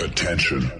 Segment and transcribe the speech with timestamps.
[0.00, 0.72] Attention.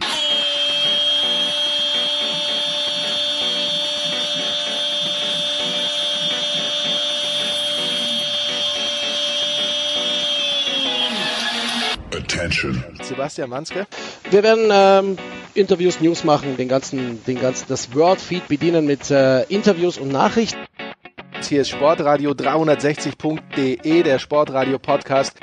[12.12, 12.84] Attention.
[13.02, 13.86] Sebastian Manske.
[14.30, 15.18] Wir werden ähm,
[15.54, 20.58] Interviews, News machen, den ganzen, den ganzen, das Wordfeed bedienen mit äh, Interviews und Nachrichten.
[21.48, 25.38] Hier ist Sportradio 360.de, der Sportradio Podcast.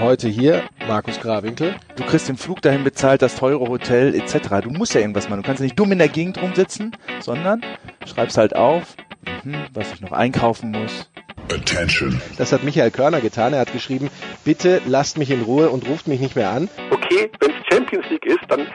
[0.00, 1.74] Heute hier Markus Grawinkel.
[1.96, 4.62] Du kriegst den Flug dahin bezahlt, das teure Hotel etc.
[4.62, 5.42] Du musst ja irgendwas machen.
[5.42, 7.62] Du kannst ja nicht dumm in der Gegend rumsitzen, sondern
[8.06, 8.94] schreibst halt auf,
[9.42, 11.10] mhm, was ich noch einkaufen muss.
[11.52, 12.20] Attention.
[12.36, 13.52] Das hat Michael Körner getan.
[13.52, 14.08] Er hat geschrieben,
[14.44, 16.68] bitte lasst mich in Ruhe und ruft mich nicht mehr an.
[16.92, 18.68] okay, wenn es Champions League ist, dann,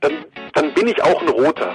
[0.00, 0.12] dann,
[0.54, 1.74] dann bin ich auch ein Roter.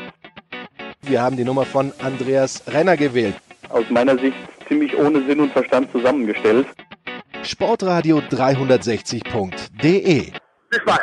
[1.04, 3.36] Wir haben die Nummer von Andreas Renner gewählt.
[3.70, 6.66] Aus meiner Sicht ziemlich ohne Sinn und Verstand zusammengestellt.
[7.46, 10.32] Sportradio 360.de.
[10.72, 11.00] Das war's.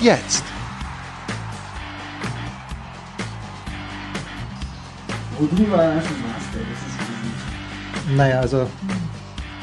[0.00, 0.44] Jetzt.
[5.38, 6.96] Worüber er schon Master, das ist
[8.16, 8.66] Naja, also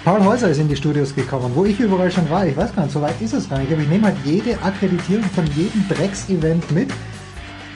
[0.03, 2.45] Paul Häuser ist in die Studios gekommen, wo ich überall schon war.
[2.45, 3.71] Ich weiß gar nicht, so weit ist es gar nicht.
[3.71, 6.91] Aber ich nehme halt jede Akkreditierung von jedem Drecks-Event mit.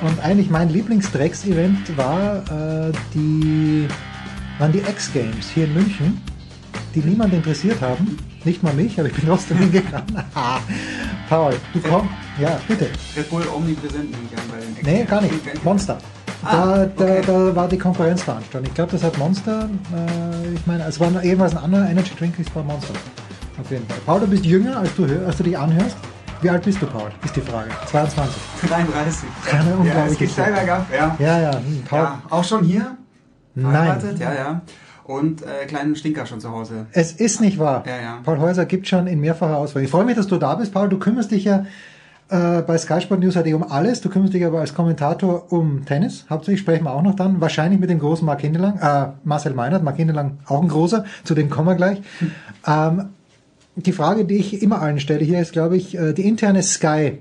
[0.01, 3.87] Und eigentlich mein Lieblingsdrecks-Event war äh, die,
[4.59, 6.21] waren die X-Games hier in München,
[6.95, 8.17] die niemand interessiert haben.
[8.45, 10.23] Nicht mal mich, aber ich bin trotzdem hingegangen.
[11.29, 12.09] Paul, du kommst.
[12.39, 12.87] Ja, bitte.
[13.15, 15.63] Red Bull omnipräsent nehme ich an bei den Nee, gar nicht.
[15.63, 15.97] Monster.
[16.41, 17.21] Da, Ah, da, okay.
[17.25, 18.67] da war die Konkurrenzveranstaltung.
[18.67, 19.69] Ich glaube, das hat Monster.
[19.95, 22.93] Äh, ich meine, es war irgendwas ein anderer Energy Drink, es war Monster.
[23.61, 23.97] Auf jeden Fall.
[24.05, 25.95] Paul, du bist jünger, als du, als du dich anhörst.
[26.41, 27.09] Wie alt bist du, Paul?
[27.23, 27.69] Ist die Frage.
[27.89, 28.35] 22.
[28.67, 29.23] 33.
[29.53, 30.55] Eine Ja, es unglaubliche geht steil Zeit.
[30.55, 31.15] bergab, ja.
[31.19, 31.53] Ja, ja.
[31.53, 31.99] Hm, Paul.
[31.99, 32.21] ja.
[32.29, 32.97] Auch schon hier?
[33.55, 33.99] Nein.
[34.19, 34.61] Ja, ja.
[35.03, 36.87] Und äh, kleinen Stinker schon zu Hause.
[36.93, 37.83] Es ist nicht wahr.
[37.85, 38.19] Ja, ja.
[38.23, 39.83] Paul Häuser gibt schon in mehrfacher Auswahl.
[39.83, 40.87] Ich freue mich, dass du da bist, Paul.
[40.87, 41.65] Du kümmerst dich ja
[42.29, 43.99] äh, bei Sky Sport News HD um alles.
[43.99, 46.25] Du kümmerst dich aber als Kommentator um Tennis.
[46.29, 47.41] Hauptsächlich sprechen wir auch noch dann.
[47.41, 48.79] Wahrscheinlich mit dem großen Mark Hindelang.
[48.79, 49.83] Äh, Marcel Meinert.
[49.83, 51.03] Mark Hindelang auch ein großer.
[51.25, 52.01] Zu dem kommen wir gleich.
[52.65, 53.09] Ähm,
[53.75, 57.19] die Frage, die ich immer allen stelle hier, ist, glaube ich, äh, die interne Sky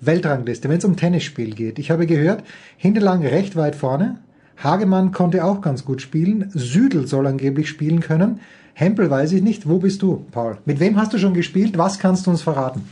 [0.00, 1.78] Weltrangliste, wenn es um Tennisspiel geht.
[1.78, 2.42] Ich habe gehört,
[2.76, 4.18] Hindelang recht weit vorne.
[4.62, 6.50] Hagemann konnte auch ganz gut spielen.
[6.54, 8.40] Südel soll angeblich spielen können.
[8.74, 9.68] Hempel weiß ich nicht.
[9.68, 10.58] Wo bist du, Paul?
[10.64, 11.78] Mit wem hast du schon gespielt?
[11.78, 12.88] Was kannst du uns verraten?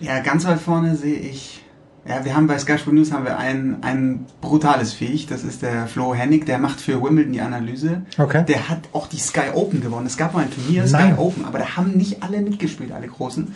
[0.00, 1.62] Ja, ganz weit vorne sehe ich.
[2.08, 5.26] Ja, wir haben bei Sky Sport News haben wir ein, ein brutales Viech.
[5.28, 6.46] Das ist der Flo Hennig.
[6.46, 8.02] Der macht für Wimbledon die Analyse.
[8.18, 8.44] Okay.
[8.48, 10.06] Der hat auch die Sky Open gewonnen.
[10.06, 11.12] Es gab mal ein Turnier, Nein.
[11.12, 13.54] Sky Open, aber da haben nicht alle mitgespielt, alle Großen.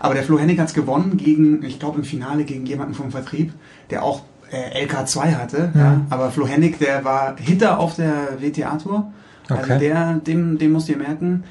[0.00, 3.10] Aber der Flo Hennig hat es gewonnen gegen, ich glaube im Finale gegen jemanden vom
[3.10, 3.52] Vertrieb,
[3.90, 5.70] der auch äh, LK2 hatte.
[5.74, 6.00] Ja.
[6.10, 9.12] Aber Flo Hennig, der war Hitter auf der WTA-Tour.
[9.48, 9.78] Also Okay.
[9.78, 11.44] der, dem, dem musst du dir merken.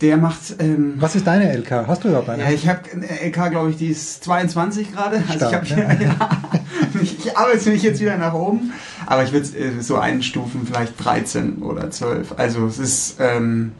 [0.00, 1.86] Der macht ähm, Was ist deine LK?
[1.86, 2.42] Hast du überhaupt eine?
[2.42, 5.22] ja, ich habe eine LK, glaube ich, die ist 22 gerade.
[5.28, 6.30] Also ich habe ja, ja,
[7.02, 8.72] ich arbeite mich jetzt wieder nach oben,
[9.06, 12.34] aber ich würde äh, so einstufen, vielleicht 13 oder 12.
[12.38, 13.72] Also es ist ähm,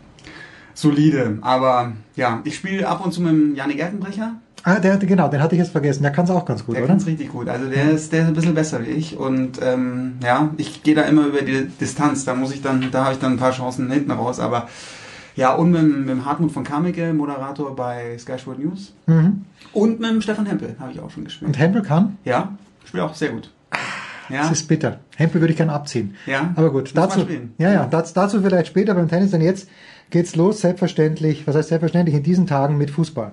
[0.74, 4.32] solide, aber ja, ich spiele ab und zu mit dem Janik Erkenbrecher.
[4.68, 6.02] Ah, der, genau, den hatte ich jetzt vergessen.
[6.02, 6.88] Der kann es auch ganz gut, Der oder?
[6.88, 7.48] kann es richtig gut.
[7.48, 10.96] Also der ist, der ist ein bisschen besser wie ich und ähm, ja, ich gehe
[10.96, 12.24] da immer über die Distanz.
[12.24, 14.68] Da muss ich dann, da habe ich dann ein paar Chancen hinten raus, aber
[15.36, 18.92] ja, und mit, mit Hartmut von Kameke, Moderator bei Sky Sport News.
[19.06, 19.44] Mhm.
[19.72, 21.46] Und mit dem Stefan Hempel habe ich auch schon gespielt.
[21.46, 22.18] Und Hempel kann?
[22.24, 23.52] Ja, spielt auch sehr gut.
[24.28, 24.98] Ja, Das ist bitter.
[25.14, 26.16] Hempel würde ich gerne abziehen.
[26.26, 26.52] Ja.
[26.56, 27.20] Aber gut, Muss dazu,
[27.58, 29.68] ja, ja, dazu, dazu vielleicht später beim Tennis, denn jetzt
[30.10, 33.30] geht's los, selbstverständlich, was heißt selbstverständlich, in diesen Tagen mit Fußball.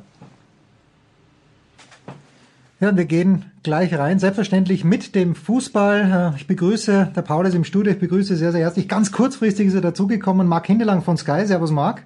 [2.83, 6.33] Ja, und wir gehen gleich rein, selbstverständlich mit dem Fußball.
[6.33, 8.89] Äh, Ich begrüße, der Paul ist im Studio, ich begrüße sehr, sehr herzlich.
[8.89, 11.45] Ganz kurzfristig ist er dazugekommen, Marc Hindelang von Sky.
[11.45, 12.03] Servus, Marc.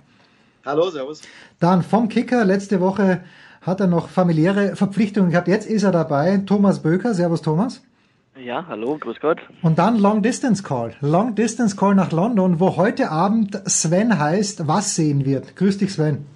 [0.63, 1.23] Hallo, servus.
[1.59, 3.21] Dann vom Kicker, letzte Woche
[3.63, 5.47] hat er noch familiäre Verpflichtungen gehabt.
[5.47, 7.15] Jetzt ist er dabei, Thomas Böker.
[7.15, 7.81] Servus, Thomas.
[8.39, 9.39] Ja, hallo, grüß Gott.
[9.63, 10.93] Und dann Long Distance Call.
[11.01, 15.55] Long Distance Call nach London, wo heute Abend Sven heißt, was sehen wird.
[15.55, 16.27] Grüß dich, Sven.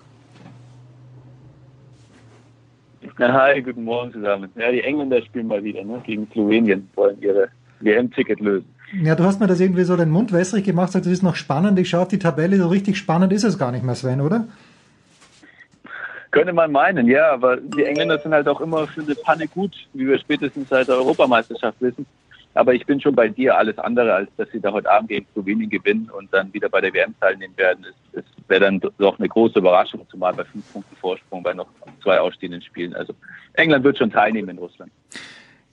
[3.21, 4.49] Hi, guten Morgen zusammen.
[4.55, 6.01] Ja, die Engländer spielen mal wieder, ne?
[6.03, 8.67] Gegen Slowenien wollen ihre WM-Ticket lösen.
[9.03, 11.35] Ja, du hast mir das irgendwie so den Mund wässrig gemacht, sagst, das ist noch
[11.35, 11.77] spannend.
[11.77, 14.47] Ich schaue auf die Tabelle, so richtig spannend ist es gar nicht mehr, Sven, oder?
[16.31, 19.75] Könnte man meinen, ja, aber die Engländer sind halt auch immer für eine Panne gut,
[19.93, 22.07] wie wir spätestens seit der Europameisterschaft wissen.
[22.53, 25.25] Aber ich bin schon bei dir alles andere, als dass sie da heute Abend gegen
[25.33, 27.85] Slowenien gewinnen und dann wieder bei der WM teilnehmen werden.
[28.13, 31.67] Es, es wäre dann doch eine große Überraschung, zumal bei fünf Punkten Vorsprung bei noch
[32.03, 32.93] zwei ausstehenden Spielen.
[32.93, 33.13] Also
[33.53, 34.91] England wird schon teilnehmen in Russland.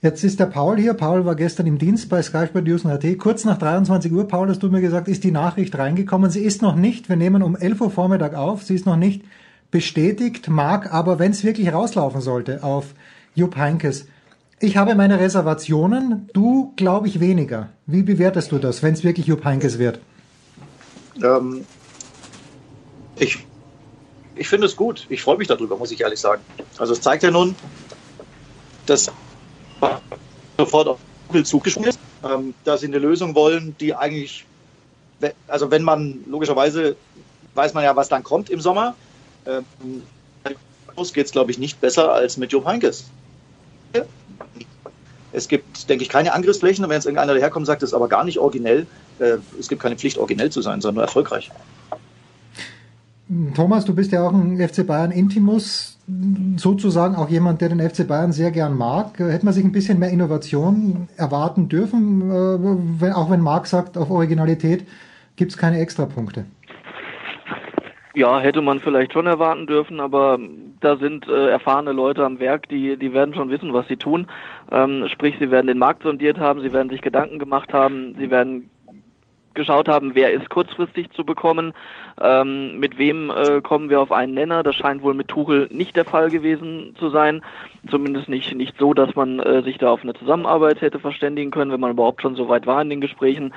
[0.01, 0.93] Jetzt ist der Paul hier.
[0.93, 3.03] Paul war gestern im Dienst bei Sky Sport News AT.
[3.17, 6.29] Kurz nach 23 Uhr, Paul, hast du mir gesagt, ist die Nachricht reingekommen.
[6.29, 9.25] Sie ist noch nicht, wir nehmen um 11 Uhr Vormittag auf, sie ist noch nicht
[9.71, 12.93] bestätigt, mag aber, wenn es wirklich rauslaufen sollte, auf
[13.35, 14.07] Jupp Heinkes.
[14.61, 17.69] Ich habe meine Reservationen, du glaube ich weniger.
[17.85, 19.99] Wie bewertest du das, wenn es wirklich Jupp Heinkes wird?
[21.23, 21.65] Ähm,
[23.17, 23.45] ich
[24.35, 25.05] ich finde es gut.
[25.09, 26.41] Ich freue mich darüber, muss ich ehrlich sagen.
[26.77, 27.55] Also es zeigt ja nun,
[28.85, 29.11] dass
[30.57, 34.45] sofort auf Google zugesprungen ist, ähm, dass sie eine Lösung wollen, die eigentlich,
[35.47, 36.95] also wenn man logischerweise
[37.55, 38.95] weiß man ja, was dann kommt im Sommer.
[39.45, 40.03] Ähm,
[41.13, 43.05] geht es, glaube ich, nicht besser als mit Joe Heinkes.
[45.31, 46.83] Es gibt, denke ich, keine Angriffsflächen.
[46.83, 48.87] Und wenn jetzt irgendeiner daherkommt und sagt, das ist aber gar nicht originell,
[49.19, 51.51] äh, es gibt keine Pflicht, originell zu sein, sondern nur erfolgreich.
[53.53, 55.97] Thomas, du bist ja auch ein FC Bayern Intimus,
[56.57, 59.19] sozusagen auch jemand, der den FC Bayern sehr gern mag.
[59.19, 62.31] Hätte man sich ein bisschen mehr Innovation erwarten dürfen,
[63.01, 64.87] äh, auch wenn Marc sagt, auf Originalität
[65.35, 66.45] gibt es keine Extrapunkte?
[68.19, 70.37] Ja, hätte man vielleicht schon erwarten dürfen, aber
[70.81, 74.27] da sind äh, erfahrene Leute am Werk, die, die werden schon wissen, was sie tun.
[74.69, 78.29] Ähm, sprich, sie werden den Markt sondiert haben, sie werden sich Gedanken gemacht haben, sie
[78.29, 78.69] werden
[79.53, 81.71] geschaut haben, wer ist kurzfristig zu bekommen,
[82.19, 84.63] ähm, mit wem äh, kommen wir auf einen Nenner.
[84.63, 87.41] Das scheint wohl mit Tuchel nicht der Fall gewesen zu sein.
[87.89, 91.71] Zumindest nicht, nicht so, dass man äh, sich da auf eine Zusammenarbeit hätte verständigen können,
[91.71, 93.53] wenn man überhaupt schon so weit war in den Gesprächen.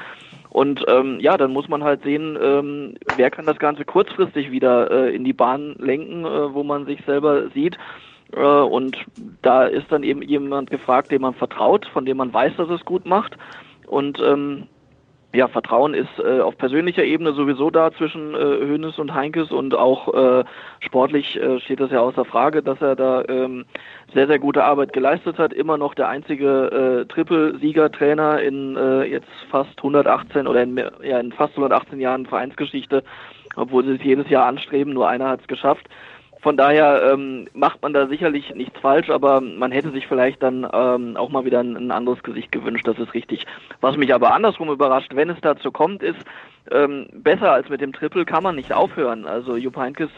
[0.52, 4.90] Und ähm, ja, dann muss man halt sehen, ähm, wer kann das Ganze kurzfristig wieder
[4.90, 7.78] äh, in die Bahn lenken, äh, wo man sich selber sieht.
[8.34, 8.98] Äh, und
[9.40, 12.84] da ist dann eben jemand gefragt, dem man vertraut, von dem man weiß, dass es
[12.84, 13.38] gut macht.
[13.86, 14.68] Und ähm,
[15.34, 19.74] ja, Vertrauen ist äh, auf persönlicher Ebene sowieso da zwischen äh, Hönes und Heinkes und
[19.74, 20.44] auch äh,
[20.80, 23.64] sportlich äh, steht das ja außer Frage, dass er da ähm,
[24.12, 25.54] sehr, sehr gute Arbeit geleistet hat.
[25.54, 31.32] Immer noch der einzige äh, Triple-Sieger-Trainer in äh, jetzt fast 118 oder in, ja, in
[31.32, 33.02] fast 118 Jahren Vereinsgeschichte,
[33.56, 35.88] obwohl sie es jedes Jahr anstreben, nur einer hat es geschafft.
[36.42, 40.68] Von daher ähm, macht man da sicherlich nichts falsch, aber man hätte sich vielleicht dann
[40.72, 43.46] ähm, auch mal wieder ein, ein, anderes Gesicht gewünscht, das ist richtig.
[43.80, 46.18] Was mich aber andersrum überrascht, wenn es dazu kommt, ist,
[46.72, 49.24] ähm, besser als mit dem Triple kann man nicht aufhören.
[49.24, 50.10] Also Jupp Heynckes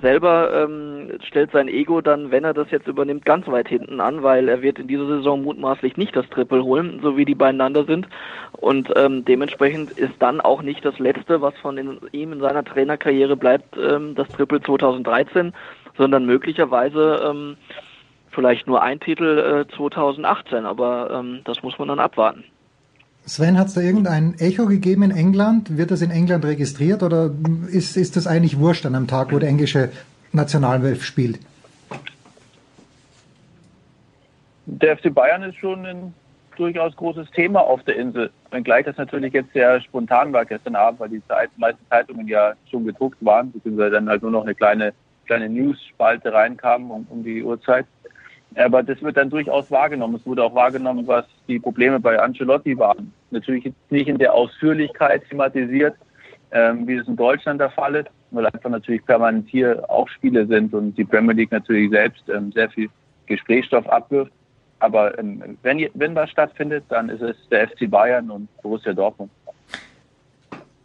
[0.00, 4.22] selber ähm, stellt sein Ego dann, wenn er das jetzt übernimmt, ganz weit hinten an,
[4.22, 7.84] weil er wird in dieser Saison mutmaßlich nicht das Triple holen, so wie die beieinander
[7.84, 8.08] sind.
[8.52, 12.64] Und ähm, dementsprechend ist dann auch nicht das Letzte, was von in, ihm in seiner
[12.64, 15.52] Trainerkarriere bleibt, ähm, das Triple 2013,
[15.98, 17.56] sondern möglicherweise ähm,
[18.30, 20.66] vielleicht nur ein Titel äh, 2018.
[20.66, 22.44] Aber ähm, das muss man dann abwarten.
[23.26, 25.76] Sven, hat es da irgendein Echo gegeben in England?
[25.76, 27.30] Wird das in England registriert oder
[27.70, 29.90] ist, ist das eigentlich wurscht an einem Tag, wo der englische
[30.32, 31.38] Nationalwelf spielt?
[34.66, 36.14] Der FC Bayern ist schon ein
[36.56, 38.30] durchaus großes Thema auf der Insel.
[38.50, 41.22] Wenngleich das natürlich jetzt sehr spontan war gestern Abend, weil die
[41.56, 44.92] meisten Zeitungen ja schon gedruckt waren, beziehungsweise dann halt nur noch eine kleine,
[45.26, 47.86] kleine News-Spalte reinkam um, um die Uhrzeit.
[48.56, 50.16] Aber das wird dann durchaus wahrgenommen.
[50.16, 53.12] Es wurde auch wahrgenommen, was die Probleme bei Ancelotti waren.
[53.30, 55.94] Natürlich nicht in der Ausführlichkeit thematisiert,
[56.50, 60.46] ähm, wie es in Deutschland der Fall ist, weil einfach natürlich permanent hier auch Spiele
[60.46, 62.88] sind und die Premier League natürlich selbst ähm, sehr viel
[63.26, 64.32] Gesprächsstoff abwirft.
[64.80, 69.30] Aber ähm, wenn, wenn was stattfindet, dann ist es der FC Bayern und Borussia Dortmund.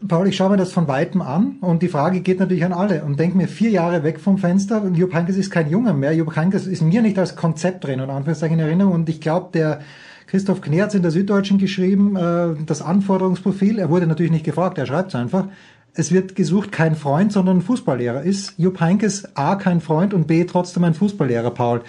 [0.08, 3.04] Paul, ich schaue mir das von Weitem an und die Frage geht natürlich an alle
[3.04, 6.14] und denke mir vier Jahre weg vom Fenster und Jupp Heynckes ist kein Junger mehr.
[6.14, 9.50] Jupp Heynckes ist mir nicht als Konzept drin und Anführungszeichen in Erinnerung und ich glaube,
[9.54, 9.82] der
[10.28, 14.86] Christoph hat in der Süddeutschen geschrieben, äh, das Anforderungsprofil, er wurde natürlich nicht gefragt, er
[14.86, 15.48] schreibt es einfach,
[15.94, 18.24] es wird gesucht kein Freund, sondern ein Fußballlehrer.
[18.24, 21.82] Ist Jupp Heynckes A kein Freund und B trotzdem ein Fußballlehrer, Paul?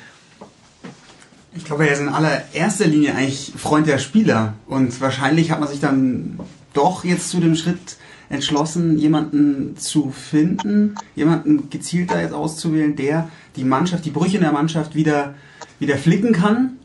[1.54, 5.68] Ich glaube, er ist in allererster Linie eigentlich Freund der Spieler und wahrscheinlich hat man
[5.68, 6.38] sich dann
[6.72, 7.96] doch jetzt zu dem Schritt
[8.28, 14.52] entschlossen, jemanden zu finden, jemanden gezielter jetzt auszuwählen, der die Mannschaft, die Brüche in der
[14.52, 15.34] Mannschaft wieder,
[15.78, 16.78] wieder flicken kann.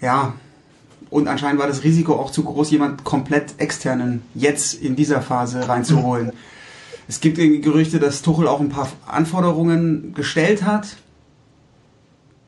[0.00, 0.34] Ja,
[1.10, 5.68] und anscheinend war das Risiko auch zu groß, jemand komplett externen jetzt in dieser Phase
[5.68, 6.32] reinzuholen.
[7.06, 10.96] Es gibt Gerüchte, dass Tuchel auch ein paar Anforderungen gestellt hat.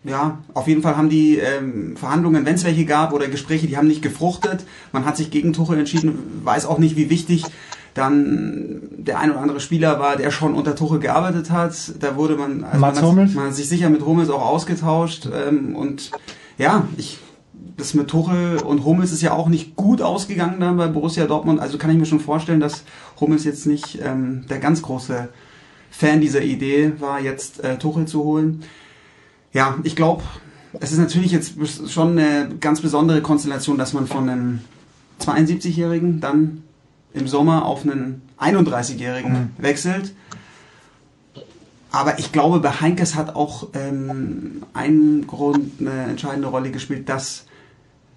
[0.02, 3.76] Ja, auf jeden Fall haben die ähm, Verhandlungen, wenn es welche gab oder Gespräche, die
[3.76, 4.64] haben nicht gefruchtet.
[4.92, 7.44] Man hat sich gegen Tuchel entschieden, weiß auch nicht, wie wichtig
[7.96, 11.74] dann der ein oder andere Spieler war, der schon unter Tuchel gearbeitet hat.
[12.00, 15.28] Da wurde man, also Mats man, hat, man hat sich sicher mit Hummels auch ausgetauscht.
[15.32, 16.10] Ähm, und
[16.58, 17.18] ja, ich
[17.78, 21.60] das mit Tuchel und Hummels ist ja auch nicht gut ausgegangen dann bei Borussia Dortmund.
[21.60, 22.84] Also kann ich mir schon vorstellen, dass
[23.20, 25.28] Hummels jetzt nicht ähm, der ganz große
[25.90, 28.62] Fan dieser Idee war, jetzt äh, Tuchel zu holen
[29.56, 30.22] ja, ich glaube,
[30.80, 31.54] es ist natürlich jetzt
[31.90, 34.60] schon eine ganz besondere Konstellation, dass man von einem
[35.22, 36.62] 72-Jährigen dann
[37.16, 39.50] im Sommer auf einen 31-Jährigen mhm.
[39.58, 40.14] wechselt.
[41.90, 47.46] Aber ich glaube, bei Heinkes hat auch ähm, ein Grund eine entscheidende Rolle gespielt, dass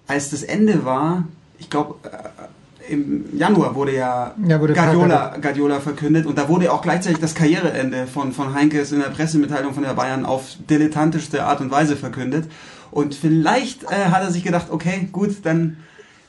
[0.06, 1.24] als das Ende war,
[1.58, 6.72] ich glaube, äh, im Januar wurde ja, ja wurde Guardiola, Guardiola verkündet und da wurde
[6.72, 11.44] auch gleichzeitig das Karriereende von, von Heinkes in der Pressemitteilung von der Bayern auf dilettantischste
[11.44, 12.50] Art und Weise verkündet.
[12.90, 15.76] Und vielleicht äh, hat er sich gedacht, okay, gut, dann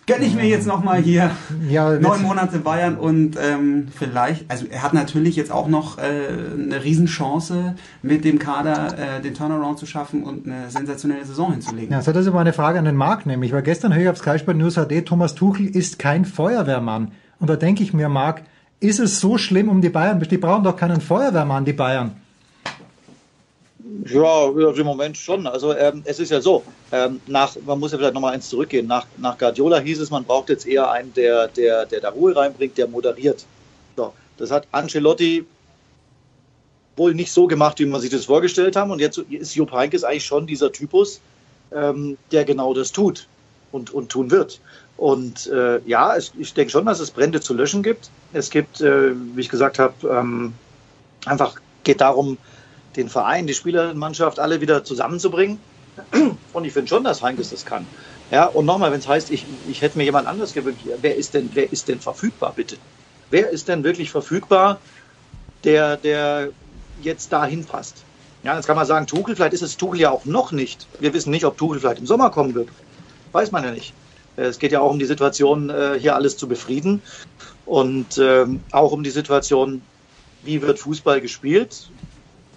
[0.08, 1.32] gönne ich mir jetzt nochmal hier
[1.70, 6.02] ja, neun Monate Bayern und ähm, vielleicht, also er hat natürlich jetzt auch noch äh,
[6.54, 11.92] eine Riesenchance mit dem Kader äh, den Turnaround zu schaffen und eine sensationelle Saison hinzulegen.
[11.92, 14.10] Ja, so das ist aber eine Frage an den Marc nämlich, weil gestern höre ich
[14.10, 17.12] auf Sky Sport News HD, Thomas Tuchel ist kein Feuerwehrmann.
[17.40, 18.44] Und da denke ich mir, Marc,
[18.80, 20.20] ist es so schlimm um die Bayern?
[20.20, 22.21] Die brauchen doch keinen Feuerwehrmann, die Bayern.
[24.06, 25.48] Ja, im Moment schon.
[25.48, 28.88] Also ähm, es ist ja so, ähm, nach, man muss ja vielleicht nochmal eins zurückgehen.
[28.88, 32.36] Nach, nach Guardiola hieß es, man braucht jetzt eher einen, der, der, der da Ruhe
[32.36, 33.46] reinbringt, der moderiert.
[33.98, 35.46] So, das hat Ancelotti
[36.96, 38.92] wohl nicht so gemacht, wie man sich das vorgestellt haben.
[38.92, 41.20] Und jetzt ist Jupp Heynckes eigentlich schon dieser Typus,
[41.74, 43.28] ähm, der genau das tut
[43.72, 44.60] und, und tun wird.
[44.98, 48.10] Und äh, ja, es, ich denke schon, dass es Brände zu löschen gibt.
[48.34, 50.54] Es gibt, äh, wie ich gesagt habe, ähm,
[51.26, 52.38] einfach geht darum,
[52.96, 55.60] den Verein, die Spielermannschaft alle wieder zusammenzubringen.
[56.54, 57.86] Und ich finde schon, dass Heinkes das kann.
[58.32, 61.34] Ja, und nochmal, wenn es heißt, ich, ich hätte mir jemand anders gewünscht, wer ist
[61.34, 62.78] denn, wer ist denn verfügbar, bitte?
[63.30, 64.80] Wer ist denn wirklich verfügbar,
[65.66, 66.50] der, der
[67.02, 68.06] jetzt dahin passt?
[68.44, 70.88] Ja, jetzt kann man sagen, Tuchel, vielleicht ist es Tuchel ja auch noch nicht.
[71.00, 72.70] Wir wissen nicht, ob Tuchel vielleicht im Sommer kommen wird.
[73.34, 73.94] Weiß man ja nicht.
[74.38, 77.02] Es geht ja auch um die Situation, äh, hier alles zu befrieden
[77.66, 79.82] und ähm, auch um die Situation,
[80.44, 81.90] wie wird Fußball gespielt?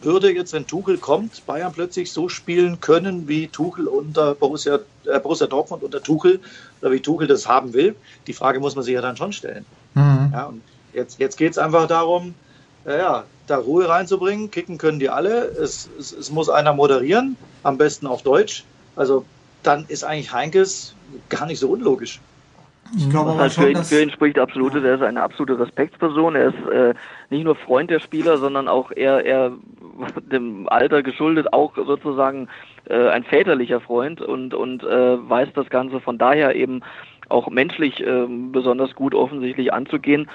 [0.04, 5.20] Würde jetzt, wenn Tuchel kommt, Bayern plötzlich so spielen können, wie Tuchel unter Borussia, äh,
[5.20, 6.40] Borussia Dortmund unter Tuchel
[6.80, 7.94] oder wie Tuchel das haben will?
[8.26, 9.64] Die Frage muss man sich ja dann schon stellen.
[9.94, 10.30] Mhm.
[10.32, 12.34] Ja, und jetzt, jetzt geht es einfach darum,
[12.84, 14.50] äh, ja, da Ruhe reinzubringen.
[14.50, 15.44] Kicken können die alle.
[15.46, 18.64] Es, es, es muss einer moderieren, am besten auf Deutsch.
[18.96, 19.24] Also
[19.62, 20.94] dann ist eigentlich Heinkes
[21.28, 22.20] gar nicht so unlogisch.
[22.96, 25.58] Ich glaube aber halt schon, für, ihn, für ihn spricht absolute, er ist eine absolute
[25.58, 26.36] Respektsperson.
[26.36, 26.94] Er ist äh,
[27.30, 29.52] nicht nur Freund der Spieler, sondern auch eher, eher
[30.32, 32.48] dem Alter geschuldet auch sozusagen
[32.88, 36.82] äh, ein väterlicher Freund und und äh, weiß das Ganze von daher eben
[37.28, 40.28] auch menschlich äh, besonders gut offensichtlich anzugehen.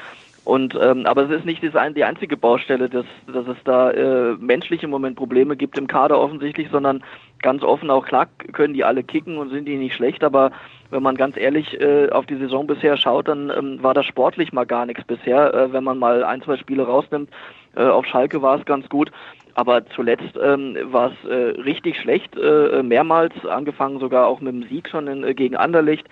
[0.45, 4.81] Und ähm, aber es ist nicht die einzige Baustelle, dass, dass es da äh, menschlich
[4.81, 7.03] im Moment Probleme gibt im Kader offensichtlich, sondern
[7.41, 10.51] ganz offen auch klar können die alle kicken und sind die nicht schlecht, aber
[10.91, 14.53] wenn man ganz ehrlich äh, auf die Saison bisher schaut, dann ähm, war das sportlich
[14.53, 15.53] mal gar nichts bisher.
[15.53, 17.29] Äh, wenn man mal ein, zwei Spiele rausnimmt,
[17.75, 19.12] äh, auf Schalke war es ganz gut.
[19.55, 24.63] Aber zuletzt ähm, war es äh, richtig schlecht, äh, mehrmals, angefangen sogar auch mit dem
[24.69, 26.08] Sieg schon in, äh, gegen Anderlecht.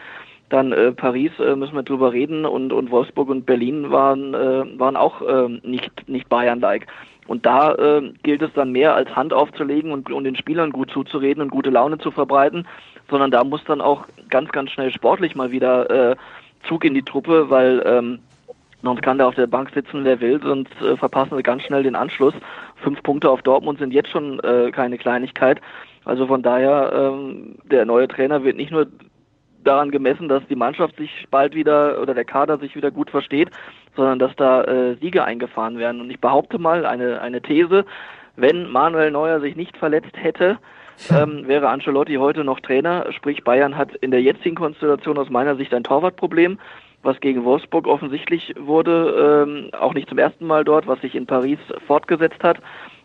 [0.49, 4.79] Dann äh, Paris äh, müssen wir drüber reden und, und Wolfsburg und Berlin waren, äh,
[4.79, 6.87] waren auch äh, nicht, nicht Bayern-like.
[7.27, 10.89] Und da äh, gilt es dann mehr als Hand aufzulegen und, und den Spielern gut
[10.91, 12.65] zuzureden und gute Laune zu verbreiten,
[13.09, 16.15] sondern da muss dann auch ganz, ganz schnell sportlich mal wieder äh,
[16.67, 18.19] Zug in die Truppe, weil ähm,
[18.81, 21.83] sonst kann der auf der Bank sitzen, wer will, sonst äh, verpassen sie ganz schnell
[21.83, 22.33] den Anschluss.
[22.77, 25.61] Fünf Punkte auf Dortmund sind jetzt schon äh, keine Kleinigkeit.
[26.05, 28.87] Also von daher, ähm, der neue Trainer wird nicht nur
[29.63, 33.49] daran gemessen, dass die Mannschaft sich bald wieder oder der Kader sich wieder gut versteht,
[33.95, 35.99] sondern dass da äh, Siege eingefahren werden.
[35.99, 37.85] Und ich behaupte mal eine, eine These,
[38.37, 40.59] wenn Manuel Neuer sich nicht verletzt hätte,
[41.09, 43.05] ähm, wäre Ancelotti heute noch Trainer.
[43.11, 46.59] Sprich, Bayern hat in der jetzigen Konstellation aus meiner Sicht ein Torwartproblem,
[47.03, 51.25] was gegen Wolfsburg offensichtlich wurde, ähm, auch nicht zum ersten Mal dort, was sich in
[51.25, 52.59] Paris fortgesetzt hat.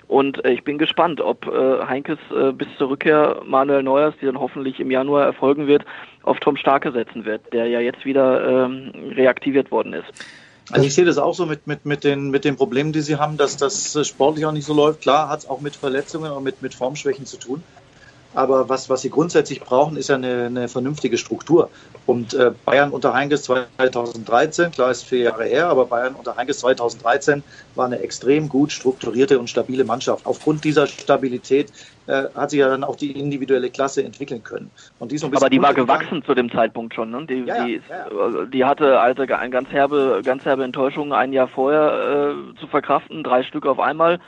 [0.09, 4.27] Und äh, ich bin gespannt, ob äh, Heinkes äh, bis zur Rückkehr Manuel Neuers, die
[4.27, 5.85] dann hoffentlich im Januar erfolgen wird,
[6.23, 10.13] auf Tom Starke setzen wird, der ja jetzt wieder ähm, reaktiviert worden ist.
[10.71, 13.17] Also ich sehe das auch so mit, mit, mit, den, mit den Problemen, die sie
[13.17, 15.03] haben, dass das sportlich auch nicht so läuft.
[15.03, 17.63] Klar hat es auch mit Verletzungen und mit, mit Formschwächen zu tun.
[18.35, 21.71] Aber was, was sie grundsätzlich brauchen, ist ja eine, eine vernünftige Struktur.
[22.07, 26.59] Und äh, Bayern unter Heinkes 2013, klar ist vier Jahre her, aber Bayern unter Heinkes
[26.61, 27.43] 2013
[27.75, 30.27] war eine extrem gut strukturierte und stabile Mannschaft.
[30.27, 31.73] Aufgrund dieser Stabilität
[32.07, 34.71] äh, hat sich ja dann auch die individuelle Klasse entwickeln können.
[34.99, 37.11] Und die so aber die war gewachsen zu dem Zeitpunkt schon.
[37.11, 37.27] Ne?
[37.27, 38.45] Die, ja, die, ist, ja, ja.
[38.47, 43.23] die hatte also eine ganz herbe, ganz herbe Enttäuschung ein Jahr vorher äh, zu verkraften,
[43.23, 44.19] drei Stück auf einmal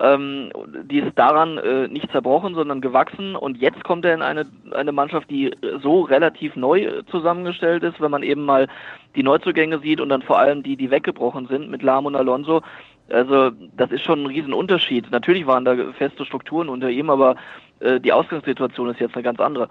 [0.00, 0.50] ähm,
[0.84, 3.34] die ist daran äh, nicht zerbrochen, sondern gewachsen.
[3.34, 8.10] Und jetzt kommt er in eine, eine Mannschaft, die so relativ neu zusammengestellt ist, wenn
[8.10, 8.68] man eben mal
[9.16, 12.62] die Neuzugänge sieht und dann vor allem die, die weggebrochen sind mit Lahm und Alonso.
[13.10, 15.10] Also das ist schon ein Riesenunterschied.
[15.10, 17.36] Natürlich waren da feste Strukturen unter ihm, aber
[17.80, 19.68] äh, die Ausgangssituation ist jetzt eine ganz andere.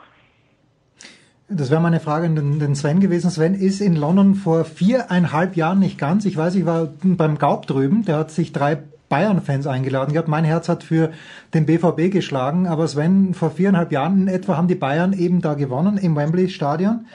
[1.49, 3.29] Das wäre meine Frage an den Sven gewesen.
[3.29, 6.25] Sven ist in London vor viereinhalb Jahren nicht ganz.
[6.25, 10.27] Ich weiß, ich war beim Gaub drüben, der hat sich drei Bayern-Fans eingeladen gehabt.
[10.27, 11.11] Mein Herz hat für
[11.53, 15.53] den BVB geschlagen, aber Sven, vor viereinhalb Jahren in etwa haben die Bayern eben da
[15.53, 17.05] gewonnen im Wembley-Stadion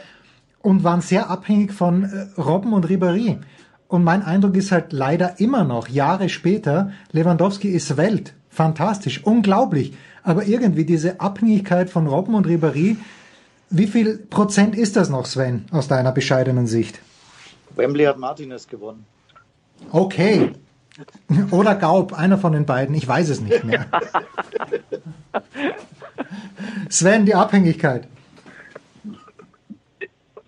[0.61, 3.39] und waren sehr abhängig von äh, Robben und Ribéry.
[3.89, 8.33] Und mein Eindruck ist halt leider immer noch, Jahre später, Lewandowski ist Welt.
[8.49, 9.95] Fantastisch, unglaublich.
[10.23, 12.97] Aber irgendwie diese Abhängigkeit von Robben und Ribéry,
[13.69, 17.01] wie viel Prozent ist das noch, Sven, aus deiner bescheidenen Sicht?
[17.75, 19.05] Wembley hat Martinez gewonnen.
[19.91, 20.53] Okay.
[21.51, 23.87] Oder Gaub, einer von den beiden, ich weiß es nicht mehr.
[26.89, 28.07] Sven, die Abhängigkeit.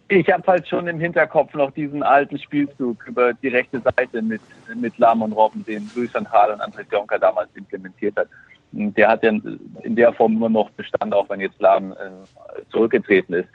[0.08, 4.42] Ich habe halt schon im Hinterkopf noch diesen alten Spielzug über die rechte Seite mit,
[4.74, 8.28] mit Lahm und Robben, den Luis van Gaal und André Jonker damals implementiert hat.
[8.72, 11.96] Der hat ja in der Form nur noch Bestand, auch wenn jetzt Lahm äh,
[12.70, 13.48] zurückgetreten ist.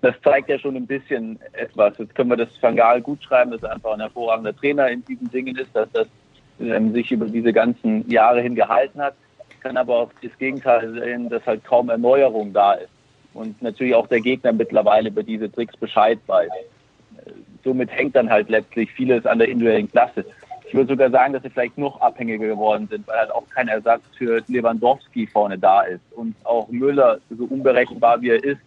[0.00, 1.96] Das zeigt ja schon ein bisschen etwas.
[1.98, 5.04] Jetzt können wir das Van Gaal gut schreiben, dass er einfach ein hervorragender Trainer in
[5.04, 6.08] diesen Dingen ist, dass das
[6.62, 9.14] ähm, sich über diese ganzen Jahre hin gehalten hat.
[9.60, 12.90] Kann aber auch das Gegenteil sehen, dass halt kaum Erneuerung da ist.
[13.34, 16.50] Und natürlich auch der Gegner mittlerweile über diese Tricks Bescheid weiß.
[17.64, 20.24] Somit hängt dann halt letztlich vieles an der individuellen Klasse.
[20.66, 23.68] Ich würde sogar sagen, dass sie vielleicht noch abhängiger geworden sind, weil halt auch kein
[23.68, 26.00] Ersatz für Lewandowski vorne da ist.
[26.12, 28.60] Und auch Müller, so unberechenbar wie er ist,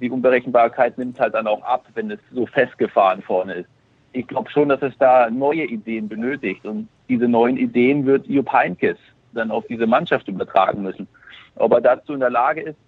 [0.00, 3.68] die Unberechenbarkeit nimmt halt dann auch ab, wenn es so festgefahren vorne ist.
[4.12, 6.64] Ich glaube schon, dass es da neue Ideen benötigt.
[6.64, 8.96] Und diese neuen Ideen wird Jupp Heynckes
[9.34, 11.06] dann auf diese Mannschaft übertragen müssen.
[11.56, 12.78] Ob er dazu in der Lage ist,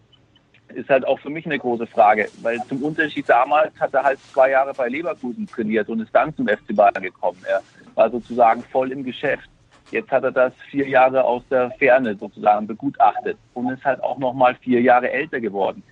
[0.69, 4.19] ist halt auch für mich eine große Frage, weil zum Unterschied damals hat er halt
[4.33, 7.39] zwei Jahre bei Leverkusen trainiert und ist dann zum FC Bayern gekommen.
[7.47, 7.61] Er
[7.97, 9.49] war sozusagen voll im Geschäft.
[9.91, 14.17] Jetzt hat er das vier Jahre aus der Ferne sozusagen begutachtet und ist halt auch
[14.17, 15.83] noch mal vier Jahre älter geworden.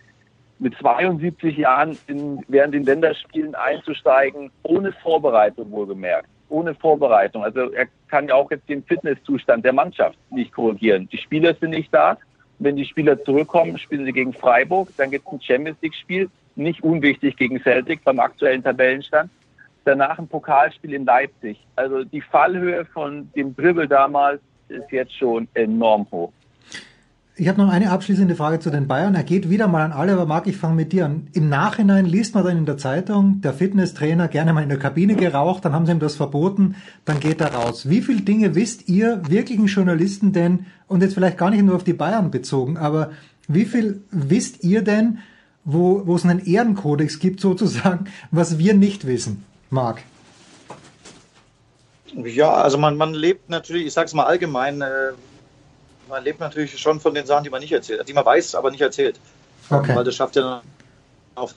[0.58, 7.42] Mit 72 Jahren in, während den Länderspielen einzusteigen, ohne Vorbereitung wohlgemerkt, ohne Vorbereitung.
[7.42, 11.08] Also er kann ja auch jetzt den Fitnesszustand der Mannschaft nicht korrigieren.
[11.10, 12.18] Die Spieler sind nicht da,
[12.58, 16.82] wenn die Spieler zurückkommen, spielen sie gegen Freiburg, dann gibt es ein Champions League-Spiel, nicht
[16.84, 19.30] unwichtig gegen Celtic beim aktuellen Tabellenstand.
[19.84, 21.58] Danach ein Pokalspiel in Leipzig.
[21.74, 26.32] Also die Fallhöhe von dem Dribbel damals ist jetzt schon enorm hoch.
[27.42, 29.16] Ich habe noch eine abschließende Frage zu den Bayern.
[29.16, 31.26] Er geht wieder mal an alle, aber Marc, ich fange mit dir an.
[31.32, 35.16] Im Nachhinein liest man dann in der Zeitung, der Fitnesstrainer gerne mal in der Kabine
[35.16, 37.88] geraucht, dann haben sie ihm das verboten, dann geht er raus.
[37.88, 41.82] Wie viele Dinge wisst ihr wirklichen Journalisten denn, und jetzt vielleicht gar nicht nur auf
[41.82, 43.10] die Bayern bezogen, aber
[43.48, 45.18] wie viel wisst ihr denn,
[45.64, 50.04] wo, wo es einen Ehrenkodex gibt sozusagen, was wir nicht wissen, Marc?
[52.14, 54.86] Ja, also man, man lebt natürlich, ich sag's mal allgemein, äh,
[56.12, 58.70] man lebt natürlich schon von den Sachen, die man nicht erzählt, die man weiß, aber
[58.70, 59.18] nicht erzählt.
[59.70, 59.96] Okay.
[59.96, 60.60] Weil das schafft ja dann
[61.34, 61.54] auf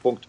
[0.00, 0.28] Punkt.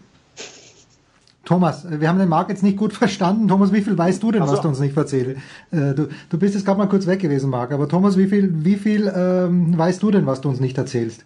[1.44, 3.46] Thomas, wir haben den Marc jetzt nicht gut verstanden.
[3.46, 4.52] Thomas, wie viel weißt du denn, so.
[4.52, 5.40] was du uns nicht erzählst?
[5.70, 7.70] Äh, Du, du bist jetzt gerade mal kurz weg gewesen, Marc.
[7.70, 11.24] Aber Thomas, wie viel, wie viel ähm, weißt du denn, was du uns nicht erzählst?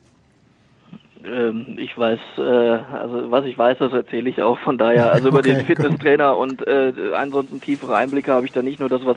[1.29, 4.59] Ähm, ich weiß, äh, also was ich weiß, das erzähle ich auch.
[4.59, 8.63] Von daher, also über Okay, den Fitnesstrainer und äh, ansonsten tiefere Einblicke habe ich da
[8.63, 9.17] nicht nur das, was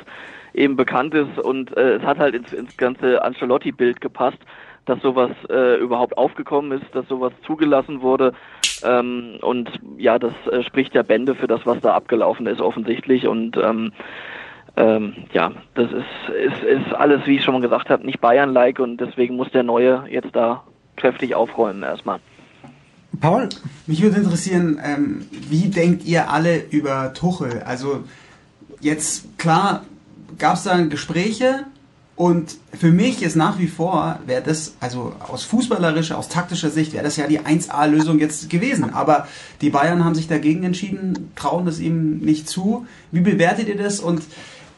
[0.54, 1.39] eben bekannt ist.
[1.39, 4.39] Und äh, es hat halt ins, ins ganze Ancelotti-Bild gepasst,
[4.86, 8.34] dass sowas äh, überhaupt aufgekommen ist, dass sowas zugelassen wurde.
[8.84, 13.28] Ähm, und ja, das äh, spricht ja Bände für das, was da abgelaufen ist, offensichtlich.
[13.28, 13.91] Und ähm,
[14.78, 18.80] ähm, ja, das ist, ist, ist alles, wie ich schon mal gesagt habe, nicht Bayern-like
[18.80, 20.63] und deswegen muss der Neue jetzt da
[21.01, 22.19] kräftig aufräumen erstmal.
[23.19, 23.49] Paul?
[23.87, 27.61] Mich würde interessieren, ähm, wie denkt ihr alle über Tuchel?
[27.65, 28.03] Also
[28.79, 29.83] jetzt, klar,
[30.37, 31.65] gab es da Gespräche
[32.15, 36.93] und für mich ist nach wie vor, wäre das, also aus fußballerischer, aus taktischer Sicht,
[36.93, 38.93] wäre das ja die 1A-Lösung jetzt gewesen.
[38.93, 39.27] Aber
[39.61, 42.85] die Bayern haben sich dagegen entschieden, trauen das ihm nicht zu.
[43.11, 44.21] Wie bewertet ihr das und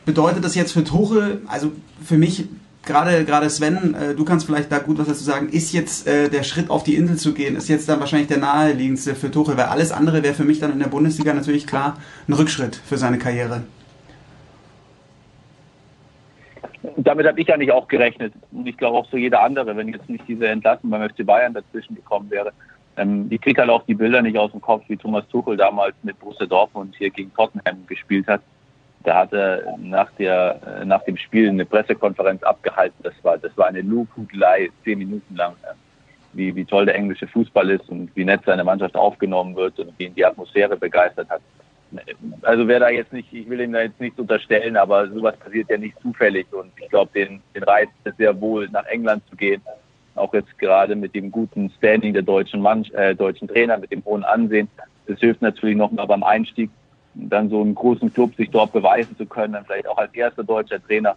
[0.06, 1.72] bedeutet das jetzt für Tuchel, also
[2.04, 2.46] für mich
[2.86, 6.30] gerade gerade Sven, äh, du kannst vielleicht da gut was dazu sagen, ist jetzt äh,
[6.30, 9.58] der Schritt auf die Insel zu gehen, ist jetzt dann wahrscheinlich der naheliegendste für Tuchel,
[9.58, 12.98] weil alles andere wäre für mich dann in der Bundesliga natürlich klar ein Rückschritt für
[12.98, 13.64] seine Karriere.
[16.98, 18.34] Damit habe ich eigentlich auch gerechnet.
[18.52, 21.54] Und ich glaube auch so jeder andere, wenn jetzt nicht diese Entlassung beim FC Bayern
[21.54, 22.52] dazwischen gekommen wäre.
[22.98, 25.96] Ähm, ich kriege halt auch die Bilder nicht aus dem Kopf, wie Thomas Tuchel damals
[26.04, 28.42] mit Borussia Dortmund hier gegen Tottenham gespielt hat.
[29.04, 33.04] Da hat er nach, der, äh, nach dem Spiel eine Pressekonferenz abgehalten.
[33.04, 35.56] Das war, das war eine Lughudelei, zehn Minuten lang.
[36.32, 39.94] Wie, wie toll der englische Fußball ist und wie nett seine Mannschaft aufgenommen wird und
[39.98, 41.42] wie ihn die Atmosphäre begeistert hat.
[42.42, 45.70] also wer da jetzt nicht, ich will ihm da jetzt nichts unterstellen, aber sowas passiert
[45.70, 49.36] ja nicht zufällig und ich glaube, den, den reizt es sehr wohl, nach England zu
[49.36, 49.62] gehen.
[50.16, 54.04] Auch jetzt gerade mit dem guten Standing der deutschen Mann, äh, deutschen Trainer, mit dem
[54.06, 54.70] hohen Ansehen.
[55.08, 56.70] Das hilft natürlich nochmal beim Einstieg,
[57.16, 60.44] dann so einen großen Club sich dort beweisen zu können, dann vielleicht auch als erster
[60.44, 61.16] deutscher Trainer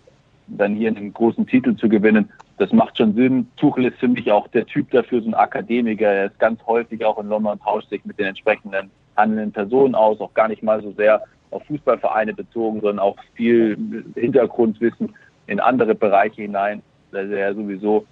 [0.48, 2.30] dann hier einen großen Titel zu gewinnen.
[2.58, 3.48] Das macht schon Sinn.
[3.56, 6.06] Tuchel ist für mich auch der Typ dafür, so ein Akademiker.
[6.06, 9.94] Er ist ganz häufig auch in London und tauscht sich mit den entsprechenden handelnden Personen
[9.94, 13.76] aus, auch gar nicht mal so sehr auf Fußballvereine bezogen, sondern auch viel
[14.14, 15.14] Hintergrundwissen
[15.46, 16.82] in andere Bereiche hinein.
[17.12, 18.04] Da ist er sowieso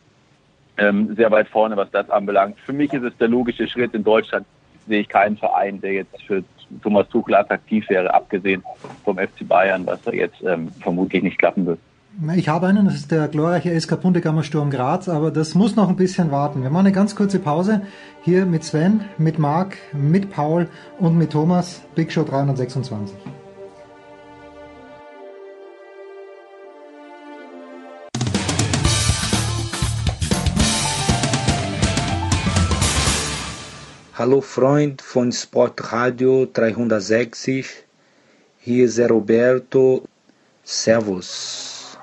[0.76, 2.58] ähm, sehr weit vorne, was das anbelangt.
[2.60, 3.94] Für mich ist es der logische Schritt.
[3.94, 4.46] In Deutschland
[4.86, 6.42] sehe ich keinen Verein, der jetzt für
[6.82, 8.62] Thomas Tuchel attraktiv wäre, abgesehen
[9.04, 11.78] vom FC Bayern, was da jetzt ähm, vermutlich nicht klappen wird.
[12.36, 15.88] Ich habe einen, das ist der glorreiche SK Pundegammer Sturm Graz, aber das muss noch
[15.88, 16.62] ein bisschen warten.
[16.62, 17.82] Wir machen eine ganz kurze Pause
[18.22, 20.68] hier mit Sven, mit Marc, mit Paul
[21.00, 23.33] und mit Thomas, Big Show 326.
[34.16, 37.66] Hallo Freund von Sportradio 360,
[38.60, 40.04] hier ist Roberto,
[40.62, 41.98] Servus.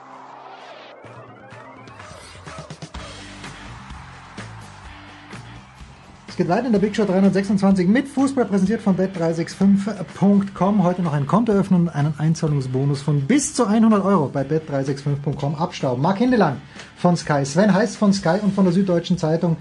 [6.28, 10.84] Es geht weiter in der Big Show 326 mit Fußball präsentiert von bet365.com.
[10.84, 15.56] Heute noch ein Konto öffnen und einen Einzahlungsbonus von bis zu 100 Euro bei bet365.com
[15.56, 16.02] abstauben.
[16.02, 16.58] Marc Hindelang
[16.98, 19.56] von Sky, Sven Heiß von Sky und von der Süddeutschen Zeitung,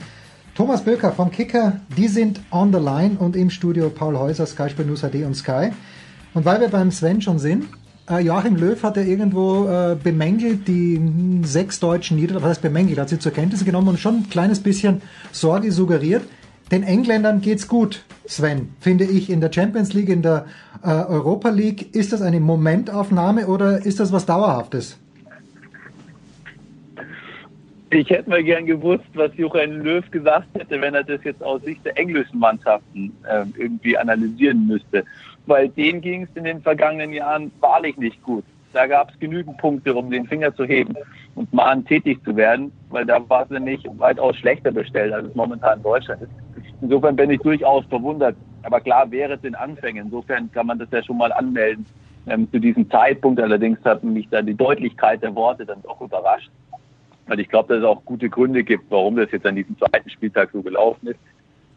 [0.60, 4.68] Thomas Böker von Kicker, die sind on the line und im Studio Paul Häuser, Sky
[4.68, 5.70] Sport News HD und Sky.
[6.34, 7.64] Und weil wir beim Sven schon sind,
[8.10, 11.00] äh, Joachim Löw hat ja irgendwo äh, bemängelt die
[11.44, 14.60] sechs deutschen Niederlagen, was heißt bemängelt, hat sie zur Kenntnis genommen und schon ein kleines
[14.60, 15.00] bisschen
[15.32, 16.24] Sorge suggeriert.
[16.70, 20.44] Den Engländern geht's gut, Sven, finde ich, in der Champions League, in der
[20.82, 21.94] äh, Europa League.
[21.94, 24.98] Ist das eine Momentaufnahme oder ist das was Dauerhaftes?
[27.92, 31.60] Ich hätte mal gern gewusst, was Joachim Löw gesagt hätte, wenn er das jetzt aus
[31.62, 35.04] Sicht der englischen Mannschaften äh, irgendwie analysieren müsste.
[35.46, 38.44] Weil denen ging es in den vergangenen Jahren wahrlich nicht gut.
[38.72, 40.94] Da gab es genügend Punkte, um den Finger zu heben
[41.34, 45.34] und mal tätig zu werden, weil da war es nämlich weitaus schlechter bestellt, als es
[45.34, 46.30] momentan in Deutschland ist.
[46.80, 48.36] Insofern bin ich durchaus verwundert.
[48.62, 50.06] Aber klar wäre es in Anfängen.
[50.06, 51.84] Insofern kann man das ja schon mal anmelden.
[52.28, 56.50] Ähm, zu diesem Zeitpunkt allerdings hat mich da die Deutlichkeit der Worte dann doch überrascht.
[57.30, 60.10] Weil ich glaube, dass es auch gute Gründe gibt, warum das jetzt an diesem zweiten
[60.10, 61.20] Spieltag so gelaufen ist.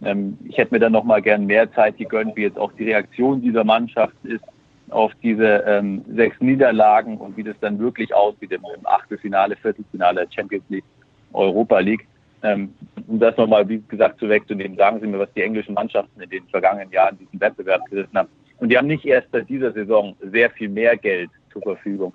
[0.04, 2.86] Ähm, ich hätte mir dann noch mal gern mehr Zeit gegönnt, wie jetzt auch die
[2.86, 4.44] Reaktion dieser Mannschaft ist
[4.90, 10.26] auf diese ähm, sechs Niederlagen und wie das dann wirklich aussieht im, im Achtelfinale, Viertelfinale
[10.36, 10.86] Champions League,
[11.34, 12.08] Europa League.
[12.42, 12.74] Ähm,
[13.08, 16.32] um das nochmal, wie gesagt, zu wegzunehmen, sagen Sie mir, was die englischen Mannschaften in
[16.32, 18.30] den vergangenen Jahren diesen Wettbewerb gerissen haben.
[18.58, 22.12] Und die haben nicht erst seit dieser Saison sehr viel mehr Geld zur Verfügung.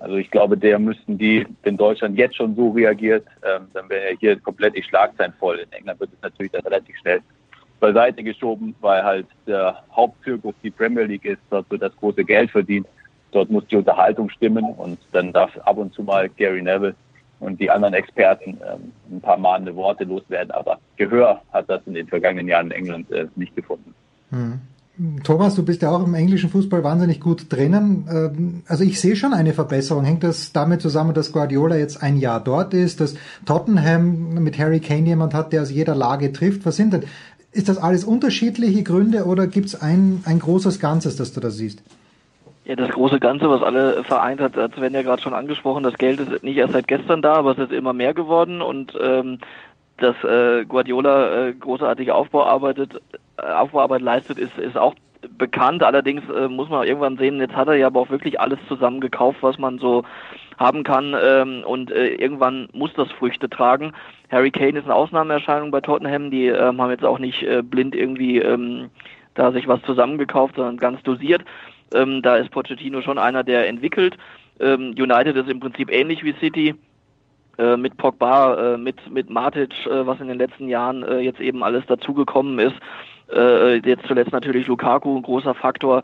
[0.00, 4.12] Also ich glaube, der müssten die, wenn Deutschland jetzt schon so reagiert, ähm, dann wäre
[4.12, 5.58] ja hier komplett die Schlagzeilen voll.
[5.58, 7.20] In England wird es natürlich dann relativ schnell
[7.80, 12.50] beiseite geschoben, weil halt der Hauptzirkus die Premier League ist, dort wird das große Geld
[12.50, 12.86] verdient.
[13.30, 16.94] Dort muss die Unterhaltung stimmen und dann darf ab und zu mal Gary Neville
[17.40, 20.50] und die anderen Experten ähm, ein paar mahnende Worte loswerden.
[20.52, 23.94] Aber Gehör hat das in den vergangenen Jahren in England äh, nicht gefunden.
[24.30, 24.60] Hm.
[25.22, 28.08] Thomas, du bist ja auch im englischen Fußball wahnsinnig gut drinnen.
[28.10, 30.04] Ähm, also ich sehe schon eine Verbesserung.
[30.04, 33.14] Hängt das damit zusammen, dass Guardiola jetzt ein Jahr dort ist, dass
[33.46, 36.66] Tottenham mit Harry Kane jemand hat, der aus jeder Lage trifft?
[36.66, 37.04] Was sind denn?
[37.52, 41.50] Ist das alles unterschiedliche Gründe oder gibt es ein, ein großes Ganzes, das du da
[41.50, 41.82] siehst?
[42.68, 45.96] Ja, das große Ganze, was alle vereint hat, hat Sven ja gerade schon angesprochen, das
[45.96, 49.38] Geld ist nicht erst seit gestern da, aber es ist immer mehr geworden und ähm,
[49.98, 54.94] dass äh, Guardiola äh, großartige Aufbauarbeit, äh, Aufbauarbeit leistet, ist, ist auch
[55.36, 55.82] bekannt.
[55.82, 59.00] Allerdings äh, muss man irgendwann sehen, jetzt hat er ja aber auch wirklich alles zusammen
[59.00, 60.04] gekauft, was man so
[60.58, 63.92] haben kann ähm, und äh, irgendwann muss das Früchte tragen.
[64.30, 67.94] Harry Kane ist eine Ausnahmeerscheinung bei Tottenham, die ähm, haben jetzt auch nicht äh, blind
[67.94, 68.90] irgendwie ähm,
[69.34, 71.44] da sich was zusammengekauft, sondern ganz dosiert.
[71.94, 74.18] Ähm, da ist Pochettino schon einer, der entwickelt.
[74.60, 76.74] Ähm, United ist im Prinzip ähnlich wie City
[77.76, 81.62] mit Pogba, äh, mit mit Matic, äh, was in den letzten Jahren äh, jetzt eben
[81.62, 82.76] alles dazugekommen ist.
[83.32, 86.02] Äh, jetzt zuletzt natürlich Lukaku, ein großer Faktor.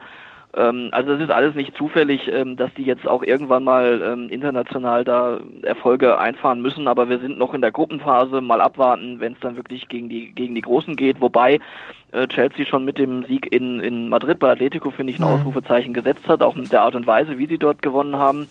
[0.57, 4.29] Ähm, also es ist alles nicht zufällig, ähm, dass die jetzt auch irgendwann mal ähm,
[4.29, 9.33] international da Erfolge einfahren müssen, aber wir sind noch in der Gruppenphase, mal abwarten, wenn
[9.33, 11.59] es dann wirklich gegen die gegen die Großen geht, wobei
[12.13, 15.93] äh, Chelsea schon mit dem Sieg in, in Madrid bei Atletico, finde ich, ein Ausrufezeichen
[15.93, 18.47] gesetzt hat, auch mit der Art und Weise, wie sie dort gewonnen haben.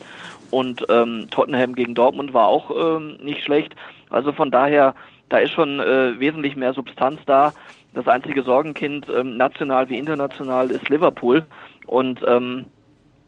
[0.53, 3.75] Und ähm, Tottenham gegen Dortmund war auch ähm, nicht schlecht.
[4.11, 4.93] Also von daher,
[5.29, 7.53] da ist schon äh, wesentlich mehr Substanz da.
[7.95, 11.43] Das einzige Sorgenkind, ähm, national wie international, ist Liverpool.
[11.87, 12.65] Und ähm,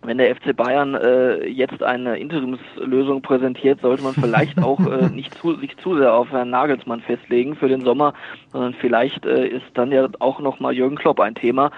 [0.04, 5.34] wenn der FC Bayern äh, jetzt eine Interimslösung präsentiert, sollte man vielleicht auch äh, nicht
[5.36, 8.14] zu, sich zu sehr auf Herrn Nagelsmann festlegen für den Sommer,
[8.52, 11.72] sondern vielleicht äh, ist dann ja auch nochmal Jürgen Klopp ein Thema.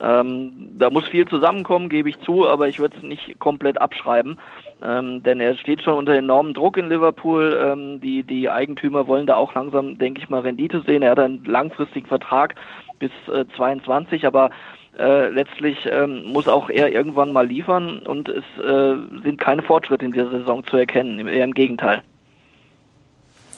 [0.00, 4.38] Ähm, da muss viel zusammenkommen, gebe ich zu, aber ich würde es nicht komplett abschreiben,
[4.84, 7.58] ähm, denn er steht schon unter enormem Druck in Liverpool.
[7.60, 11.02] Ähm, die, die Eigentümer wollen da auch langsam, denke ich mal, Rendite sehen.
[11.02, 12.54] Er hat einen langfristigen Vertrag
[12.98, 14.50] bis äh, 22, aber
[14.98, 18.94] äh, letztlich ähm, muss auch er irgendwann mal liefern und es äh,
[19.24, 22.02] sind keine Fortschritte in dieser Saison zu erkennen, eher im Gegenteil.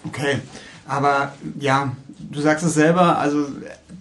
[0.07, 0.39] Okay,
[0.89, 1.93] aber ja,
[2.31, 3.47] du sagst es selber, also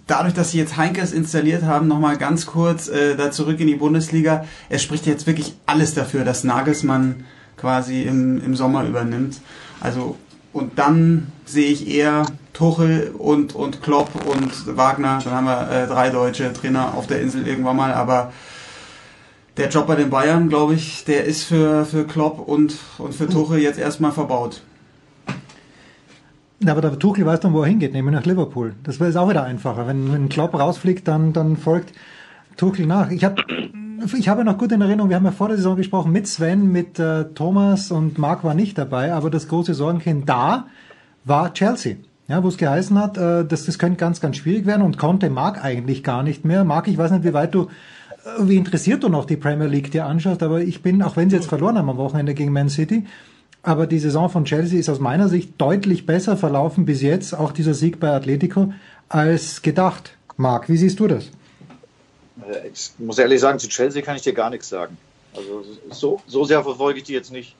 [0.06, 3.76] dadurch, dass sie jetzt Heinkes installiert haben, nochmal ganz kurz äh, da zurück in die
[3.76, 7.24] Bundesliga, es spricht jetzt wirklich alles dafür, dass Nagelsmann
[7.56, 9.40] quasi im, im Sommer übernimmt.
[9.80, 10.16] Also
[10.56, 15.20] und dann sehe ich eher Tuchel und, und Klopp und Wagner.
[15.22, 17.92] Dann haben wir äh, drei deutsche Trainer auf der Insel irgendwann mal.
[17.92, 18.32] Aber
[19.58, 23.28] der Job bei den Bayern, glaube ich, der ist für, für Klopp und, und für
[23.28, 24.62] Tuchel jetzt erstmal verbaut.
[26.58, 28.74] Na, aber der Tuchel weiß dann, wo er hingeht, nämlich nach Liverpool.
[28.82, 29.86] Das wäre auch wieder einfacher.
[29.86, 31.92] Wenn, wenn Klopp rausfliegt, dann, dann folgt
[32.56, 33.10] Tuchel nach.
[33.10, 33.42] Ich habe
[34.16, 36.70] ich habe noch gut in Erinnerung, wir haben ja vor der Saison gesprochen mit Sven,
[36.70, 40.66] mit äh, Thomas und Marc war nicht dabei, aber das große Sorgenkind da
[41.24, 41.96] war Chelsea.
[42.28, 45.30] Ja, wo es geheißen hat, äh, dass das könnte ganz, ganz schwierig werden und konnte
[45.30, 46.64] Marc eigentlich gar nicht mehr.
[46.64, 47.68] Marc, ich weiß nicht, wie weit du, äh,
[48.42, 51.36] wie interessiert du noch die Premier League dir anschaust, aber ich bin, auch wenn sie
[51.36, 53.04] jetzt verloren haben am Wochenende gegen Man City,
[53.66, 57.50] aber die Saison von Chelsea ist aus meiner Sicht deutlich besser verlaufen bis jetzt, auch
[57.50, 58.72] dieser Sieg bei Atletico,
[59.08, 60.16] als gedacht.
[60.36, 61.26] Marc, wie siehst du das?
[62.48, 64.96] Äh, ich muss ehrlich sagen, zu Chelsea kann ich dir gar nichts sagen.
[65.34, 67.56] Also so, so sehr verfolge ich die jetzt nicht.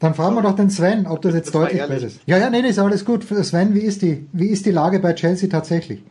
[0.00, 2.20] Dann fragen wir doch den Sven, ob das jetzt das deutlich besser ist.
[2.26, 3.24] Ja, ja, nee, nee, ist alles gut.
[3.24, 6.02] Sven, wie ist die, wie ist die Lage bei Chelsea tatsächlich?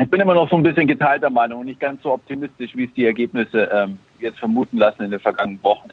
[0.00, 2.84] Ich bin immer noch so ein bisschen geteilter Meinung und nicht ganz so optimistisch, wie
[2.84, 5.88] es die Ergebnisse ähm, jetzt vermuten lassen in den vergangenen Wochen.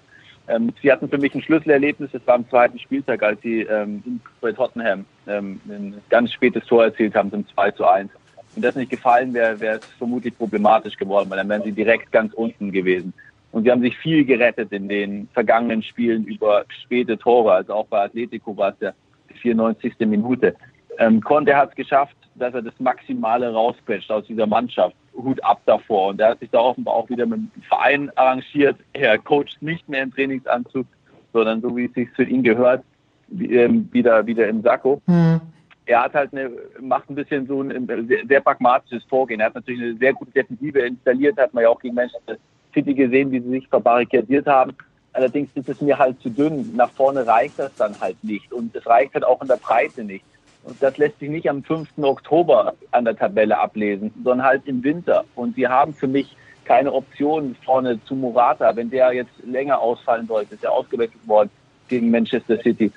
[0.48, 4.22] Ähm, sie hatten für mich ein Schlüsselerlebnis, das war am zweiten Spieltag, als sie ähm,
[4.42, 8.10] bei Tottenham ähm, ein ganz spätes Tor erzielt haben zum 2 zu 1.
[8.56, 12.12] Wenn das nicht gefallen wäre, wäre es vermutlich problematisch geworden, weil dann wären sie direkt
[12.12, 13.14] ganz unten gewesen.
[13.52, 17.54] Und sie haben sich viel gerettet in den vergangenen Spielen über späte Tore.
[17.54, 18.92] Also auch bei Atletico war es ja
[19.30, 19.94] die 94.
[20.00, 20.56] Minute.
[20.98, 24.96] Ähm, Conte hat es geschafft, dass er das Maximale rausquetscht aus dieser Mannschaft.
[25.24, 26.10] Hut ab davor.
[26.10, 28.78] Und er hat sich da offenbar auch wieder mit dem Verein arrangiert.
[28.94, 30.86] Er coacht nicht mehr im Trainingsanzug,
[31.34, 32.84] sondern so wie es sich für ihn gehört,
[33.32, 35.02] ähm, wieder, wieder im Sakko.
[35.06, 35.42] Mhm.
[35.86, 39.40] Er hat halt eine, macht ein bisschen so ein sehr, sehr pragmatisches Vorgehen.
[39.40, 42.38] Er hat natürlich eine sehr gute Defensive installiert, hat man ja auch gegen Manchester
[42.74, 44.76] City gesehen, wie sie sich verbarrikadiert haben.
[45.14, 46.76] Allerdings ist es mir halt zu dünn.
[46.76, 48.54] Nach vorne reicht das dann halt nicht.
[48.54, 50.24] Und es reicht halt auch in der Breite nicht.
[50.64, 51.90] Und das lässt sich nicht am 5.
[52.02, 55.24] Oktober an der Tabelle ablesen, sondern halt im Winter.
[55.36, 60.28] Und sie haben für mich keine Option vorne zu Morata, wenn der jetzt länger ausfallen
[60.28, 61.50] sollte, ist ja ausgewechselt worden
[61.88, 62.92] gegen Manchester City.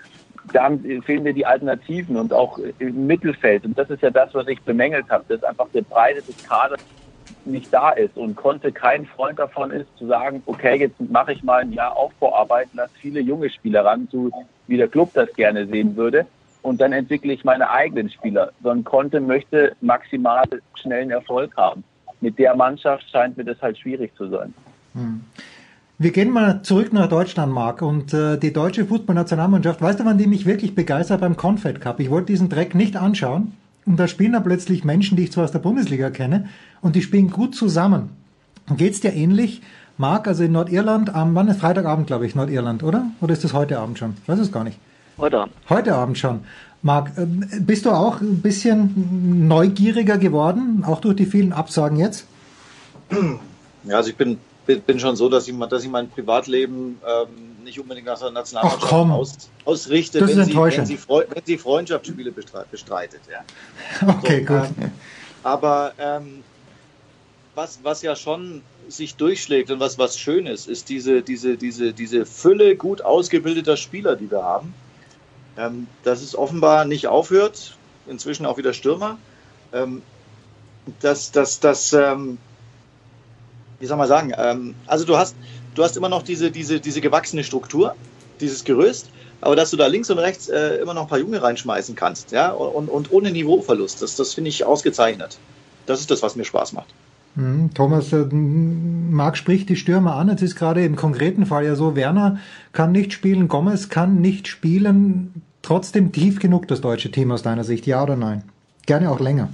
[0.53, 0.71] Da
[1.07, 3.65] fehlen mir die Alternativen und auch im Mittelfeld.
[3.65, 6.81] Und das ist ja das, was ich bemängelt habe, dass einfach der Breite des Kaders
[7.45, 11.43] nicht da ist und konnte kein Freund davon ist, zu sagen, okay, jetzt mache ich
[11.43, 14.31] mal ein Jahr Aufbauarbeit, lass viele junge Spieler ran, so
[14.67, 16.27] wie der Club das gerne sehen würde.
[16.63, 18.53] Und dann entwickle ich meine eigenen Spieler.
[18.63, 20.45] Sondern Conte möchte maximal
[20.75, 21.85] schnellen Erfolg haben.
[22.21, 24.55] Mit der Mannschaft scheint mir das halt schwierig zu sein.
[24.95, 25.23] Hm.
[25.99, 27.83] Wir gehen mal zurück nach Deutschland, Marc.
[27.83, 32.01] Und äh, die deutsche Fußballnationalmannschaft, weißt du, wann die mich wirklich begeistert beim Confed Cup?
[32.01, 33.53] Ich wollte diesen Dreck nicht anschauen.
[33.85, 36.49] Und da spielen da plötzlich Menschen, die ich zwar aus der Bundesliga kenne,
[36.81, 38.11] und die spielen gut zusammen.
[38.69, 39.61] Und geht's dir ähnlich,
[39.99, 43.07] Marc, also in Nordirland, am, wann ist Freitagabend, glaube ich, Nordirland, oder?
[43.21, 44.15] Oder ist das heute Abend schon?
[44.23, 44.79] Ich weiß es gar nicht.
[45.19, 45.55] Heute Abend.
[45.69, 46.45] Heute Abend schon.
[46.83, 47.27] Marc, äh,
[47.61, 52.27] bist du auch ein bisschen neugieriger geworden, auch durch die vielen Absagen jetzt?
[53.85, 57.79] Ja, also ich bin, bin schon so, dass ich, dass ich mein Privatleben ähm, nicht
[57.79, 63.21] unbedingt nach der Nationalmannschaft aus, ausrichte, das wenn, sie, wenn, sie, wenn sie Freundschaftsspiele bestreitet.
[63.31, 64.09] Ja.
[64.19, 64.65] Okay, so, gut.
[64.81, 64.93] Ähm,
[65.45, 66.43] aber ähm,
[67.55, 71.93] was, was ja schon sich durchschlägt und was, was schön ist, ist diese, diese, diese,
[71.93, 74.75] diese Fülle gut ausgebildeter Spieler, die wir haben.
[75.57, 79.19] Ähm, dass es offenbar nicht aufhört, inzwischen auch wieder Stürmer.
[79.73, 80.03] Ähm,
[81.01, 82.39] dass, dass, dass ähm,
[83.83, 85.35] wie soll man sagen, ähm, also du hast,
[85.75, 87.97] du hast immer noch diese, diese, diese gewachsene Struktur,
[88.41, 89.11] dieses Gerüst,
[89.41, 92.31] aber dass du da links und rechts äh, immer noch ein paar Junge reinschmeißen kannst,
[92.31, 95.39] ja, und, und ohne Niveauverlust, das, das finde ich ausgezeichnet.
[95.87, 96.95] Das ist das, was mir Spaß macht.
[97.35, 97.71] Mhm.
[97.75, 100.29] Thomas, äh, Marc spricht die Stürmer an.
[100.29, 102.39] Es ist gerade im konkreten Fall ja so, Werner
[102.73, 105.43] kann nicht spielen, Gomez kann nicht spielen.
[105.63, 108.43] Trotzdem tief genug das deutsche Team aus deiner Sicht, ja oder nein?
[108.87, 109.49] Gerne auch länger.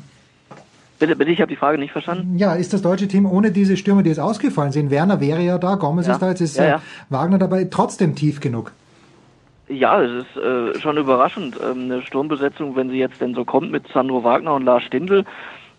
[0.99, 2.39] Bitte, bitte, ich habe die Frage nicht verstanden.
[2.39, 4.91] Ja, ist das deutsche Team ohne diese Stürmer, die jetzt ausgefallen sind?
[4.91, 6.15] Werner wäre ja da, Gomez Ja.
[6.15, 6.83] ist da, jetzt ist Ja, äh, ja.
[7.11, 8.73] Wagner dabei, trotzdem tief genug.
[9.69, 11.57] Ja, es ist äh, schon überraschend.
[11.63, 15.25] Ähm, eine Sturmbesetzung, wenn sie jetzt denn so kommt mit Sandro Wagner und Lars Stindl,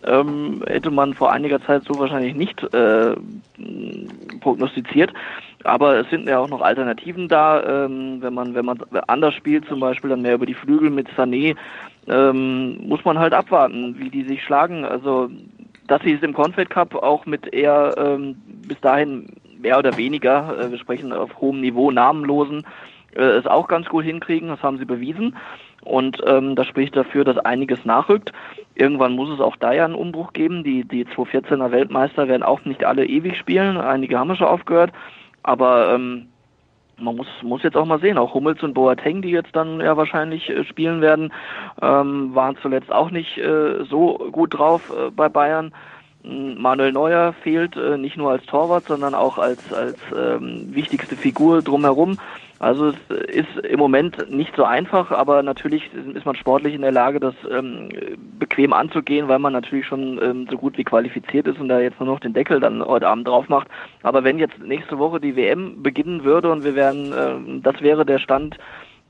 [0.03, 3.15] ähm, hätte man vor einiger Zeit so wahrscheinlich nicht äh,
[4.39, 5.13] prognostiziert.
[5.63, 7.85] Aber es sind ja auch noch Alternativen da.
[7.85, 11.09] Ähm, wenn man wenn man anders spielt, zum Beispiel dann mehr über die Flügel mit
[11.17, 11.55] Sané,
[12.07, 14.85] ähm, muss man halt abwarten, wie die sich schlagen.
[14.85, 15.29] Also
[15.89, 18.35] dass sie es im Confed Cup auch mit eher ähm,
[18.67, 19.27] bis dahin
[19.59, 22.65] mehr oder weniger, äh, wir sprechen auf hohem Niveau, namenlosen,
[23.15, 25.35] äh, es auch ganz gut hinkriegen, das haben sie bewiesen.
[25.81, 28.33] Und ähm, das spricht dafür, dass einiges nachrückt.
[28.75, 30.63] Irgendwann muss es auch da ja einen Umbruch geben.
[30.63, 33.77] Die, die 2014er Weltmeister werden auch nicht alle ewig spielen.
[33.77, 34.91] Einige haben schon aufgehört.
[35.43, 36.27] Aber ähm,
[37.01, 39.97] man muss, muss jetzt auch mal sehen, auch Hummels und Boateng, die jetzt dann ja
[39.97, 41.33] wahrscheinlich äh, spielen werden,
[41.81, 45.73] ähm, waren zuletzt auch nicht äh, so gut drauf äh, bei Bayern.
[46.23, 51.15] M, Manuel Neuer fehlt äh, nicht nur als Torwart, sondern auch als, als ähm, wichtigste
[51.15, 52.17] Figur drumherum.
[52.59, 52.95] Also es
[53.27, 57.33] ist im Moment nicht so einfach, aber natürlich ist man sportlich in der Lage, das
[57.49, 57.89] ähm,
[58.37, 62.01] bequem anzugehen, weil man natürlich schon ähm, so gut wie qualifiziert ist und da jetzt
[62.01, 63.69] nur noch den Deckel dann heute Abend drauf macht.
[64.03, 68.05] Aber wenn jetzt nächste Woche die WM beginnen würde und wir wären, ähm, das wäre
[68.05, 68.57] der Stand,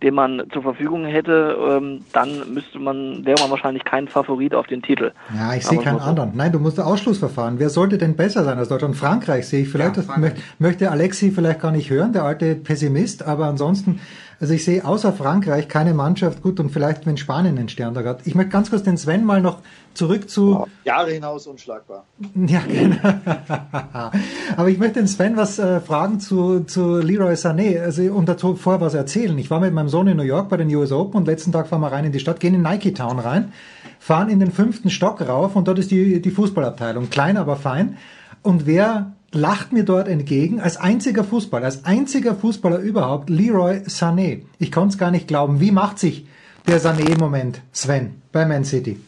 [0.02, 4.68] den man zur Verfügung hätte, ähm, dann müsste man, wäre man wahrscheinlich kein Favorit auf
[4.68, 5.12] den Titel.
[5.36, 6.32] Ja, ich sehe keinen so- anderen.
[6.36, 7.60] Nein, du musst ein Ausschlussverfahren.
[7.60, 8.96] Wer sollte denn besser sein als Deutschland?
[8.96, 9.98] Frankreich sehe ich vielleicht.
[9.98, 10.34] Ja, das Frankreich.
[10.36, 13.28] möcht, möchte Alexi vielleicht gar nicht hören, der alte Pessimist.
[13.28, 14.00] Aber ansonsten,
[14.40, 18.04] also ich sehe außer Frankreich keine Mannschaft gut und vielleicht, wenn Spanien einen Stern da
[18.04, 18.26] hat.
[18.26, 19.60] Ich möchte ganz kurz den Sven mal noch
[19.94, 22.06] zurück zu, Jahre hinaus unschlagbar.
[22.48, 22.98] ja, genau.
[24.56, 27.82] Aber ich möchte den Sven was äh, fragen zu, zu Leroy Sané.
[27.82, 29.38] Also, und dazu vorher was erzählen.
[29.38, 31.68] Ich war mit meinem Sohn in New York bei den US Open und letzten Tag
[31.68, 33.52] fahren wir rein in die Stadt, gehen in Nike Town rein,
[34.00, 37.10] fahren in den fünften Stock rauf und dort ist die, die Fußballabteilung.
[37.10, 37.98] Klein, aber fein.
[38.42, 40.60] Und wer lacht mir dort entgegen?
[40.60, 44.44] Als einziger Fußballer, als einziger Fußballer überhaupt, Leroy Sané.
[44.58, 45.60] Ich konnte es gar nicht glauben.
[45.60, 46.26] Wie macht sich
[46.68, 49.00] der Sané im Moment, Sven, bei Man City?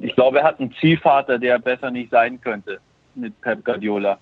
[0.00, 2.78] Ich glaube, er hat einen Zielvater, der besser nicht sein könnte
[3.14, 4.18] mit Pep Guardiola.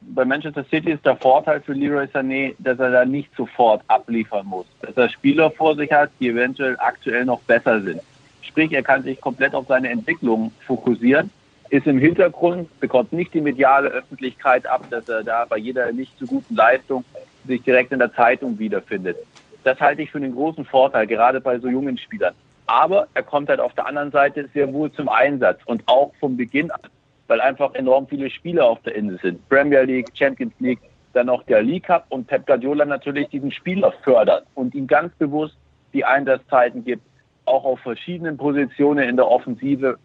[0.00, 4.46] Bei Manchester City ist der Vorteil für Leroy Sané, dass er da nicht sofort abliefern
[4.46, 4.66] muss.
[4.82, 8.00] Dass er Spieler vor sich hat, die eventuell aktuell noch besser sind.
[8.42, 11.30] Sprich, er kann sich komplett auf seine Entwicklung fokussieren,
[11.70, 16.18] ist im Hintergrund, bekommt nicht die mediale Öffentlichkeit ab, dass er da bei jeder nicht
[16.18, 17.04] so guten Leistung
[17.46, 19.16] sich direkt in der Zeitung wiederfindet.
[19.64, 22.34] Das halte ich für einen großen Vorteil, gerade bei so jungen Spielern.
[22.66, 26.36] Aber er kommt halt auf der anderen Seite sehr wohl zum Einsatz und auch vom
[26.36, 26.80] Beginn an,
[27.28, 29.48] weil einfach enorm viele Spieler auf der Insel sind.
[29.48, 30.80] Premier League, Champions League,
[31.12, 35.14] dann noch der League Cup und Pep Guardiola natürlich diesen Spieler fördert und ihm ganz
[35.14, 35.56] bewusst
[35.92, 37.02] die Einsatzzeiten gibt,
[37.46, 39.98] auch auf verschiedenen Positionen in der Offensive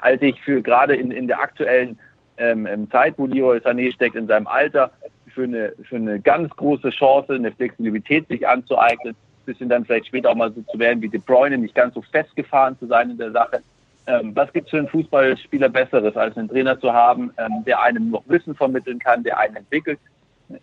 [0.00, 1.98] halte ich für gerade in, in der aktuellen
[2.36, 4.90] ähm, ähm, Zeit, wo Leroy Sané steckt in seinem Alter,
[5.34, 10.30] für eine, für eine ganz große Chance, eine Flexibilität sich anzueignen, bisschen dann vielleicht später
[10.30, 13.18] auch mal so zu werden wie De Bruyne, nicht ganz so festgefahren zu sein in
[13.18, 13.62] der Sache.
[14.06, 17.80] Ähm, was gibt es für einen Fußballspieler Besseres, als einen Trainer zu haben, ähm, der
[17.82, 19.98] einem noch Wissen vermitteln kann, der einen entwickelt?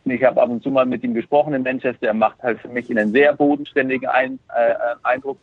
[0.05, 2.07] Ich habe ab und zu mal mit ihm gesprochen in Manchester.
[2.07, 5.37] Er macht halt für mich einen sehr bodenständigen Ein, äh, Eindruck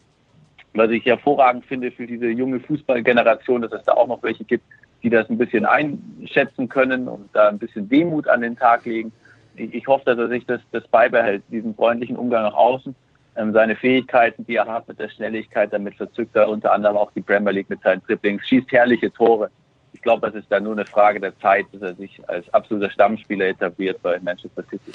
[0.75, 4.65] was ich hervorragend finde für diese junge Fußballgeneration, dass es da auch noch welche gibt,
[5.03, 9.13] die das ein bisschen einschätzen können und da ein bisschen Demut an den Tag legen.
[9.57, 12.95] Ich, ich hoffe, dass er sich das, das beibehält, diesen freundlichen Umgang nach außen,
[13.37, 17.13] ähm, seine Fähigkeiten, die er hat mit der Schnelligkeit, damit verzückt er unter anderem auch
[17.13, 19.51] die Premier League mit seinen Dribblings, schießt herrliche Tore.
[19.93, 22.91] Ich glaube, das ist dann nur eine Frage der Zeit, dass er sich als absoluter
[22.91, 24.93] Stammspieler etabliert bei Manchester City.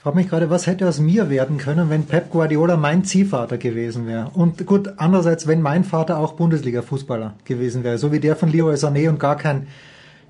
[0.00, 3.58] Ich frage mich gerade, was hätte aus mir werden können, wenn Pep Guardiola mein Ziehvater
[3.58, 4.30] gewesen wäre?
[4.32, 8.76] Und gut, andererseits, wenn mein Vater auch Bundesliga-Fußballer gewesen wäre, so wie der von Leroy
[8.76, 9.66] Sané und gar kein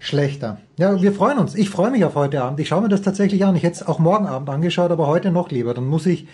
[0.00, 0.58] schlechter.
[0.76, 1.54] Ja, wir freuen uns.
[1.54, 2.58] Ich freue mich auf heute Abend.
[2.58, 3.54] Ich schaue mir das tatsächlich an.
[3.54, 5.72] Ich hätte es auch morgen Abend angeschaut, aber heute noch lieber.
[5.72, 6.26] Dann muss ich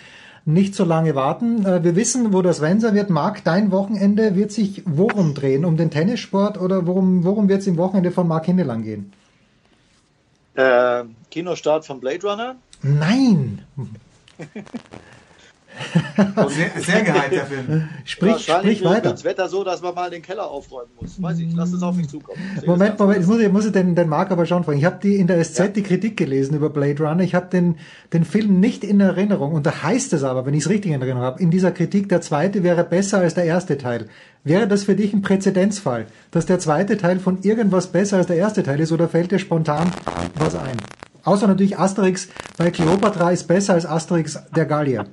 [0.46, 1.66] nicht so lange warten.
[1.66, 3.11] Äh, Wir wissen, wo das Venser wird.
[3.11, 5.66] Marc, dein Wochenende wird sich worum drehen?
[5.66, 9.12] Um den Tennissport oder worum, worum wird es im Wochenende von Marc Hindelang gehen?
[10.55, 12.57] Äh, Kinostart von Blade Runner.
[12.87, 13.62] Nein!
[16.49, 17.89] Sehr, sehr gehypt, der Film.
[18.05, 19.05] Sprich, sprich weiter.
[19.05, 21.20] wird das Wetter so, dass man mal den Keller aufräumen muss.
[21.20, 22.39] Weiß ich, lass es auf mich zukommen.
[22.64, 24.78] Moment, Moment, ich muss, ich muss den, den Marc aber schon fragen.
[24.78, 27.22] Ich habe die in der SZ die Kritik gelesen über Blade Runner.
[27.22, 27.76] Ich habe den,
[28.12, 29.53] den Film nicht in Erinnerung.
[29.53, 32.09] Und da heißt es aber, wenn ich es richtig in Erinnerung habe, in dieser Kritik,
[32.09, 34.09] der zweite wäre besser als der erste Teil.
[34.45, 38.37] Wäre das für dich ein Präzedenzfall, dass der zweite Teil von irgendwas besser als der
[38.37, 39.93] erste Teil ist oder fällt dir spontan
[40.37, 40.76] was ein?
[41.27, 45.07] Außer natürlich Asterix bei Cleopatra ist besser als Asterix der Gallier.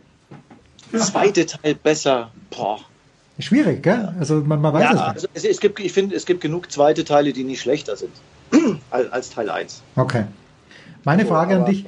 [0.95, 2.29] Zweite Teil besser.
[2.55, 2.79] Boah.
[3.39, 4.13] Schwierig, gell?
[4.19, 5.07] Also man, man weiß ja, es nicht.
[5.07, 8.11] also es, es gibt, ich finde, es gibt genug zweite Teile, die nicht schlechter sind
[8.91, 9.81] als, Teil 1.
[9.95, 10.25] Okay.
[11.03, 11.85] Meine So, Frage an dich.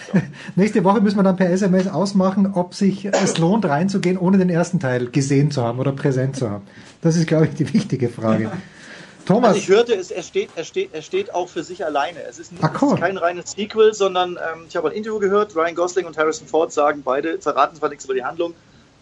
[0.54, 4.50] Nächste Woche müssen wir dann per SMS ausmachen, ob sich es lohnt, reinzugehen, ohne den
[4.50, 6.62] ersten Teil gesehen zu haben oder präsent zu haben.
[7.02, 8.52] Das ist, glaube ich, die wichtige Frage.
[9.26, 12.22] Thomas, Also ich hörte, es, er, steht, er, steht, er steht auch für sich alleine.
[12.24, 12.88] Es ist, Ah, cool.
[12.90, 16.16] es ist kein reines Sequel, sondern ähm, ich habe ein Interview gehört, Ryan Gosling und
[16.18, 18.54] Harrison Ford sagen beide, verraten zwar nichts über die Handlung,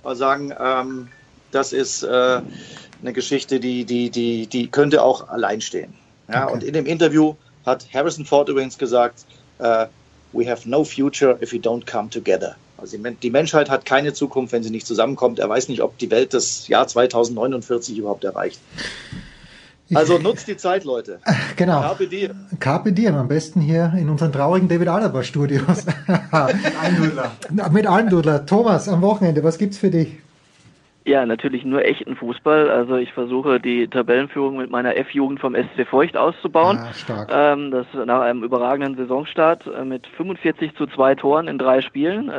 [0.03, 1.09] aber sagen, ähm,
[1.51, 2.09] das ist äh,
[3.03, 5.93] eine Geschichte, die, die, die, die könnte auch allein stehen.
[6.29, 6.53] Ja, Okay.
[6.53, 7.35] Und in dem Interview
[7.66, 9.25] hat Harrison Ford übrigens gesagt,
[9.59, 9.87] äh,
[10.33, 12.57] we have no future if we don't come together.
[12.79, 15.39] Also die Menschheit hat keine Zukunft, wenn sie nicht zusammenkommt.
[15.39, 18.59] Er weiß nicht, ob die Welt das Jahr 2049 überhaupt erreicht.
[19.95, 21.18] Also nutzt die Zeit, Leute.
[21.57, 21.80] genau.
[21.80, 22.30] Carpe diem.
[22.61, 25.84] Carpe Diem, am besten hier in unseren traurigen David Alaba Studios.
[26.30, 27.32] Einhöhler.
[27.70, 28.47] Mit Almdudler.
[28.47, 30.18] Thomas, am Wochenende, was gibt's für dich?
[31.05, 32.70] Ja, natürlich nur echten Fußball.
[32.70, 36.78] Also ich versuche die Tabellenführung mit meiner F-Jugend vom SC Feucht auszubauen.
[36.78, 37.30] Ah, stark.
[37.32, 42.30] Ähm, das nach einem überragenden Saisonstart äh, mit 45 zu zwei Toren in drei Spielen.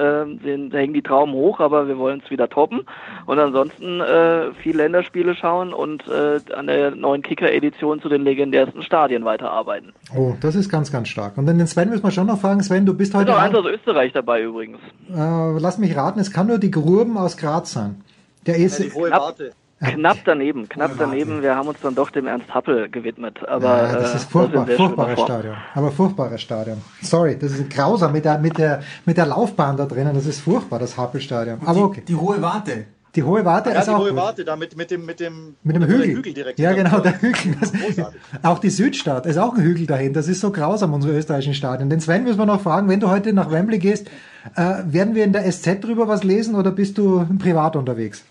[0.44, 2.82] Sind, da hängen die Traumen hoch, aber wir wollen es wieder toppen.
[3.26, 8.82] Und ansonsten äh, viel Länderspiele schauen und äh, an der neuen Kicker-Edition zu den legendärsten
[8.84, 9.94] Stadien weiterarbeiten.
[10.16, 11.38] Oh, das ist ganz, ganz stark.
[11.38, 12.62] Und dann den Sven müssen wir schon noch fragen.
[12.64, 13.32] Sven, du bist Ist heute...
[13.32, 14.80] noch eins aus Österreich dabei übrigens.
[15.10, 18.03] Äh, lass mich raten, es kann nur die Gruben aus Graz sein.
[18.46, 18.80] Der ist...
[18.80, 19.22] Ja, die hohe Knapp.
[19.22, 19.54] Warte.
[19.84, 21.42] Knapp daneben, knapp daneben.
[21.42, 23.46] Wir haben uns dann doch dem Ernst Happel gewidmet.
[23.48, 25.22] Aber Ja, das äh, ist furchtbar, in sehr schöner furchtbares.
[25.22, 25.56] Stadion.
[25.74, 26.78] Aber furchtbares Stadion.
[27.02, 30.14] Sorry, das ist grausam mit der, mit der, mit der Laufbahn da drinnen.
[30.14, 31.60] Das ist furchtbar, das Happelstadion.
[31.66, 32.04] Aber die, okay.
[32.08, 32.86] die hohe Warte.
[33.16, 34.18] Die hohe Warte Ja, ist die auch hohe gut.
[34.18, 36.34] Warte, da mit, mit dem, mit dem, Mit dem der Hügel.
[36.34, 37.56] direkt ja, genau, der Hügel.
[37.60, 37.72] Das,
[38.44, 40.14] auch die Südstadt ist auch ein Hügel dahin.
[40.14, 41.90] Das ist so grausam, unsere österreichischen Stadien.
[41.90, 44.08] Den Sven müssen wir noch fragen, wenn du heute nach Wembley gehst,
[44.56, 48.24] äh, werden wir in der SZ drüber was lesen oder bist du privat unterwegs?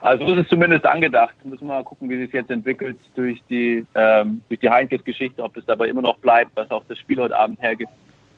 [0.00, 1.34] Also so ist es zumindest angedacht.
[1.44, 5.56] Müssen wir mal gucken, wie sich jetzt entwickelt durch die ähm, durch die Heinkes-Geschichte, ob
[5.56, 7.90] es dabei immer noch bleibt, was auch das Spiel heute Abend hergibt.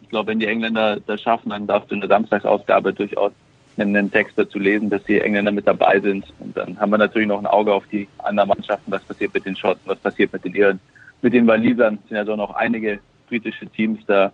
[0.02, 3.32] Ich glaube, wenn die Engländer das schaffen, dann darfst du in der Samstagsausgabe durchaus
[3.78, 6.24] einen, Text dazu lesen, dass die Engländer mit dabei sind.
[6.38, 9.46] Und dann haben wir natürlich noch ein Auge auf die anderen Mannschaften, was passiert mit
[9.46, 10.80] den Schotten, was passiert mit den Iren,
[11.22, 11.98] mit den Walisern.
[12.08, 14.32] Sind ja so noch einige britische Teams da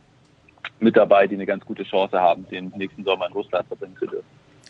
[0.80, 4.06] mit dabei, die eine ganz gute Chance haben, den nächsten Sommer in Russland verbringen zu
[4.06, 4.26] dürfen.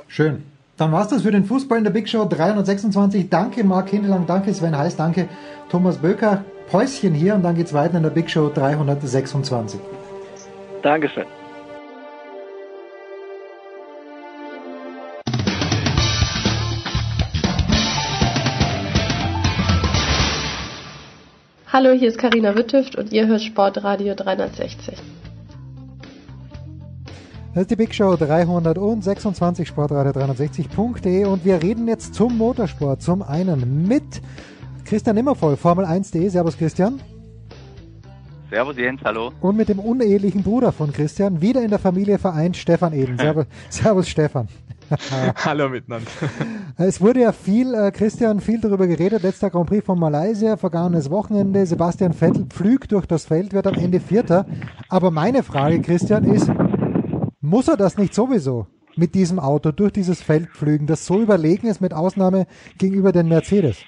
[0.08, 0.42] Schön.
[0.76, 3.30] Dann war's das für den Fußball in der Big Show 326.
[3.30, 5.28] Danke Marc Hindelang, danke Sven Heiß, danke
[5.70, 6.44] Thomas Böker.
[6.70, 9.80] Päuschen hier und dann geht's weiter in der Big Show 326.
[10.82, 11.24] Dankeschön.
[21.72, 24.94] Hallo, hier ist Karina Wittüft und ihr hört Sportradio 360.
[27.56, 33.00] Das ist die Big Show 326, Sportradio 360.de und wir reden jetzt zum Motorsport.
[33.00, 34.20] Zum einen mit
[34.84, 36.28] Christian Nimmervoll, Formel 1.de.
[36.28, 37.00] Servus Christian.
[38.50, 39.32] Servus Jens, hallo.
[39.40, 43.16] Und mit dem unehelichen Bruder von Christian, wieder in der Familie vereint, Stefan Eden.
[43.18, 44.48] Servus, Servus Stefan.
[45.44, 46.10] Hallo miteinander.
[46.76, 49.22] Es wurde ja viel, äh, Christian, viel darüber geredet.
[49.22, 51.64] Letzter Grand Prix von Malaysia, vergangenes Wochenende.
[51.64, 54.44] Sebastian Vettel pflügt durch das Feld, wird am Ende Vierter.
[54.90, 56.50] Aber meine Frage, Christian, ist,
[57.46, 58.66] muss er das nicht sowieso
[58.96, 62.46] mit diesem Auto durch dieses Feld pflügen, das so überlegen ist mit Ausnahme
[62.78, 63.84] gegenüber den Mercedes?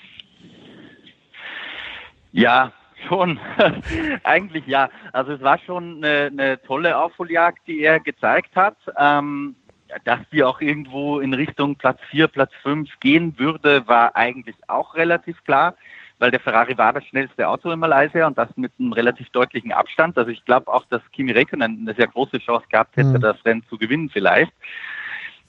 [2.33, 2.73] Ja,
[3.09, 3.41] schon.
[4.23, 4.91] Eigentlich ja.
[5.13, 8.77] Also es war schon eine, eine tolle Aufholjagd, die er gezeigt hat.
[8.97, 9.57] Ähm,
[10.05, 14.95] dass die auch irgendwo in Richtung Platz 4, Platz 5 gehen würde, war eigentlich auch
[14.95, 15.77] relativ klar,
[16.19, 19.73] weil der Ferrari war das schnellste Auto in Malaysia und das mit einem relativ deutlichen
[19.73, 20.19] Abstand.
[20.19, 23.21] Also ich glaube auch, dass Kimi Räikkönen eine sehr große Chance gehabt hätte, Mhm.
[23.21, 24.53] das Rennen zu gewinnen vielleicht.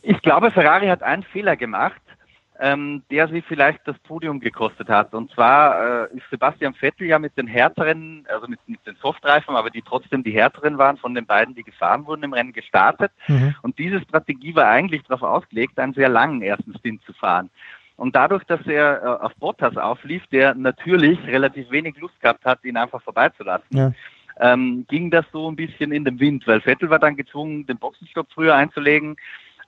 [0.01, 2.01] Ich glaube, Ferrari hat einen Fehler gemacht,
[2.61, 5.13] ähm, der sie vielleicht das Podium gekostet hat.
[5.13, 9.55] Und zwar äh, ist Sebastian Vettel ja mit den härteren, also mit, mit den Softreifen,
[9.55, 13.11] aber die trotzdem die härteren waren von den beiden, die gefahren wurden im Rennen gestartet.
[13.61, 17.49] Und diese Strategie war eigentlich darauf ausgelegt, einen sehr langen ersten Stint zu fahren.
[17.99, 22.63] Und dadurch, dass er äh, auf Bottas auflief, der natürlich relativ wenig Lust gehabt hat,
[22.63, 23.91] ihn einfach vorbeizulassen, Ja.
[24.39, 27.77] ähm, ging das so ein bisschen in den Wind, weil Vettel war dann gezwungen, den
[27.77, 29.17] Boxenstopp früher einzulegen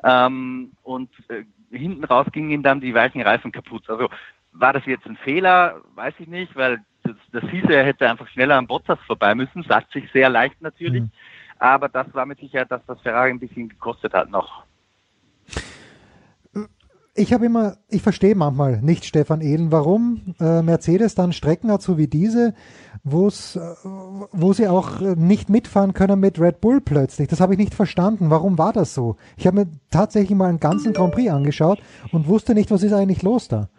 [0.06, 1.44] ähm, und äh,
[1.76, 3.90] hinten raus gingen ihm dann die weichen Reifen kaputt.
[3.90, 4.08] Also
[4.54, 5.82] war das jetzt ein Fehler?
[5.96, 9.64] Weiß ich nicht, weil das, das hieße, er hätte einfach schneller am Bottas vorbei müssen.
[9.64, 11.04] Sagt sich sehr leicht natürlich.
[11.60, 14.64] Aber das war mit Sicherheit, dass das Ferrari ein bisschen gekostet hat noch.
[17.22, 21.82] Ich habe immer, ich verstehe manchmal nicht, Stefan Ehlen, warum äh, Mercedes dann Strecken hat,
[21.82, 22.54] so wie diese, äh,
[23.04, 23.30] wo
[24.54, 27.28] sie auch äh, nicht mitfahren können mit Red Bull plötzlich.
[27.28, 28.30] Das habe ich nicht verstanden.
[28.30, 29.18] Warum war das so?
[29.38, 31.80] Ich habe mir tatsächlich mal einen ganzen Grand Prix angeschaut
[32.12, 33.70] und wusste nicht, was ist eigentlich los da.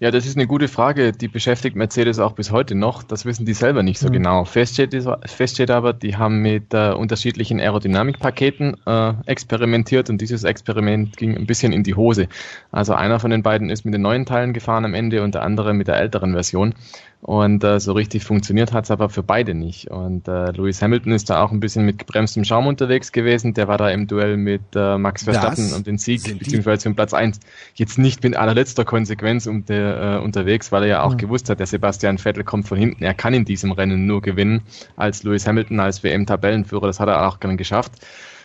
[0.00, 1.12] Ja, das ist eine gute Frage.
[1.12, 3.02] Die beschäftigt Mercedes auch bis heute noch.
[3.02, 4.14] Das wissen die selber nicht so mhm.
[4.14, 4.44] genau.
[4.46, 4.96] Fest steht,
[5.26, 11.36] fest steht, aber, die haben mit äh, unterschiedlichen Aerodynamikpaketen äh, experimentiert und dieses Experiment ging
[11.36, 12.28] ein bisschen in die Hose.
[12.72, 15.42] Also einer von den beiden ist mit den neuen Teilen gefahren am Ende und der
[15.42, 16.74] andere mit der älteren Version.
[17.22, 19.90] Und äh, so richtig funktioniert hat es aber für beide nicht.
[19.90, 23.52] Und äh, Lewis Hamilton ist da auch ein bisschen mit gebremstem Schaum unterwegs gewesen.
[23.52, 26.94] Der war da im Duell mit äh, Max Verstappen das um den Sieg, beziehungsweise um
[26.94, 27.40] Platz eins
[27.74, 31.18] Jetzt nicht mit allerletzter Konsequenz um der, äh, unterwegs, weil er ja auch mhm.
[31.18, 33.02] gewusst hat, der Sebastian Vettel kommt von hinten.
[33.02, 34.62] Er kann in diesem Rennen nur gewinnen
[34.96, 36.86] als Lewis Hamilton, als WM-Tabellenführer.
[36.86, 37.92] Das hat er auch dann geschafft.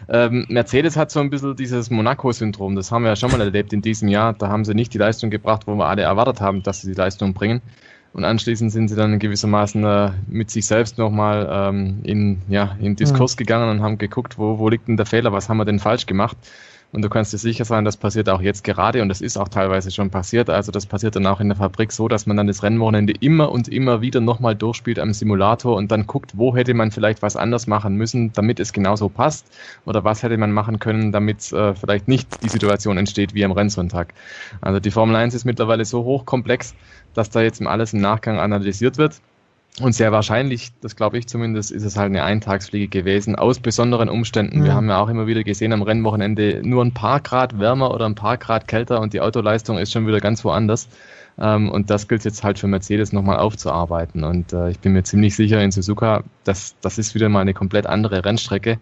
[0.09, 2.75] Ähm, Mercedes hat so ein bisschen dieses Monaco-Syndrom.
[2.75, 4.33] Das haben wir ja schon mal erlebt in diesem Jahr.
[4.33, 6.97] Da haben sie nicht die Leistung gebracht, wo wir alle erwartet haben, dass sie die
[6.97, 7.61] Leistung bringen.
[8.13, 12.95] Und anschließend sind sie dann gewissermaßen äh, mit sich selbst nochmal ähm, in, ja, in
[12.95, 13.37] Diskurs mhm.
[13.39, 16.05] gegangen und haben geguckt, wo, wo liegt denn der Fehler, was haben wir denn falsch
[16.05, 16.37] gemacht.
[16.95, 19.49] Und du kannst dir sicher sein, das passiert auch jetzt gerade und das ist auch
[19.49, 20.49] teilweise schon passiert.
[20.49, 23.51] Also das passiert dann auch in der Fabrik so, dass man dann das Rennwochenende immer
[23.51, 27.35] und immer wieder nochmal durchspielt am Simulator und dann guckt, wo hätte man vielleicht was
[27.35, 29.45] anders machen müssen, damit es genauso passt
[29.83, 33.51] oder was hätte man machen können, damit äh, vielleicht nicht die Situation entsteht wie am
[33.51, 34.13] Rennsonntag.
[34.61, 36.75] Also die Formel 1 ist mittlerweile so hochkomplex,
[37.13, 39.19] dass da jetzt alles im Nachgang analysiert wird.
[39.81, 44.07] Und sehr wahrscheinlich, das glaube ich zumindest, ist es halt eine Eintagsfliege gewesen, aus besonderen
[44.07, 44.59] Umständen.
[44.59, 44.63] Mhm.
[44.63, 48.05] Wir haben ja auch immer wieder gesehen am Rennwochenende nur ein paar Grad wärmer oder
[48.05, 50.87] ein paar Grad kälter und die Autoleistung ist schon wieder ganz woanders.
[51.37, 54.23] Ähm, und das gilt jetzt halt für Mercedes nochmal aufzuarbeiten.
[54.23, 57.53] Und äh, ich bin mir ziemlich sicher in Suzuka, dass das ist wieder mal eine
[57.53, 58.79] komplett andere Rennstrecke.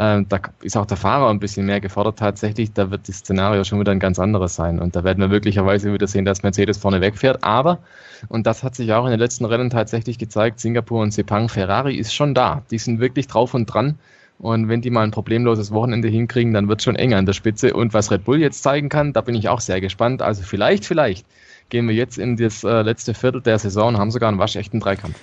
[0.00, 2.72] Ähm, da ist auch der Fahrer ein bisschen mehr gefordert tatsächlich.
[2.72, 4.78] Da wird das Szenario schon wieder ein ganz anderes sein.
[4.78, 7.42] Und da werden wir möglicherweise wieder sehen, dass Mercedes vorne wegfährt.
[7.42, 7.80] Aber,
[8.28, 11.96] und das hat sich auch in den letzten Rennen tatsächlich gezeigt, Singapur und Sepang, Ferrari
[11.96, 12.62] ist schon da.
[12.70, 13.98] Die sind wirklich drauf und dran.
[14.38, 17.32] Und wenn die mal ein problemloses Wochenende hinkriegen, dann wird es schon enger an der
[17.32, 17.74] Spitze.
[17.74, 20.22] Und was Red Bull jetzt zeigen kann, da bin ich auch sehr gespannt.
[20.22, 21.26] Also vielleicht, vielleicht
[21.70, 24.78] gehen wir jetzt in das äh, letzte Viertel der Saison und haben sogar einen waschechten
[24.78, 25.18] Dreikampf.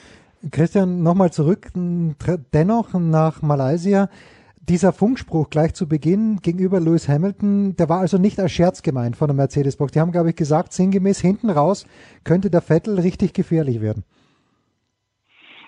[0.51, 1.71] Christian, nochmal zurück,
[2.53, 4.09] dennoch nach Malaysia
[4.67, 9.15] dieser Funkspruch gleich zu Beginn gegenüber Lewis Hamilton, der war also nicht als Scherz gemeint
[9.15, 9.91] von der Mercedes-Box.
[9.91, 11.87] Die haben, glaube ich, gesagt, sinngemäß hinten raus
[12.23, 14.03] könnte der Vettel richtig gefährlich werden.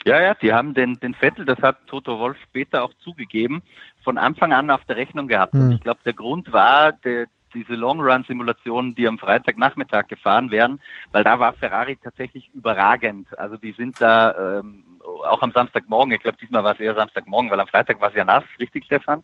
[0.06, 3.62] Ja, ja, die haben den, den Vettel, das hat Toto Wolf später auch zugegeben,
[4.04, 5.54] von Anfang an auf der Rechnung gehabt.
[5.54, 5.62] Hm.
[5.62, 10.80] Und ich glaube, der Grund war der, diese Long-Run-Simulationen, die am Freitagnachmittag gefahren werden,
[11.12, 13.38] weil da war Ferrari tatsächlich überragend.
[13.38, 14.84] Also die sind da ähm,
[15.30, 18.16] auch am Samstagmorgen, ich glaube diesmal war es eher Samstagmorgen, weil am Freitag war es
[18.16, 19.24] ja nass, richtig Stefan.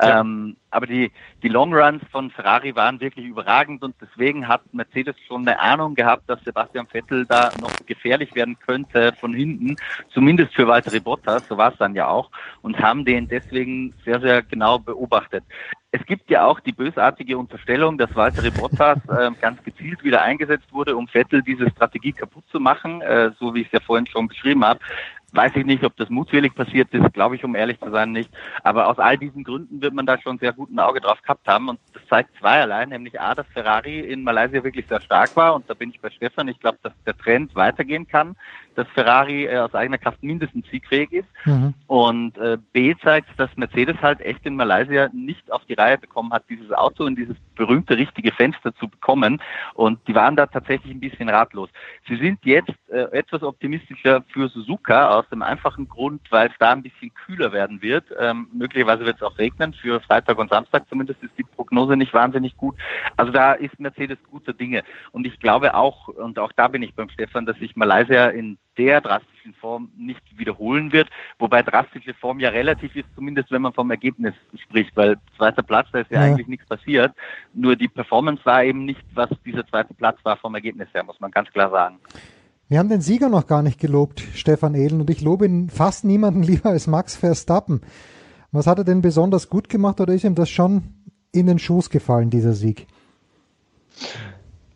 [0.00, 0.20] Ja.
[0.20, 1.10] Ähm, aber die,
[1.42, 5.94] die Long Runs von Ferrari waren wirklich überragend und deswegen hat Mercedes schon eine Ahnung
[5.94, 9.76] gehabt, dass Sebastian Vettel da noch gefährlich werden könnte von hinten,
[10.12, 12.30] zumindest für weitere Bottas, so war es dann ja auch,
[12.62, 15.44] und haben den deswegen sehr, sehr genau beobachtet.
[15.92, 20.72] Es gibt ja auch die bösartige Unterstellung, dass Walter Bottas äh, ganz gezielt wieder eingesetzt
[20.72, 24.06] wurde, um Vettel diese Strategie kaputt zu machen, äh, so wie ich es ja vorhin
[24.06, 24.78] schon beschrieben habe.
[25.32, 28.30] Weiß ich nicht, ob das mutwillig passiert ist, glaube ich, um ehrlich zu sein, nicht.
[28.64, 31.46] Aber aus all diesen Gründen wird man da schon sehr gut ein Auge drauf gehabt
[31.46, 31.68] haben.
[31.68, 35.54] Und das zeigt zweierlei, nämlich A, dass Ferrari in Malaysia wirklich sehr stark war.
[35.54, 36.48] Und da bin ich bei Stefan.
[36.48, 38.34] Ich glaube, dass der Trend weitergehen kann
[38.80, 41.28] dass Ferrari äh, aus eigener Kraft mindestens siegfähig ist.
[41.44, 41.74] Mhm.
[41.86, 46.32] Und äh, B zeigt, dass Mercedes halt echt in Malaysia nicht auf die Reihe bekommen
[46.32, 49.42] hat, dieses Auto in dieses berühmte richtige Fenster zu bekommen.
[49.74, 51.68] Und die waren da tatsächlich ein bisschen ratlos.
[52.08, 56.70] Sie sind jetzt äh, etwas optimistischer für Suzuka aus dem einfachen Grund, weil es da
[56.70, 58.04] ein bisschen kühler werden wird.
[58.18, 59.74] Ähm, möglicherweise wird es auch regnen.
[59.74, 62.76] Für Freitag und Samstag zumindest ist die Prognose nicht wahnsinnig gut.
[63.18, 64.84] Also da ist Mercedes guter Dinge.
[65.12, 68.56] Und ich glaube auch, und auch da bin ich beim Stefan, dass sich Malaysia in
[68.78, 71.08] der drastischen Form nicht wiederholen wird,
[71.38, 75.88] wobei drastische Form ja relativ ist, zumindest wenn man vom Ergebnis spricht, weil zweiter Platz,
[75.92, 77.12] da ist ja, ja, eigentlich nichts passiert.
[77.52, 81.20] Nur die Performance war eben nicht, was dieser zweite Platz war vom Ergebnis her, muss
[81.20, 81.98] man ganz klar sagen.
[82.68, 86.04] Wir haben den Sieger noch gar nicht gelobt, Stefan Ehlen, und ich lobe ihn fast
[86.04, 87.80] niemanden lieber als Max Verstappen.
[88.52, 90.94] Was hat er denn besonders gut gemacht oder ist ihm das schon
[91.32, 92.86] in den Schoß gefallen, dieser Sieg?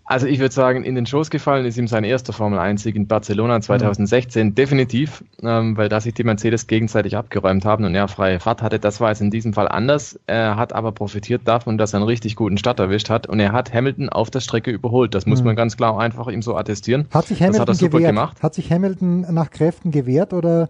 [0.07, 3.61] Also ich würde sagen, in den Schoß gefallen ist ihm sein erster Formel-1-Sieg in Barcelona
[3.61, 4.55] 2016 mhm.
[4.55, 8.79] definitiv, ähm, weil da sich die Mercedes gegenseitig abgeräumt haben und er freie Fahrt hatte.
[8.79, 10.21] Das war jetzt in diesem Fall anders.
[10.27, 13.53] Er hat aber profitiert davon, dass er einen richtig guten Start erwischt hat und er
[13.53, 15.15] hat Hamilton auf der Strecke überholt.
[15.15, 15.47] Das muss mhm.
[15.47, 17.07] man ganz klar einfach ihm so attestieren.
[17.11, 18.05] Hat sich Hamilton hat gewehrt?
[18.05, 18.43] Gemacht.
[18.43, 20.69] Hat sich Hamilton nach Kräften gewehrt oder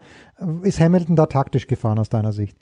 [0.62, 2.57] ist Hamilton da taktisch gefahren aus deiner Sicht?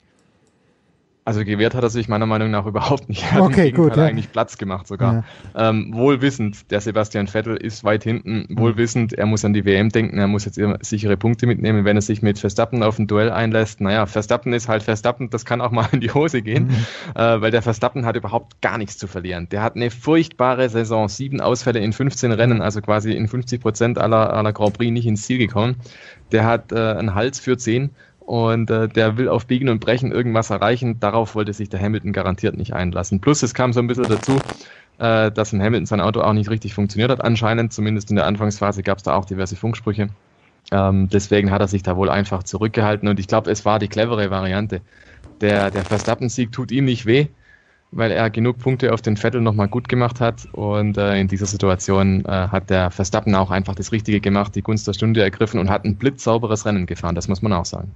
[1.25, 3.23] Also gewehrt hat er sich meiner Meinung nach überhaupt nicht.
[3.23, 4.03] Er hat Okay, im Gegenteil gut, ja.
[4.05, 5.23] eigentlich Platz gemacht sogar.
[5.55, 8.57] Ähm, wohlwissend, der Sebastian Vettel ist weit hinten, Mhm.
[8.59, 12.01] wohlwissend, er muss an die WM denken, er muss jetzt sichere Punkte mitnehmen, wenn er
[12.01, 13.79] sich mit Verstappen auf ein Duell einlässt.
[13.79, 16.75] Naja, Verstappen ist halt Verstappen, das kann auch mal in die Hose gehen, Mhm.
[17.15, 19.47] äh, weil der Verstappen hat überhaupt gar nichts zu verlieren.
[19.49, 23.97] Der hat eine furchtbare Saison, sieben Ausfälle in 15 Rennen, also quasi in 50 Prozent
[23.97, 25.77] aller, aller Grand Prix nicht ins Ziel gekommen.
[26.33, 27.91] Der hat äh, einen Hals für 10
[28.25, 30.99] und äh, der will auf Biegen und Brechen irgendwas erreichen.
[30.99, 33.19] Darauf wollte sich der Hamilton garantiert nicht einlassen.
[33.19, 34.39] Plus es kam so ein bisschen dazu,
[34.99, 37.73] äh, dass im Hamilton sein Auto auch nicht richtig funktioniert hat anscheinend.
[37.73, 40.09] Zumindest in der Anfangsphase gab es da auch diverse Funksprüche.
[40.71, 43.87] Ähm, deswegen hat er sich da wohl einfach zurückgehalten und ich glaube, es war die
[43.87, 44.81] clevere Variante.
[45.41, 47.27] Der, der Verstappen-Sieg tut ihm nicht weh,
[47.91, 51.45] weil er genug Punkte auf den Vettel nochmal gut gemacht hat und äh, in dieser
[51.45, 55.59] Situation äh, hat der Verstappen auch einfach das Richtige gemacht, die Gunst der Stunde ergriffen
[55.59, 57.91] und hat ein blitzsauberes Rennen gefahren, das muss man auch sagen.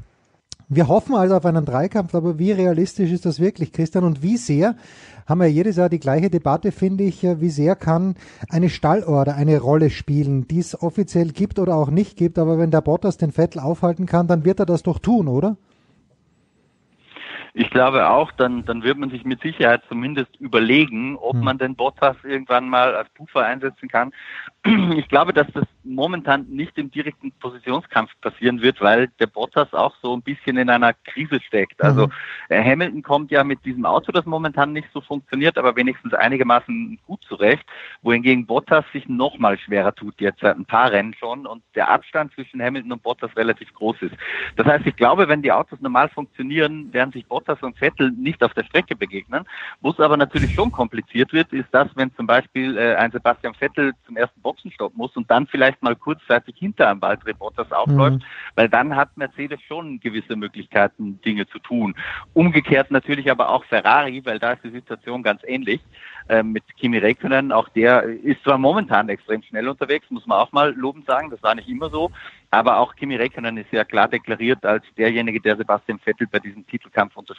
[0.69, 4.03] Wir hoffen also auf einen Dreikampf, aber wie realistisch ist das wirklich, Christian?
[4.03, 4.75] Und wie sehr,
[5.25, 8.15] haben wir jedes Jahr die gleiche Debatte, finde ich, äh, wie sehr kann
[8.49, 12.71] eine Stallorder eine Rolle spielen, die es offiziell gibt oder auch nicht gibt, aber wenn
[12.71, 15.55] der Bottas den Vettel aufhalten kann, dann wird er das doch tun, oder?
[17.59, 21.75] Ich glaube auch, dann, dann wird man sich mit Sicherheit zumindest überlegen, ob man den
[21.75, 24.13] Bottas irgendwann mal als Puffer einsetzen kann.
[24.97, 29.95] Ich glaube, dass das momentan nicht im direkten Positionskampf passieren wird, weil der Bottas auch
[30.01, 31.81] so ein bisschen in einer Krise steckt.
[31.81, 32.09] Also
[32.49, 36.99] äh, Hamilton kommt ja mit diesem Auto, das momentan nicht so funktioniert, aber wenigstens einigermaßen
[37.07, 37.65] gut zurecht,
[38.01, 41.89] wohingegen Bottas sich noch mal schwerer tut, jetzt seit ein paar Rennen schon und der
[41.89, 44.15] Abstand zwischen Hamilton und Bottas relativ groß ist.
[44.57, 48.43] Das heißt, ich glaube, wenn die Autos normal funktionieren, werden sich Bottas und Vettel nicht
[48.43, 49.45] auf der Strecke begegnen.
[49.81, 53.53] Wo es aber natürlich schon kompliziert wird, ist das, wenn zum Beispiel äh, ein Sebastian
[53.53, 58.23] Vettel zum ersten Boxenstopp muss und dann vielleicht mal kurzzeitig hinter einem Valtteri Bottas aufläuft,
[58.55, 61.95] weil dann hat Mercedes schon gewisse Möglichkeiten, Dinge zu tun.
[62.33, 65.81] Umgekehrt natürlich aber auch Ferrari, weil da ist die Situation ganz ähnlich
[66.29, 67.51] äh, mit Kimi Räikkönen.
[67.51, 71.41] Auch der ist zwar momentan extrem schnell unterwegs, muss man auch mal lobend sagen, das
[71.43, 72.11] war nicht immer so,
[72.51, 76.65] aber auch Kimi Räikkönen ist ja klar deklariert als derjenige, der Sebastian Vettel bei diesem
[76.67, 77.36] Titelkampf unterstützt.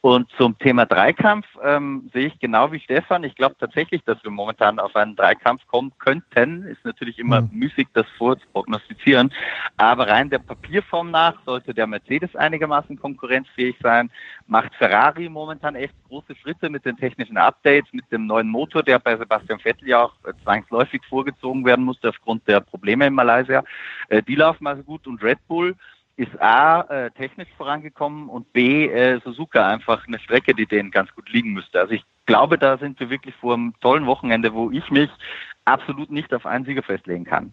[0.00, 3.24] Und zum Thema Dreikampf ähm, sehe ich genau wie Stefan.
[3.24, 6.64] Ich glaube tatsächlich, dass wir momentan auf einen Dreikampf kommen könnten.
[6.64, 9.32] Ist natürlich immer müßig, das vorzuprognostizieren.
[9.76, 14.10] Aber rein der Papierform nach sollte der Mercedes einigermaßen konkurrenzfähig sein.
[14.46, 18.98] Macht Ferrari momentan echt große Schritte mit den technischen Updates, mit dem neuen Motor, der
[18.98, 23.64] bei Sebastian Vettel ja auch äh, zwangsläufig vorgezogen werden musste aufgrund der Probleme in Malaysia.
[24.08, 25.74] Äh, die laufen also gut und Red Bull
[26.16, 31.12] ist A, äh, technisch vorangekommen und B, äh, Suzuka einfach eine Strecke, die denen ganz
[31.14, 31.80] gut liegen müsste.
[31.80, 35.10] Also ich glaube, da sind wir wirklich vor einem tollen Wochenende, wo ich mich
[35.64, 37.52] absolut nicht auf einen Sieger festlegen kann.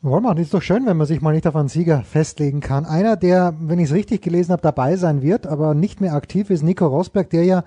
[0.00, 2.84] Wollmann, ist doch schön, wenn man sich mal nicht auf einen Sieger festlegen kann.
[2.84, 6.50] Einer, der, wenn ich es richtig gelesen habe, dabei sein wird, aber nicht mehr aktiv
[6.50, 7.64] ist, Nico Rosberg, der ja,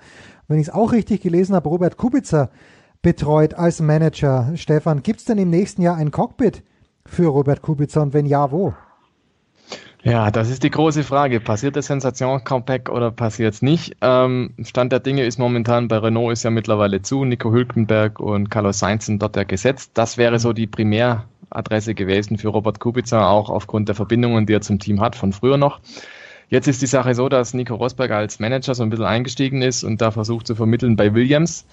[0.48, 2.50] wenn ich es auch richtig gelesen habe, Robert Kubica
[3.02, 4.52] betreut als Manager.
[4.54, 6.62] Stefan, gibt es denn im nächsten Jahr ein Cockpit
[7.04, 8.72] für Robert Kubica und wenn ja, wo?
[10.04, 11.38] Ja, das ist die große Frage.
[11.38, 13.96] Passiert das Sensation-Comeback oder passiert es nicht?
[14.00, 17.24] Ähm, Stand der Dinge ist momentan bei Renault ist ja mittlerweile zu.
[17.24, 19.92] Nico Hülkenberg und Carlos Sainz sind dort ja gesetzt.
[19.94, 24.60] Das wäre so die Primäradresse gewesen für Robert Kubica, auch aufgrund der Verbindungen, die er
[24.60, 25.78] zum Team hat von früher noch.
[26.48, 29.84] Jetzt ist die Sache so, dass Nico Rosberg als Manager so ein bisschen eingestiegen ist
[29.84, 31.64] und da versucht zu vermitteln bei Williams.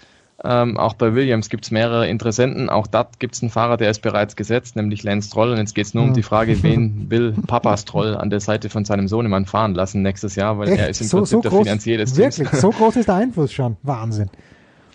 [0.44, 2.70] Ähm, auch bei Williams gibt es mehrere Interessenten.
[2.70, 5.52] Auch dort gibt es einen Fahrer, der ist bereits gesetzt, nämlich Lance Stroll.
[5.52, 8.70] Und jetzt geht es nur um die Frage, wen will Papa Stroll an der Seite
[8.70, 10.78] von seinem Sohnemann fahren lassen nächstes Jahr, weil Echt?
[10.80, 13.16] er ist im so, Prinzip so der groß, Finanzier des Wirklich, so groß ist der
[13.16, 13.76] Einfluss schon.
[13.84, 14.30] Wahnsinn.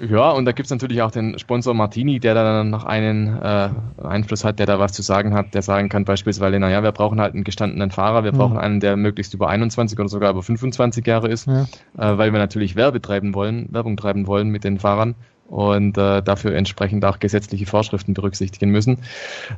[0.01, 3.69] Ja, und da gibt's natürlich auch den Sponsor Martini, der da dann noch einen äh,
[4.03, 7.21] Einfluss hat, der da was zu sagen hat, der sagen kann beispielsweise, naja, wir brauchen
[7.21, 8.37] halt einen gestandenen Fahrer, wir Mhm.
[8.37, 11.63] brauchen einen, der möglichst über 21 oder sogar über 25 Jahre ist, Ja.
[11.97, 15.15] äh, weil wir natürlich Werbe treiben wollen, Werbung treiben wollen mit den Fahrern
[15.49, 18.99] und äh, dafür entsprechend auch gesetzliche Vorschriften berücksichtigen müssen.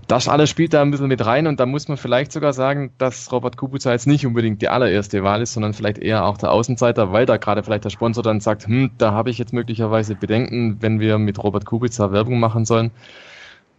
[0.08, 2.90] Das alles spielt da ein bisschen mit rein und da muss man vielleicht sogar sagen,
[2.98, 6.50] dass Robert Kubica jetzt nicht unbedingt die allererste Wahl ist, sondern vielleicht eher auch der
[6.52, 10.14] Außenseiter, weil da gerade vielleicht der Sponsor dann sagt, hm, da habe ich jetzt möglicherweise
[10.14, 12.90] Bedenken, wenn wir mit Robert Kubica Werbung machen sollen.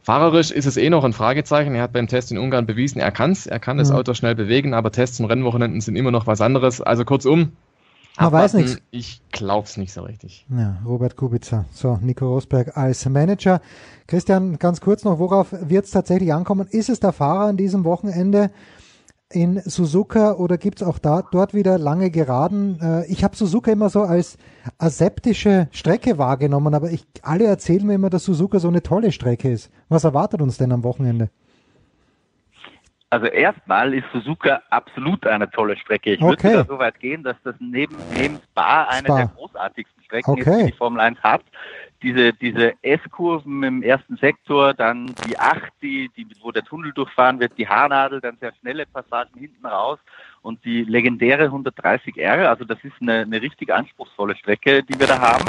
[0.01, 1.75] Fahrerisch ist es eh noch ein Fragezeichen.
[1.75, 3.97] Er hat beim Test in Ungarn bewiesen, er kann's, er kann das Mhm.
[3.97, 6.79] Auto schnell bewegen, aber Tests und Rennwochenenden sind immer noch was anderes.
[6.79, 7.51] Also kurzum,
[8.19, 8.77] Man weiß nichts.
[8.91, 10.45] Ich glaub's nicht so richtig.
[10.49, 11.65] Ja, Robert Kubica.
[11.71, 13.61] So, Nico Rosberg als Manager.
[14.07, 16.67] Christian, ganz kurz noch, worauf wird es tatsächlich ankommen?
[16.69, 18.49] Ist es der Fahrer an diesem Wochenende
[19.29, 22.79] in Suzuka oder gibt es auch da, dort wieder lange Geraden?
[22.81, 24.37] Äh, ich habe Suzuka immer so als
[24.77, 29.51] aseptische Strecke wahrgenommen, aber ich, alle erzählen mir immer, dass Suzuka so eine tolle Strecke
[29.51, 29.69] ist.
[29.89, 31.29] Was erwartet uns denn am Wochenende?
[33.09, 36.13] Also erstmal ist Suzuka absolut eine tolle Strecke.
[36.13, 36.29] Ich Okay.
[36.43, 39.15] würde sogar so weit gehen, dass das neben, neben Spa eine Spa.
[39.17, 40.65] der großartigsten Strecken ist, Okay.
[40.65, 41.41] die die Formel 1 hat.
[42.03, 47.39] Diese, diese S-Kurven im ersten Sektor, dann die 8, die, die, wo der Tunnel durchfahren
[47.39, 49.99] wird, die Haarnadel, dann sehr schnelle Passagen hinten raus
[50.41, 52.45] und die legendäre 130R.
[52.45, 55.45] Also das ist eine, eine richtig anspruchsvolle Strecke, die wir da haben.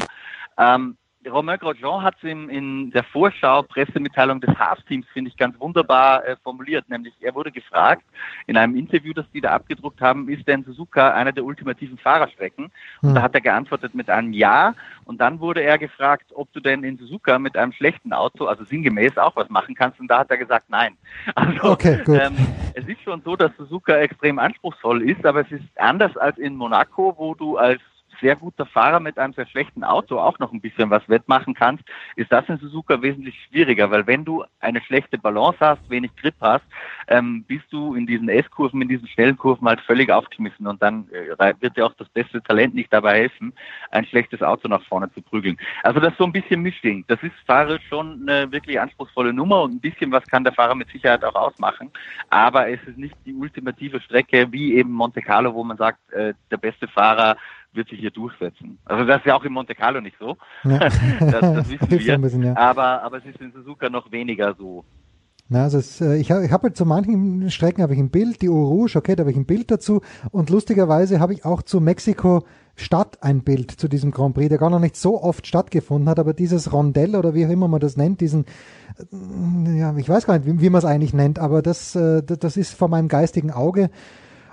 [0.57, 0.97] Ähm,
[1.27, 6.25] Romain Grosjean hat es in, in der Vorschau Pressemitteilung des Haas-Teams, finde ich, ganz wunderbar
[6.25, 6.87] äh, formuliert.
[6.89, 8.03] Nämlich, er wurde gefragt
[8.47, 12.71] in einem Interview, das die da abgedruckt haben, ist denn Suzuka einer der ultimativen Fahrerstrecken?
[13.01, 13.15] Und Hm.
[13.15, 14.73] da hat er geantwortet mit einem Ja.
[15.03, 18.63] Und dann wurde er gefragt, ob du denn in Suzuka mit einem schlechten Auto, also
[18.63, 19.99] sinngemäß auch was machen kannst.
[19.99, 20.95] Und da hat er gesagt, nein.
[21.35, 22.19] Also, Okay, gut.
[22.21, 22.35] Ähm,
[22.75, 26.55] es ist schon so, dass Suzuka extrem anspruchsvoll ist, aber es ist anders als in
[26.55, 27.81] Monaco, wo du als
[28.21, 31.83] sehr guter Fahrer mit einem sehr schlechten Auto auch noch ein bisschen was wettmachen kannst,
[32.15, 36.35] ist das in Suzuka wesentlich schwieriger, weil wenn du eine schlechte Balance hast, wenig Grip
[36.41, 36.65] hast,
[37.07, 41.07] ähm, bist du in diesen S-Kurven, in diesen schnellen Kurven halt völlig aufgeschmissen und dann
[41.11, 43.53] äh, wird dir auch das beste Talent nicht dabei helfen,
[43.91, 45.57] ein schlechtes Auto nach vorne zu prügeln.
[45.83, 47.05] Also das ist so ein bisschen Mischding.
[47.07, 50.75] Das ist fahrerisch schon eine wirklich anspruchsvolle Nummer und ein bisschen was kann der Fahrer
[50.75, 51.91] mit Sicherheit auch ausmachen,
[52.29, 56.33] aber es ist nicht die ultimative Strecke wie eben Monte Carlo, wo man sagt, äh,
[56.51, 57.37] der beste Fahrer
[57.73, 58.79] wird sich hier durchsetzen.
[58.85, 60.37] Also das ist ja auch in Monte Carlo nicht so.
[60.63, 60.79] Ja.
[60.79, 60.99] das,
[61.29, 62.17] das wissen wir.
[62.17, 62.57] bisschen, ja.
[62.57, 64.83] aber, aber es ist in Suzuka noch weniger so.
[65.51, 68.41] Na, also es, äh, ich habe hab halt zu manchen Strecken habe ich ein Bild,
[68.43, 70.01] die Eau Rouge, okay, da habe ich ein Bild dazu
[70.31, 72.43] und lustigerweise habe ich auch zu Mexiko
[72.75, 76.19] Stadt ein Bild zu diesem Grand Prix, der gar noch nicht so oft stattgefunden hat,
[76.19, 78.45] aber dieses Rondell oder wie auch immer man das nennt, diesen,
[79.11, 82.21] äh, ja, ich weiß gar nicht, wie, wie man es eigentlich nennt, aber das, äh,
[82.21, 83.89] das das ist vor meinem geistigen Auge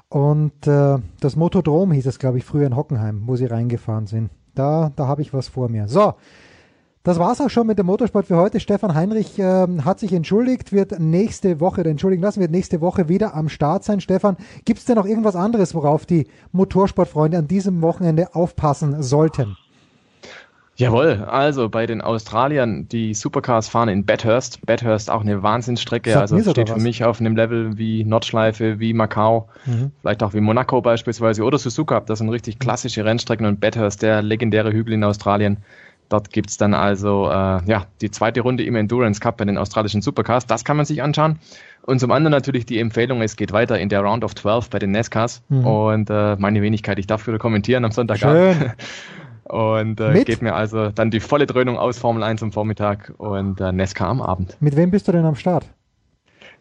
[0.08, 4.30] und äh, das Motodrom hieß es, glaube ich, früher in Hockenheim, wo sie reingefahren sind.
[4.54, 5.88] Da, da habe ich was vor mir.
[5.88, 6.14] So,
[7.06, 8.58] das war's auch schon mit dem Motorsport für heute.
[8.58, 13.08] Stefan Heinrich ähm, hat sich entschuldigt, wird nächste Woche, oder entschuldigen lassen, wird nächste Woche
[13.08, 14.00] wieder am Start sein.
[14.00, 19.56] Stefan, gibt's denn noch irgendwas anderes, worauf die Motorsportfreunde an diesem Wochenende aufpassen sollten?
[20.78, 24.64] Jawohl, also bei den Australiern, die Supercars fahren in Bathurst.
[24.66, 26.82] Bathurst auch eine Wahnsinnsstrecke, also steht für was.
[26.82, 29.92] mich auf einem Level wie Nordschleife, wie Macau, Mhm.
[30.02, 32.00] vielleicht auch wie Monaco beispielsweise oder Suzuka.
[32.00, 35.58] Das sind richtig klassische Rennstrecken und Bathurst, der legendäre Hügel in Australien.
[36.08, 37.32] Dort gibt's dann also äh,
[37.66, 40.46] ja die zweite Runde im Endurance Cup bei den australischen Supercars.
[40.46, 41.38] Das kann man sich anschauen.
[41.82, 44.78] Und zum anderen natürlich die Empfehlung, es geht weiter in der Round of 12 bei
[44.78, 45.42] den NASCARs.
[45.48, 45.66] Mhm.
[45.66, 48.56] Und äh, meine Wenigkeit, ich darf wieder kommentieren am Sonntagabend.
[48.56, 48.72] Schön.
[49.48, 53.60] Und äh, geht mir also dann die volle Dröhnung aus Formel 1 am Vormittag und
[53.60, 54.56] äh, Nesca am Abend.
[54.60, 55.66] Mit wem bist du denn am Start?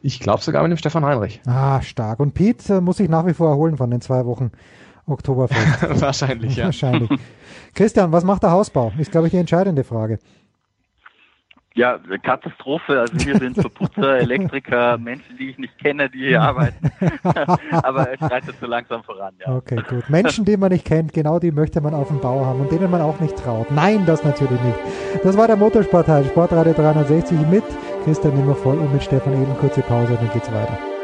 [0.02, 1.42] Ich glaube sogar mit dem Stefan Heinrich.
[1.48, 2.20] Ah, stark.
[2.20, 4.52] Und Pete äh, muss sich nach wie vor erholen von den zwei Wochen
[5.08, 6.02] Oktoberfest.
[6.02, 6.66] Wahrscheinlich, ja.
[6.66, 7.10] Wahrscheinlich.
[7.74, 8.94] Christian, was macht der Hausbau?
[9.00, 10.20] Ist, glaube ich, die entscheidende Frage.
[11.76, 13.02] Ja, Katastrophe.
[13.02, 16.90] Also hier sind Verputzer, Elektriker, Menschen, die ich nicht kenne, die hier arbeiten.
[17.72, 19.54] Aber es schreitet so langsam voran, ja.
[19.54, 20.10] Okay, gut.
[20.10, 22.90] Menschen, die man nicht kennt, genau die möchte man auf dem Bau haben und denen
[22.90, 23.70] man auch nicht traut.
[23.72, 24.80] Nein, das natürlich nicht.
[25.24, 27.64] Das war der Motorsportteil, Sportradio 360 mit
[28.06, 29.58] Christian Nimmervoll und mit Stefan Ehlen.
[29.60, 30.95] Kurze Pause, dann geht's weiter.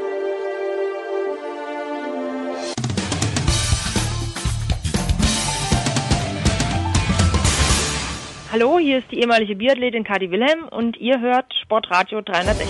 [8.52, 12.68] Hallo, hier ist die ehemalige Biathletin Kadi Wilhelm und ihr hört Sportradio 360.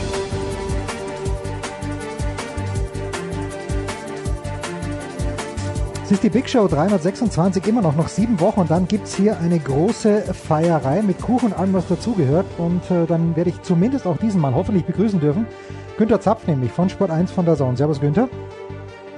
[6.04, 9.40] Es ist die Big Show 326, immer noch noch sieben Wochen und dann gibt's hier
[9.40, 12.46] eine große Feierei mit Kuchen und allem, was dazugehört.
[12.60, 15.48] Und äh, dann werde ich zumindest auch diesen Mann hoffentlich begrüßen dürfen.
[15.98, 17.76] Günther Zapf nämlich von Sport 1 von der Zone.
[17.76, 18.30] Servus Günther.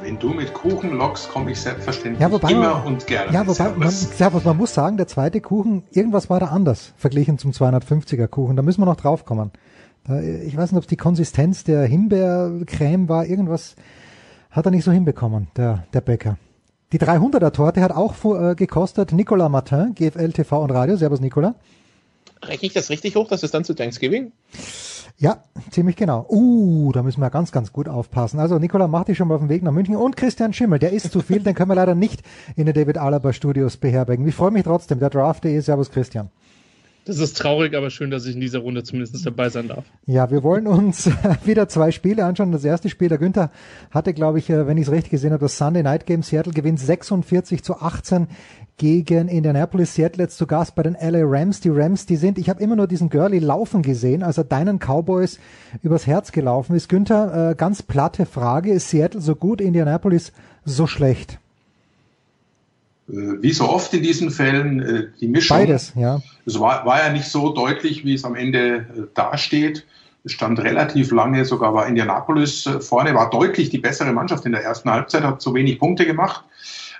[0.04, 3.32] Wenn du mit Kuchen lockst, komme ich selbstverständlich Ja, wobei immer und gerne.
[3.32, 4.44] Ja, wobei, man, Servus.
[4.44, 8.58] Man muss sagen, der zweite Kuchen, irgendwas war da anders verglichen zum 250er Kuchen.
[8.58, 9.52] Da müssen wir noch draufkommen.
[10.06, 13.26] Da, ich weiß nicht, ob es die Konsistenz der Himbeercreme war.
[13.26, 13.78] Irgendwas
[14.52, 16.38] hat er nicht so hinbekommen, der, der Bäcker.
[16.92, 20.98] Die 300er Torte hat auch äh, gekostet Nicolas Martin, GFL TV und Radio.
[20.98, 21.54] Servus, Nicolas.
[22.44, 24.34] Rechne ich das richtig hoch, dass es dann zu Thanksgiving?
[25.18, 26.26] Ja, ziemlich genau.
[26.30, 28.40] Uh, da müssen wir ganz, ganz gut aufpassen.
[28.40, 30.92] Also Nicola macht dich schon mal auf den Weg nach München und Christian Schimmel, der
[30.92, 32.24] ist zu viel, den können wir leider nicht
[32.56, 34.28] in den David Alaba Studios beherbergen.
[34.28, 36.30] Ich freue mich trotzdem, der Draft.de, Servus Christian.
[37.06, 39.84] Das ist traurig, aber schön, dass ich in dieser Runde zumindest dabei sein darf.
[40.06, 41.10] Ja, wir wollen uns
[41.46, 42.54] wieder zwei Spiele anschauen.
[42.54, 43.52] Das erste Spiel, der Günther
[43.92, 46.24] hatte, glaube ich, äh, wenn ich es richtig gesehen habe, das Sunday Night Game.
[46.24, 48.28] Seattle gewinnt 46 zu 18
[48.84, 49.96] gegen Indianapolis.
[49.96, 51.62] Seattle jetzt zu Gast bei den LA Rams.
[51.62, 54.78] Die Rams, die sind, ich habe immer nur diesen Gurley laufen gesehen, als er deinen
[54.78, 55.40] Cowboys
[55.84, 56.90] übers Herz gelaufen ist.
[56.90, 58.74] Günther, äh, ganz platte Frage.
[58.74, 60.34] Ist Seattle so gut, Indianapolis
[60.66, 61.40] so schlecht?
[63.08, 65.60] Äh, Wie so oft in diesen Fällen, äh, die Mischung.
[65.60, 66.20] Beides, ja.
[66.46, 69.86] Es war, war ja nicht so deutlich, wie es am Ende äh, dasteht.
[70.26, 74.92] stand relativ lange, sogar war Indianapolis vorne, war deutlich die bessere Mannschaft in der ersten
[74.92, 76.44] Halbzeit, hat zu wenig Punkte gemacht,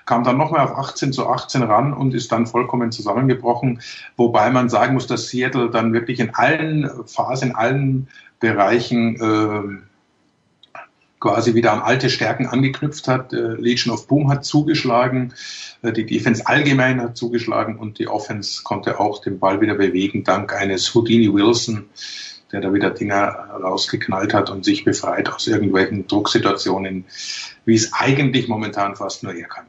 [0.06, 3.80] kam dann nochmal auf 18 zu 18 ran und ist dann vollkommen zusammengebrochen.
[4.16, 8.08] Wobei man sagen muss, dass Seattle dann wirklich in allen Phasen, in allen
[8.40, 10.78] Bereichen äh,
[11.24, 13.32] quasi wieder an alte Stärken angeknüpft hat.
[13.32, 15.32] Äh, Legion of Boom hat zugeschlagen,
[15.80, 20.22] äh, die Defense allgemein hat zugeschlagen und die Offense konnte auch den Ball wieder bewegen,
[20.24, 21.86] dank eines Houdini Wilson,
[22.54, 23.26] der da wieder Dinger
[23.62, 27.04] rausgeknallt hat und sich befreit aus irgendwelchen Drucksituationen,
[27.64, 29.64] wie es eigentlich momentan fast nur er kann.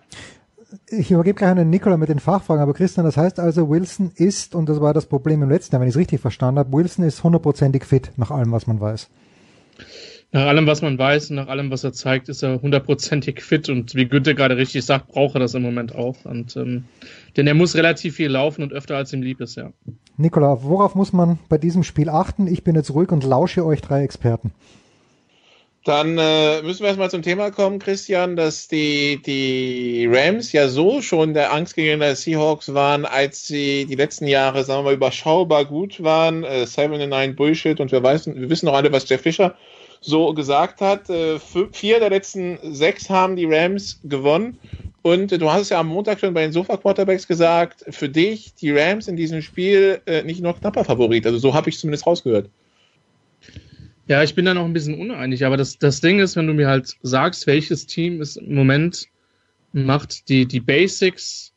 [0.88, 4.54] Ich übergebe gleich an Nikola mit den Fachfragen, aber Christian, das heißt also, Wilson ist,
[4.54, 7.06] und das war das Problem im letzten Jahr, wenn ich es richtig verstanden habe, Wilson
[7.06, 9.10] ist hundertprozentig fit, nach allem, was man weiß.
[10.32, 13.70] Nach allem, was man weiß und nach allem, was er zeigt, ist er hundertprozentig fit
[13.70, 16.18] und wie Günther gerade richtig sagt, braucht er das im Moment auch.
[16.26, 16.84] Und, ähm,
[17.38, 19.72] denn er muss relativ viel laufen und öfter als ihm lieb ist, ja.
[20.18, 22.48] Nikola, worauf muss man bei diesem Spiel achten?
[22.48, 24.52] Ich bin jetzt ruhig und lausche euch drei Experten.
[25.86, 31.00] Dann äh, müssen wir erstmal zum Thema kommen, Christian, dass die, die Rams ja so
[31.04, 35.64] schon der Angstgegner der Seahawks waren, als sie die letzten Jahre, sagen wir mal, überschaubar
[35.64, 36.44] gut waren.
[36.44, 39.56] Äh, 7-9 Bullshit und wir, weiß, wir wissen noch alle, was Jeff Fischer
[40.06, 41.10] so gesagt hat.
[41.10, 41.40] Äh,
[41.72, 44.60] vier der letzten sechs haben die Rams gewonnen.
[45.02, 48.72] Und du hast es ja am Montag schon bei den Sofa-Quarterbacks gesagt, für dich die
[48.72, 51.26] Rams in diesem Spiel äh, nicht nur knapper Favorit.
[51.28, 52.50] Also so habe ich zumindest rausgehört.
[54.08, 56.54] Ja, ich bin da noch ein bisschen uneinig, aber das, das Ding ist, wenn du
[56.54, 59.08] mir halt sagst, welches Team ist im Moment
[59.74, 61.54] macht die, die Basics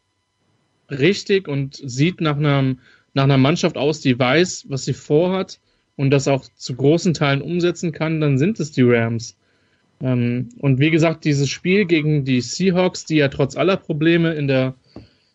[0.90, 2.80] richtig und sieht nach, einem,
[3.14, 5.60] nach einer Mannschaft aus, die weiß, was sie vorhat
[5.98, 9.36] und das auch zu großen Teilen umsetzen kann, dann sind es die Rams.
[10.00, 14.46] Ähm, und wie gesagt, dieses Spiel gegen die Seahawks, die ja trotz aller Probleme in
[14.46, 14.74] der,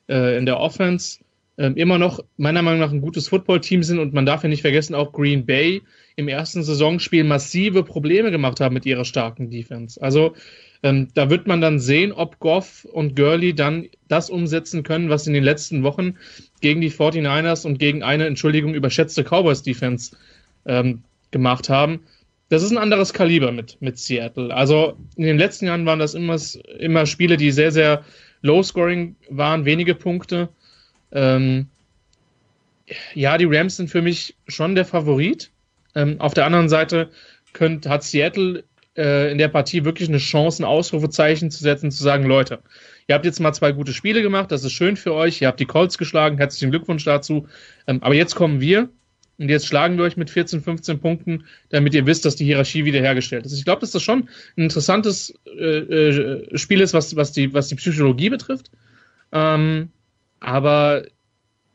[0.07, 1.19] äh, in der Offense
[1.57, 4.61] äh, immer noch meiner Meinung nach ein gutes Footballteam sind und man darf ja nicht
[4.61, 5.81] vergessen, auch Green Bay
[6.15, 10.01] im ersten Saisonspiel massive Probleme gemacht haben mit ihrer starken Defense.
[10.01, 10.33] Also
[10.81, 15.27] ähm, da wird man dann sehen, ob Goff und Gurley dann das umsetzen können, was
[15.27, 16.15] in den letzten Wochen
[16.61, 20.15] gegen die 49ers und gegen eine, Entschuldigung, überschätzte Cowboys-Defense
[20.65, 22.01] ähm, gemacht haben.
[22.49, 24.53] Das ist ein anderes Kaliber mit, mit Seattle.
[24.53, 26.37] Also in den letzten Jahren waren das immer,
[26.77, 28.03] immer Spiele, die sehr, sehr
[28.41, 30.49] low-scoring waren, wenige Punkte.
[31.11, 31.67] Ähm,
[33.13, 35.51] ja, die Rams sind für mich schon der Favorit.
[35.95, 37.09] Ähm, auf der anderen Seite
[37.53, 38.63] könnt, hat Seattle
[38.97, 42.59] äh, in der Partie wirklich eine Chance, ein Ausrufezeichen zu setzen, zu sagen, Leute,
[43.07, 45.59] ihr habt jetzt mal zwei gute Spiele gemacht, das ist schön für euch, ihr habt
[45.59, 47.47] die Colts geschlagen, herzlichen Glückwunsch dazu.
[47.87, 48.89] Ähm, aber jetzt kommen wir
[49.39, 52.85] und jetzt schlagen wir euch mit 14, 15 Punkten, damit ihr wisst, dass die Hierarchie
[52.85, 53.53] wiederhergestellt ist.
[53.53, 57.67] Ich glaube, dass das schon ein interessantes äh, äh, Spiel ist, was, was, die, was
[57.67, 58.69] die Psychologie betrifft.
[59.31, 59.89] Ähm,
[60.39, 61.05] aber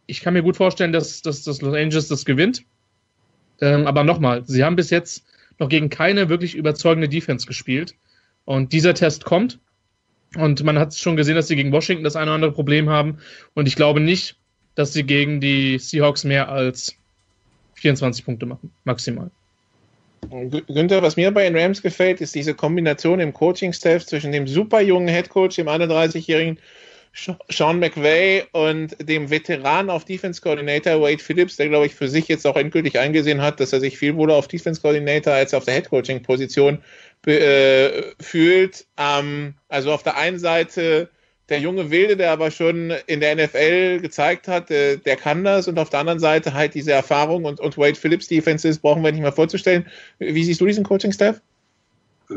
[0.07, 2.63] ich kann mir gut vorstellen, dass, dass, dass Los Angeles das gewinnt.
[3.61, 5.25] Ähm, aber nochmal, sie haben bis jetzt
[5.59, 7.95] noch gegen keine wirklich überzeugende Defense gespielt.
[8.45, 9.59] Und dieser Test kommt.
[10.37, 13.19] Und man hat schon gesehen, dass sie gegen Washington das eine oder andere Problem haben.
[13.55, 14.37] Und ich glaube nicht,
[14.75, 16.98] dass sie gegen die Seahawks mehr als
[17.79, 19.31] 24 Punkte machen, maximal.
[20.31, 24.81] Günther, was mir bei den Rams gefällt, ist diese Kombination im Coaching-Staff zwischen dem super
[24.81, 26.59] jungen Headcoach, dem 31-jährigen
[27.49, 32.29] Sean McVay und dem Veteran auf Defense Coordinator Wade Phillips, der glaube ich für sich
[32.29, 35.65] jetzt auch endgültig eingesehen hat, dass er sich viel wohler auf Defense Coordinator als auf
[35.65, 36.79] der Head Coaching Position
[37.27, 38.87] äh, fühlt.
[38.97, 41.09] Ähm, also auf der einen Seite
[41.49, 45.67] der junge Wilde, der aber schon in der NFL gezeigt hat, der, der kann das
[45.69, 49.13] und auf der anderen Seite halt diese Erfahrung und, und Wade Phillips Defenses brauchen wir
[49.13, 49.87] nicht mehr vorzustellen.
[50.19, 51.41] Wie siehst du diesen Coaching-Staff?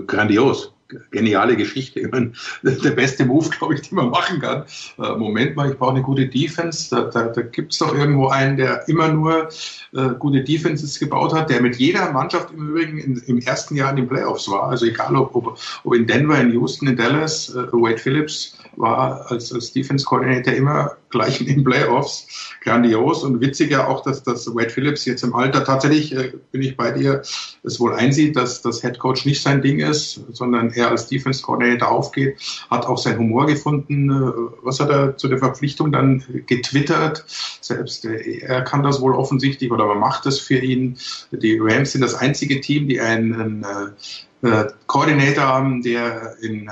[0.07, 0.73] Grandios
[1.11, 2.01] geniale Geschichte.
[2.01, 2.31] Ich meine,
[2.63, 4.63] der beste Move, glaube ich, den man machen kann.
[4.97, 6.89] Äh, Moment mal, ich brauche eine gute Defense.
[6.89, 9.49] Da, da, da gibt es doch irgendwo einen, der immer nur
[9.93, 13.91] äh, gute Defenses gebaut hat, der mit jeder Mannschaft im Übrigen in, im ersten Jahr
[13.91, 14.69] in den Playoffs war.
[14.69, 19.29] Also egal, ob, ob, ob in Denver, in Houston, in Dallas, äh, Wade Phillips war
[19.29, 22.27] als, als Defense Coordinator immer gleich in den Playoffs.
[22.61, 26.61] Grandios und witzig ja auch, dass, dass Wade Phillips jetzt im Alter tatsächlich, äh, bin
[26.61, 27.21] ich bei dir,
[27.63, 31.41] es wohl einsieht, dass das Head Coach nicht sein Ding ist, sondern er als Defense
[31.41, 32.37] Coordinator aufgeht,
[32.69, 34.09] hat auch seinen Humor gefunden.
[34.09, 34.31] Äh,
[34.63, 37.25] was hat er zu der Verpflichtung dann getwittert?
[37.61, 40.97] Selbst äh, er kann das wohl offensichtlich oder man macht es für ihn.
[41.31, 46.69] Die Rams sind das einzige Team, die einen äh, äh, Coordinator haben, der in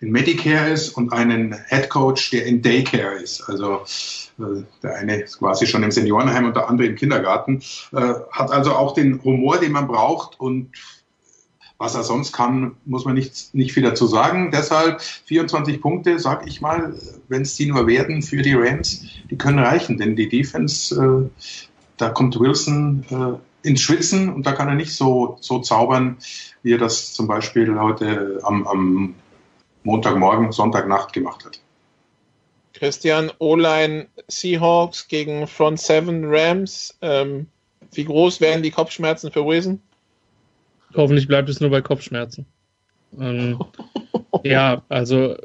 [0.00, 3.42] in Medicare ist und einen Head Coach, der in Daycare ist.
[3.48, 3.84] Also
[4.38, 7.62] äh, der eine ist quasi schon im Seniorenheim und der andere im Kindergarten.
[7.92, 10.70] Äh, hat also auch den Humor, den man braucht und
[11.78, 14.50] was er sonst kann, muss man nicht, nicht viel dazu sagen.
[14.52, 16.94] Deshalb 24 Punkte, sag ich mal,
[17.28, 21.44] wenn es die nur werden für die Rams, die können reichen, denn die Defense, äh,
[21.96, 26.16] da kommt Wilson äh, ins Schwitzen und da kann er nicht so, so zaubern,
[26.62, 29.14] wie er das zum Beispiel heute am, am
[29.88, 31.60] Montagmorgen, Sonntagnacht gemacht hat.
[32.74, 36.96] Christian O-Line Seahawks gegen Front Seven Rams.
[37.00, 37.46] Ähm,
[37.92, 39.80] wie groß wären die Kopfschmerzen für Wilson?
[40.94, 42.44] Hoffentlich bleibt es nur bei Kopfschmerzen.
[43.18, 43.58] Ähm,
[44.44, 45.36] ja, also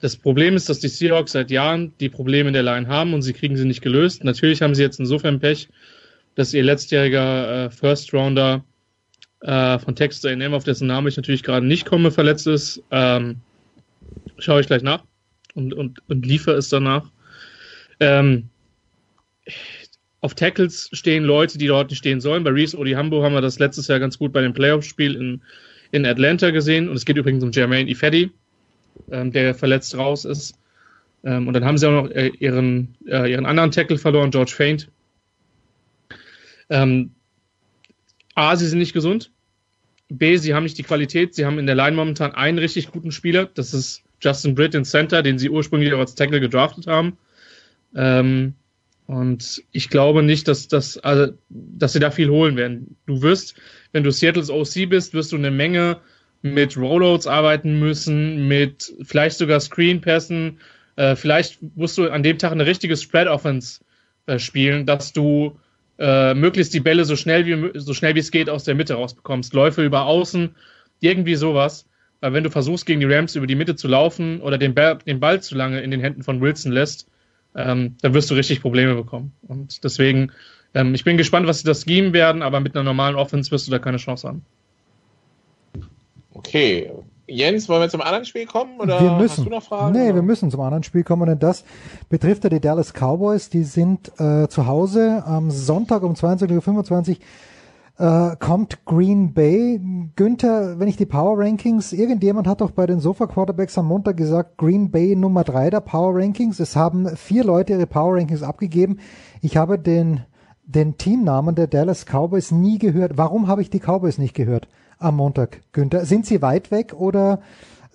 [0.00, 3.22] das Problem ist, dass die Seahawks seit Jahren die Probleme in der Line haben und
[3.22, 4.22] sie kriegen sie nicht gelöst.
[4.22, 5.68] Natürlich haben sie jetzt insofern Pech,
[6.36, 8.62] dass ihr letztjähriger äh, First Rounder
[9.40, 12.82] äh, von Texas A&M, auf dessen Namen ich natürlich gerade nicht komme, verletzt ist.
[12.90, 13.36] Ähm,
[14.38, 15.04] schaue ich gleich nach
[15.54, 17.10] und, und, und liefere es danach.
[18.00, 18.48] Ähm,
[20.20, 22.44] auf Tackles stehen Leute, die dort nicht stehen sollen.
[22.44, 25.42] Bei Reese Odihambo haben wir das letztes Jahr ganz gut bei dem Playoff-Spiel in,
[25.92, 26.88] in Atlanta gesehen.
[26.88, 28.30] Und es geht übrigens um Jermaine Ifedi,
[29.10, 30.58] ähm, der verletzt raus ist.
[31.24, 34.52] Ähm, und dann haben sie auch noch äh, ihren, äh, ihren anderen Tackle verloren, George
[34.52, 34.88] Faint.
[36.70, 37.12] Ähm,
[38.36, 39.32] A, sie sind nicht gesund.
[40.08, 41.34] B, sie haben nicht die Qualität.
[41.34, 43.46] Sie haben in der Line momentan einen richtig guten Spieler.
[43.46, 47.18] Das ist Justin Britt in Center, den sie ursprünglich auch als Tackle gedraftet haben.
[47.96, 48.54] Ähm,
[49.06, 52.96] und ich glaube nicht, dass, dass, also, dass sie da viel holen werden.
[53.06, 53.54] Du wirst,
[53.92, 55.98] wenn du Seattles OC bist, wirst du eine Menge
[56.42, 60.60] mit Rollouts arbeiten müssen, mit vielleicht sogar Screenpässen.
[60.96, 63.80] Äh, vielleicht musst du an dem Tag eine richtige Spread-Offense
[64.26, 65.58] äh, spielen, dass du
[65.98, 68.94] äh, möglichst die Bälle so schnell wie so schnell wie es geht aus der Mitte
[68.94, 69.54] rausbekommst.
[69.54, 70.54] Läufe über außen,
[71.00, 71.86] irgendwie sowas.
[72.20, 74.98] Weil wenn du versuchst, gegen die Rams über die Mitte zu laufen oder den Ball,
[75.06, 77.08] den Ball zu lange in den Händen von Wilson lässt,
[77.54, 79.32] ähm, dann wirst du richtig Probleme bekommen.
[79.42, 80.32] Und deswegen,
[80.74, 83.66] ähm, ich bin gespannt, was sie das geben werden, aber mit einer normalen Offense wirst
[83.66, 84.44] du da keine Chance haben.
[86.32, 86.90] Okay.
[87.28, 88.78] Jens, wollen wir zum anderen Spiel kommen?
[88.78, 89.38] Oder wir müssen.
[89.38, 89.92] hast du noch Fragen?
[89.92, 90.16] Nee, oder?
[90.16, 91.64] wir müssen zum anderen Spiel kommen und das
[92.08, 93.50] betrifft ja die Dallas Cowboys.
[93.50, 97.16] Die sind äh, zu Hause am Sonntag um 22.25 Uhr
[97.98, 99.80] äh, kommt Green Bay.
[100.14, 104.16] Günther, wenn ich die Power Rankings, irgendjemand hat doch bei den Sofa Quarterbacks am Montag
[104.16, 106.60] gesagt, Green Bay Nummer drei der Power Rankings.
[106.60, 108.98] Es haben vier Leute ihre Power Rankings abgegeben.
[109.40, 110.20] Ich habe den,
[110.64, 113.16] den Teamnamen der Dallas Cowboys nie gehört.
[113.16, 114.68] Warum habe ich die Cowboys nicht gehört
[114.98, 116.04] am Montag, Günther?
[116.04, 117.40] Sind sie weit weg oder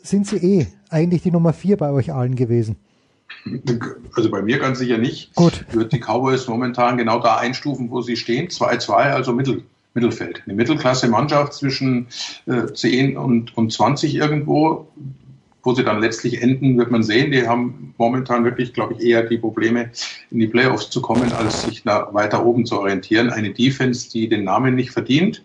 [0.04, 2.78] sind sie eh eigentlich die Nummer vier bei euch allen gewesen?
[4.16, 5.34] Also bei mir ganz sicher nicht.
[5.36, 5.66] Gut.
[5.70, 8.50] Ich würde die Cowboys momentan genau da einstufen, wo sie stehen.
[8.50, 10.44] 2-2, also Mittel, Mittelfeld.
[10.46, 12.08] Eine Mittelklasse-Mannschaft zwischen
[12.46, 14.88] äh, 10 und, und 20 irgendwo.
[15.64, 17.32] Wo sie dann letztlich enden, wird man sehen.
[17.32, 19.92] Die haben momentan wirklich, glaube ich, eher die Probleme,
[20.32, 23.30] in die Playoffs zu kommen, als sich da weiter oben zu orientieren.
[23.30, 25.44] Eine Defense, die den Namen nicht verdient.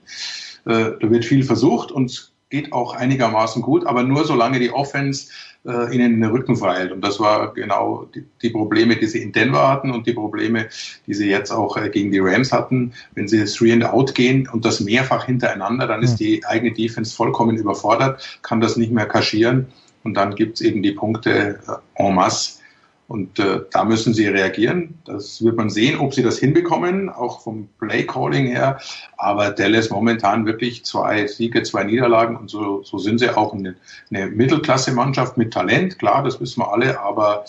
[0.67, 5.29] Äh, da wird viel versucht und geht auch einigermaßen gut, aber nur solange die Offense
[5.65, 6.93] äh, ihnen den Rücken freilt.
[6.93, 10.69] Und das war genau die, die, Probleme, die sie in Denver hatten und die Probleme,
[11.07, 12.93] die sie jetzt auch äh, gegen die Rams hatten.
[13.15, 17.15] Wenn sie three and out gehen und das mehrfach hintereinander, dann ist die eigene Defense
[17.15, 19.67] vollkommen überfordert, kann das nicht mehr kaschieren.
[20.05, 22.61] Und dann gibt es eben die Punkte äh, en masse.
[23.09, 24.99] Und äh, da müssen sie reagieren.
[25.05, 28.81] Das wird man sehen, ob sie das hinbekommen, auch vom Play-Calling her.
[29.17, 33.77] Aber Dallas momentan wirklich zwei Siege, zwei Niederlagen und so, so sind sie auch eine,
[34.11, 36.01] eine Mittelklasse-Mannschaft mit Talent.
[36.01, 37.45] Klar, das wissen wir alle, aber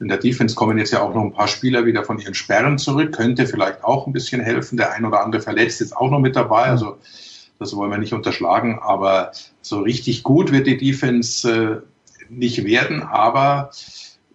[0.00, 2.78] in der Defense kommen jetzt ja auch noch ein paar Spieler wieder von ihren Sperren
[2.78, 3.12] zurück.
[3.12, 4.76] Könnte vielleicht auch ein bisschen helfen.
[4.76, 6.64] Der ein oder andere verletzt ist auch noch mit dabei.
[6.64, 6.98] Also
[7.60, 8.78] das wollen wir nicht unterschlagen.
[8.80, 11.80] Aber so richtig gut wird die Defense äh,
[12.28, 13.02] nicht werden.
[13.02, 13.70] Aber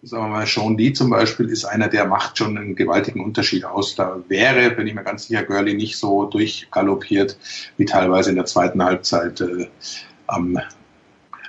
[0.04, 3.66] sagen wir mal, Sean Lee zum Beispiel ist einer, der macht schon einen gewaltigen Unterschied
[3.66, 3.96] aus.
[3.96, 7.38] Da wäre, bin ich mir ganz sicher, Gurley nicht so durchgaloppiert
[7.78, 9.68] wie teilweise in der zweiten Halbzeit äh,
[10.28, 10.60] am,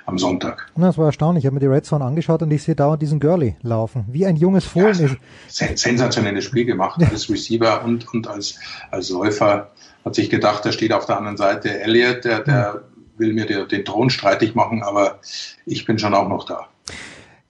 [0.05, 0.71] am Sonntag.
[0.75, 1.43] Das war erstaunlich.
[1.43, 4.05] Ich habe mir die Red Zone angeschaut und ich sehe dauernd diesen Gurley laufen.
[4.07, 4.97] Wie ein junges Fohlen.
[4.99, 5.09] Ja,
[5.47, 8.57] sen sensationelles Spiel gemacht als Receiver und, und als,
[8.91, 9.71] als Läufer.
[10.05, 12.83] Hat sich gedacht, da steht auf der anderen Seite Elliott, der, der
[13.17, 15.19] will mir den, den Thron streitig machen, aber
[15.65, 16.67] ich bin schon auch noch da.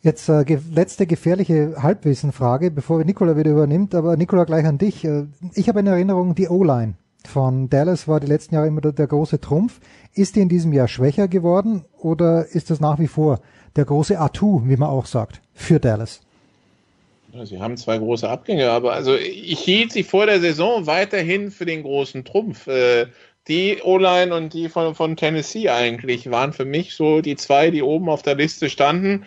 [0.06, 5.03] Jetzt äh, ge letzte gefährliche Halbwissenfrage, bevor Nikola wieder übernimmt, aber Nikola gleich an dich.
[5.03, 5.24] Äh,
[5.56, 6.93] ich habe in Erinnerung, die O-Line
[7.26, 9.80] von Dallas war die letzten Jahre immer der, der, große Trumpf.
[10.14, 13.39] Ist die in diesem Jahr schwächer geworden oder ist das nach wie vor
[13.76, 16.22] der große Atu, wie man auch sagt, für Dallas?
[17.43, 21.66] Sie haben zwei große Abgänge, aber also ich hielt sie vor der Saison weiterhin für
[21.66, 22.68] den großen Trumpf.
[22.68, 23.08] Äh,
[23.47, 27.84] die O-Line und die von, von Tennessee eigentlich waren für mich so die zwei, die
[27.84, 29.26] oben auf der Liste standen.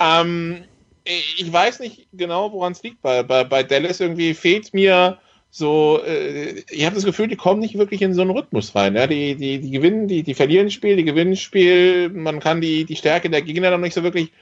[0.00, 0.64] Ähm,
[1.04, 3.02] ich weiß nicht genau, woran es liegt.
[3.02, 5.18] Bei, bei, bei Dallas irgendwie fehlt mir
[5.50, 8.94] so, äh, ich habe das Gefühl, die kommen nicht wirklich in so einen Rhythmus rein.
[8.94, 9.06] Ja?
[9.06, 12.60] Die, die, die gewinnen, die, die verlieren das Spiel, die gewinnen das Spiel, man kann
[12.60, 14.32] die, die Stärke der Gegner noch nicht so wirklich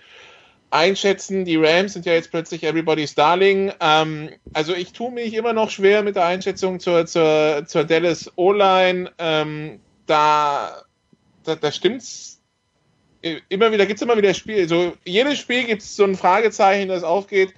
[0.70, 1.44] einschätzen.
[1.44, 3.72] Die Rams sind ja jetzt plötzlich everybody's Darling.
[3.80, 8.30] Ähm, also ich tue mich immer noch schwer mit der Einschätzung zur, zur, zur Dallas
[8.36, 9.10] O-Line.
[9.18, 10.82] Ähm, da,
[11.44, 12.37] da, da stimmt's
[13.48, 14.68] immer wieder, gibt's immer wieder Spiel.
[14.68, 17.54] So, jedes Spiel gibt es so ein Fragezeichen, das aufgeht.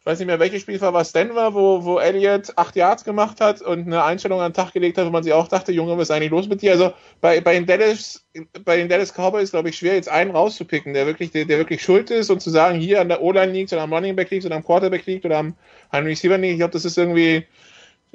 [0.00, 3.40] Ich weiß nicht mehr, welches Spiel war, was Denver, wo, wo Elliott acht Yards gemacht
[3.40, 5.96] hat und eine Einstellung an den Tag gelegt hat, wo man sich auch dachte, Junge,
[5.96, 6.72] was ist eigentlich los mit dir?
[6.72, 8.22] Also bei, bei den Dallas,
[8.66, 11.82] bei den Dallas Cowboys glaube ich schwer, jetzt einen rauszupicken, der wirklich, der, der wirklich
[11.82, 14.44] schuld ist und zu sagen, hier an der O-Line liegt oder am Running Back liegt
[14.44, 15.56] oder am Quarterback liegt oder am,
[15.88, 16.52] am Receiver liegt.
[16.52, 17.46] Ich glaube, das ist irgendwie,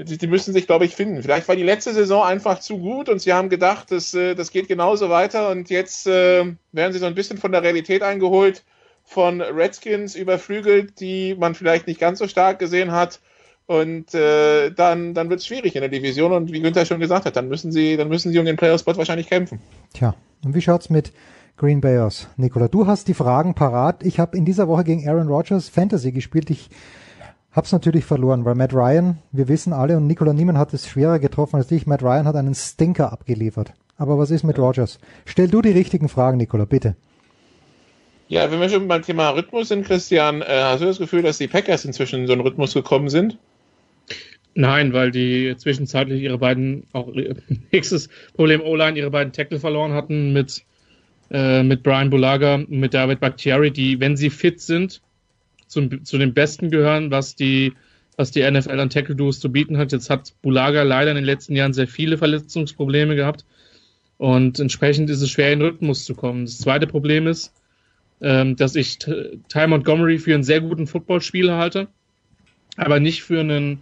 [0.04, 1.22] die, die müssen sich, glaube ich, finden.
[1.22, 4.52] Vielleicht war die letzte Saison einfach zu gut und sie haben gedacht, das, äh, das
[4.52, 8.64] geht genauso weiter und jetzt äh, werden sie so ein bisschen von der Realität eingeholt
[9.04, 13.20] von Redskins überflügelt, die man vielleicht nicht ganz so stark gesehen hat.
[13.66, 16.32] Und äh, dann, dann wird es schwierig in der Division.
[16.32, 18.98] Und wie Günther schon gesagt hat, dann müssen sie, dann müssen sie um den Playoff-Spot
[18.98, 19.60] wahrscheinlich kämpfen.
[19.94, 21.12] Tja, und wie schaut's mit
[21.58, 22.28] Green Bay aus?
[22.38, 24.04] Nikola, du hast die Fragen parat.
[24.04, 26.52] Ich habe in dieser Woche gegen Aaron Rodgers Fantasy gespielt.
[26.52, 26.70] Ich
[27.52, 31.20] hab's natürlich verloren, weil Matt Ryan, wir wissen alle, und Nikola Niemann hat es schwerer
[31.20, 31.88] getroffen als ich.
[31.88, 33.74] Matt Ryan hat einen Stinker abgeliefert.
[33.98, 35.00] Aber was ist mit Rodgers?
[35.26, 36.96] Stell du die richtigen Fragen, Nikola, bitte.
[38.30, 41.40] Ja, wenn wir schon beim Thema Rhythmus sind, Christian, äh, hast du das Gefühl, dass
[41.40, 43.38] die Packers inzwischen in so einen Rhythmus gekommen sind?
[44.54, 47.12] Nein, weil die zwischenzeitlich ihre beiden, auch
[47.72, 50.64] nächstes Problem O-Line, ihre beiden Tackle verloren hatten mit,
[51.32, 55.02] äh, mit Brian Bulaga und mit David Bakhtiari, die, wenn sie fit sind,
[55.70, 57.74] zum, zu den Besten gehören, was die,
[58.18, 59.94] was die NFL an Tackle-Duos zu bieten hat.
[59.94, 63.46] Jetzt hat Bulaga leider in den letzten Jahren sehr viele Verletzungsprobleme gehabt
[64.18, 66.46] und entsprechend ist es schwer, in den Rhythmus zu kommen.
[66.46, 67.54] Das zweite Problem ist,
[68.20, 71.88] ähm, dass ich Ty Montgomery für einen sehr guten Footballspieler halte,
[72.76, 73.80] aber nicht für einen,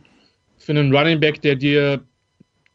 [0.60, 2.02] für einen Running Back, der dir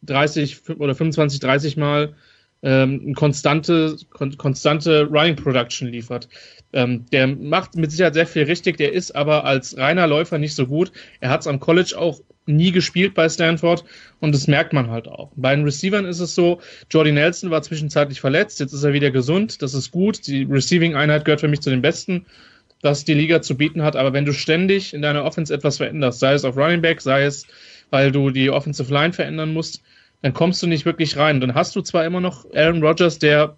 [0.02, 2.14] 30 oder 25, 30 Mal
[2.62, 6.28] ähm, konstante, kon konstante Running Production liefert.
[6.72, 10.54] Ähm, der macht mit Sicherheit sehr viel richtig, der ist aber als reiner Läufer nicht
[10.54, 10.90] so gut.
[11.20, 13.84] Er hat es am College auch nie gespielt bei Stanford
[14.20, 15.30] und das merkt man halt auch.
[15.36, 16.60] Bei den Receivern ist es so,
[16.90, 20.26] Jordy Nelson war zwischenzeitlich verletzt, jetzt ist er wieder gesund, das ist gut.
[20.26, 22.26] Die Receiving-Einheit gehört für mich zu den besten,
[22.80, 26.18] was die Liga zu bieten hat, aber wenn du ständig in deiner Offense etwas veränderst,
[26.18, 27.46] sei es auf Running Back, sei es,
[27.90, 29.82] weil du die Offensive Line verändern musst,
[30.22, 31.40] dann kommst du nicht wirklich rein.
[31.40, 33.56] Dann hast du zwar immer noch Aaron Rodgers, der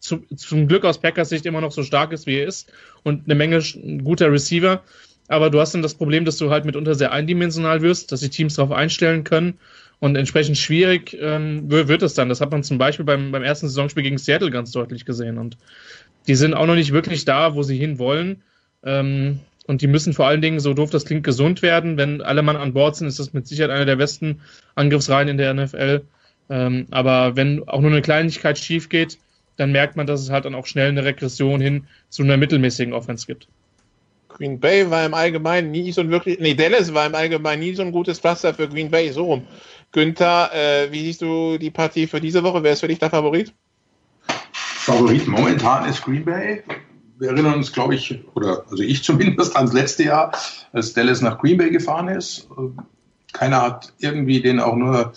[0.00, 2.72] zu, zum Glück aus Packers Sicht immer noch so stark ist, wie er ist
[3.02, 3.62] und eine Menge
[4.02, 4.82] guter Receiver,
[5.28, 8.30] aber du hast dann das Problem, dass du halt mitunter sehr eindimensional wirst, dass die
[8.30, 9.58] Teams darauf einstellen können
[10.00, 12.28] und entsprechend schwierig ähm, wird es dann.
[12.28, 15.56] Das hat man zum Beispiel beim, beim ersten Saisonspiel gegen Seattle ganz deutlich gesehen und
[16.26, 18.42] die sind auch noch nicht wirklich da, wo sie hin wollen.
[18.82, 21.96] Ähm, und die müssen vor allen Dingen, so doof das klingt, gesund werden.
[21.96, 24.40] Wenn alle Mann an Bord sind, ist das mit Sicherheit einer der besten
[24.74, 26.02] Angriffsreihen in der NFL.
[26.48, 29.18] Ähm, aber wenn auch nur eine Kleinigkeit schief geht,
[29.60, 32.94] dann merkt man, dass es halt dann auch schnell eine Regression hin zu einer mittelmäßigen
[32.94, 33.46] Offense gibt.
[34.28, 37.74] Green Bay war im Allgemeinen nie so ein wirklich, nee, Dallas war im Allgemeinen nie
[37.74, 39.46] so ein gutes Pflaster für Green Bay, so rum.
[39.92, 42.62] Günther, äh, wie siehst du die Partie für diese Woche?
[42.62, 43.52] Wer ist für dich der Favorit?
[44.54, 46.62] Favorit momentan ist Green Bay.
[47.18, 50.32] Wir erinnern uns, glaube ich, oder also ich zumindest ans letzte Jahr,
[50.72, 52.48] als Dallas nach Green Bay gefahren ist.
[53.34, 55.12] Keiner hat irgendwie den auch nur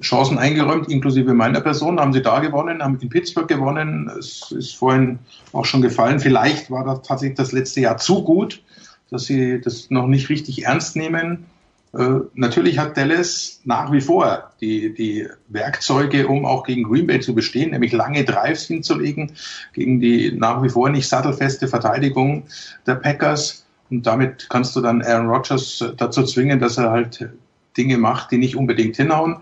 [0.00, 1.98] Chancen eingeräumt, inklusive meiner Person.
[1.98, 4.10] Haben sie da gewonnen, haben in Pittsburgh gewonnen.
[4.18, 5.18] Es ist vorhin
[5.52, 6.20] auch schon gefallen.
[6.20, 8.62] Vielleicht war das tatsächlich das letzte Jahr zu gut,
[9.10, 11.46] dass sie das noch nicht richtig ernst nehmen.
[11.92, 17.18] Äh, natürlich hat Dallas nach wie vor die, die Werkzeuge, um auch gegen Green Bay
[17.18, 19.32] zu bestehen, nämlich lange Drives hinzulegen
[19.72, 22.44] gegen die nach wie vor nicht sattelfeste Verteidigung
[22.86, 23.66] der Packers.
[23.90, 27.28] Und damit kannst du dann Aaron Rodgers dazu zwingen, dass er halt
[27.76, 29.38] Dinge macht, die nicht unbedingt hinhauen.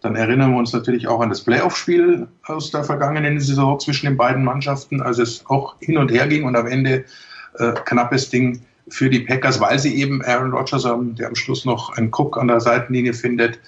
[0.00, 4.16] Dann erinnern wir uns natürlich auch an das Playoff-Spiel aus der vergangenen Saison zwischen den
[4.16, 7.04] beiden Mannschaften, als es auch hin und her ging und am Ende
[7.58, 11.64] äh, knappes Ding für die Packers, weil sie eben Aaron Rodgers haben, der am Schluss
[11.64, 13.60] noch einen Cook an der Seitenlinie findet.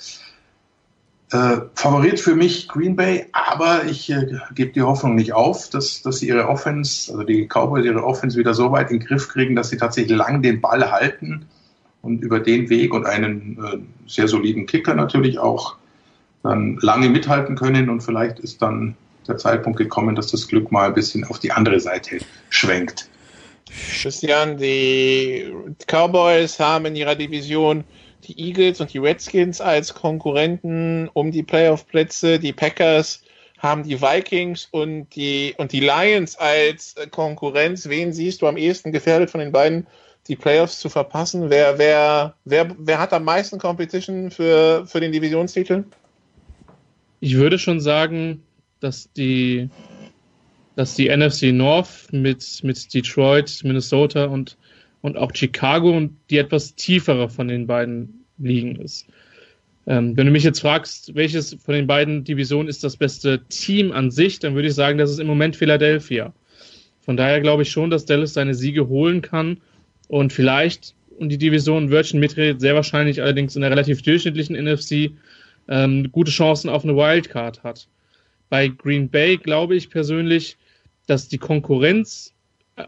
[1.32, 6.02] Äh, Favorit für mich Green Bay, aber ich äh, gebe die Hoffnung nicht auf, dass,
[6.02, 9.28] dass sie ihre Offense, also die Cowboys ihre Offense wieder so weit in den Griff
[9.28, 11.46] kriegen, dass sie tatsächlich lang den Ball halten
[12.02, 13.78] und über den Weg und einen äh,
[14.10, 15.76] sehr soliden Kicker natürlich auch
[16.42, 18.96] dann lange mithalten können und vielleicht ist dann
[19.28, 22.18] der Zeitpunkt gekommen, dass das Glück mal ein bisschen auf die andere Seite
[22.50, 23.08] schwenkt.
[24.00, 25.52] Christian, die
[25.86, 27.84] Cowboys haben in ihrer Division
[28.24, 32.38] die Eagles und die Redskins als Konkurrenten um die Playoff-Plätze.
[32.38, 33.22] Die Packers
[33.58, 37.88] haben die Vikings und die, und die Lions als Konkurrenz.
[37.88, 39.86] Wen siehst du am ehesten gefährdet von den beiden,
[40.28, 41.50] die Playoffs zu verpassen?
[41.50, 45.84] Wer, wer, wer, wer hat am meisten Competition für, für den Divisionstitel?
[47.22, 48.42] Ich würde schon sagen,
[48.80, 49.70] dass die
[50.74, 54.56] dass die NFC North mit, mit Detroit, Minnesota und,
[55.02, 59.06] und auch Chicago die etwas tiefere von den beiden Ligen ist.
[59.86, 63.92] Ähm, wenn du mich jetzt fragst, welches von den beiden Divisionen ist das beste Team
[63.92, 66.32] an sich, dann würde ich sagen, das ist im Moment Philadelphia.
[67.02, 69.58] Von daher glaube ich schon, dass Dallas seine Siege holen kann
[70.08, 75.12] und vielleicht und die Division Virgin mitredet, sehr wahrscheinlich allerdings in der relativ durchschnittlichen NFC
[75.68, 77.88] ähm, gute Chancen auf eine Wildcard hat.
[78.48, 80.56] Bei Green Bay glaube ich persönlich,
[81.06, 82.34] dass die Konkurrenz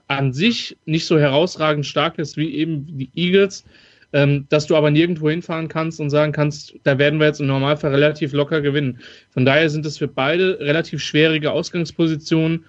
[0.09, 3.65] an sich nicht so herausragend stark ist wie eben die Eagles,
[4.13, 7.47] ähm, dass du aber nirgendwo hinfahren kannst und sagen kannst, da werden wir jetzt im
[7.47, 9.01] Normalfall relativ locker gewinnen.
[9.31, 12.65] Von daher sind es für beide relativ schwierige Ausgangspositionen.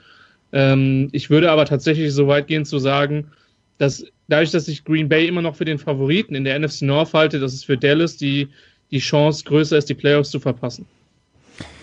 [0.54, 3.32] Ähm, ich würde aber tatsächlich so weit gehen zu sagen,
[3.78, 7.14] dass dadurch, dass ich Green Bay immer noch für den Favoriten in der NFC North
[7.14, 8.48] halte, dass es für Dallas die,
[8.96, 10.88] die Chance größer ist, die Playoffs zu verpassen.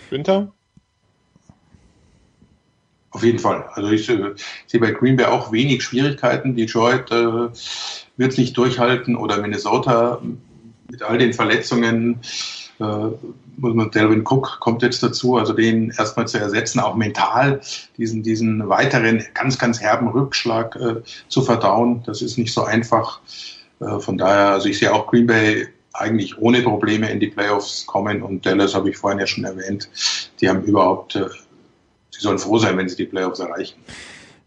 [0.09, 0.51] Günther?
[3.11, 3.69] Auf jeden Fall.
[3.73, 4.31] Also ich äh,
[4.65, 6.55] sehe bei Green Bay auch wenig Schwierigkeiten.
[6.55, 7.49] Detroit äh,
[8.17, 10.19] wird sich durchhalten oder Minnesota
[10.89, 12.19] mit all den Verletzungen.
[12.79, 12.83] Äh,
[13.57, 17.61] muss man, Delvin Cook kommt jetzt dazu, also den erstmal zu ersetzen, auch mental
[17.97, 20.95] diesen, diesen weiteren ganz, ganz herben Rückschlag äh,
[21.27, 22.01] zu verdauen.
[22.07, 23.19] Das ist nicht so einfach.
[23.79, 27.85] Äh, von daher, also ich sehe auch Green Bay eigentlich ohne Probleme in die Playoffs
[27.85, 29.89] kommen und Dallas habe ich vorhin ja schon erwähnt.
[30.41, 31.25] Die haben überhaupt äh,
[32.13, 33.75] sie sollen froh sein, wenn sie die Playoffs erreichen.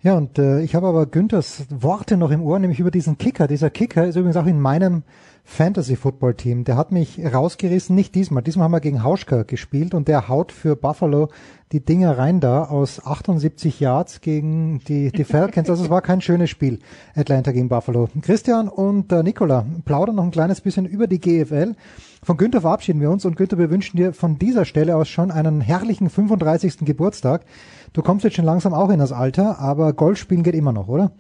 [0.03, 3.49] Ja, und äh, ich habe aber Günthers Worte noch im Ohr, nämlich über diesen Kicker.
[3.49, 5.03] Dieser Kicker ist übrigens auch in meinem
[5.47, 6.65] Fantasy-Football-Team.
[6.65, 8.43] Der hat mich rausgerissen, nicht diesmal.
[8.43, 11.29] Diesmal haben wir gegen Hauschka gespielt und der haut für Buffalo
[11.73, 15.71] die Dinger rein da aus 78 Yards gegen die, die Falcons.
[15.71, 16.81] Also es war kein schönes Spiel,
[17.15, 18.09] Atlanta gegen Buffalo.
[18.23, 21.75] Christian und äh, Nicola plaudern noch ein kleines bisschen über die GFL.
[22.23, 25.31] Von Günther verabschieden wir uns und Günther, wir wünschen dir von dieser Stelle aus schon
[25.31, 26.79] einen herrlichen 35.
[26.79, 27.45] Geburtstag.
[27.93, 30.89] Du kommst jetzt schon langsam auch in das Alter, aber Golf spielen geht immer noch,
[30.89, 31.13] oder?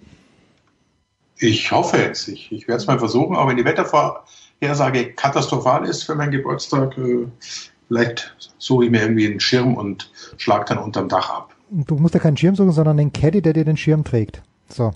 [1.38, 2.28] Ich hoffe es.
[2.28, 6.96] Ich, ich werde es mal versuchen, auch wenn die Wettervorhersage katastrophal ist für meinen Geburtstag.
[6.98, 7.26] Äh,
[7.88, 11.54] vielleicht suche ich mir irgendwie einen Schirm und schlag dann unterm Dach ab.
[11.70, 14.42] Du musst ja keinen Schirm suchen, sondern den Caddy, der dir den Schirm trägt.
[14.68, 14.92] So.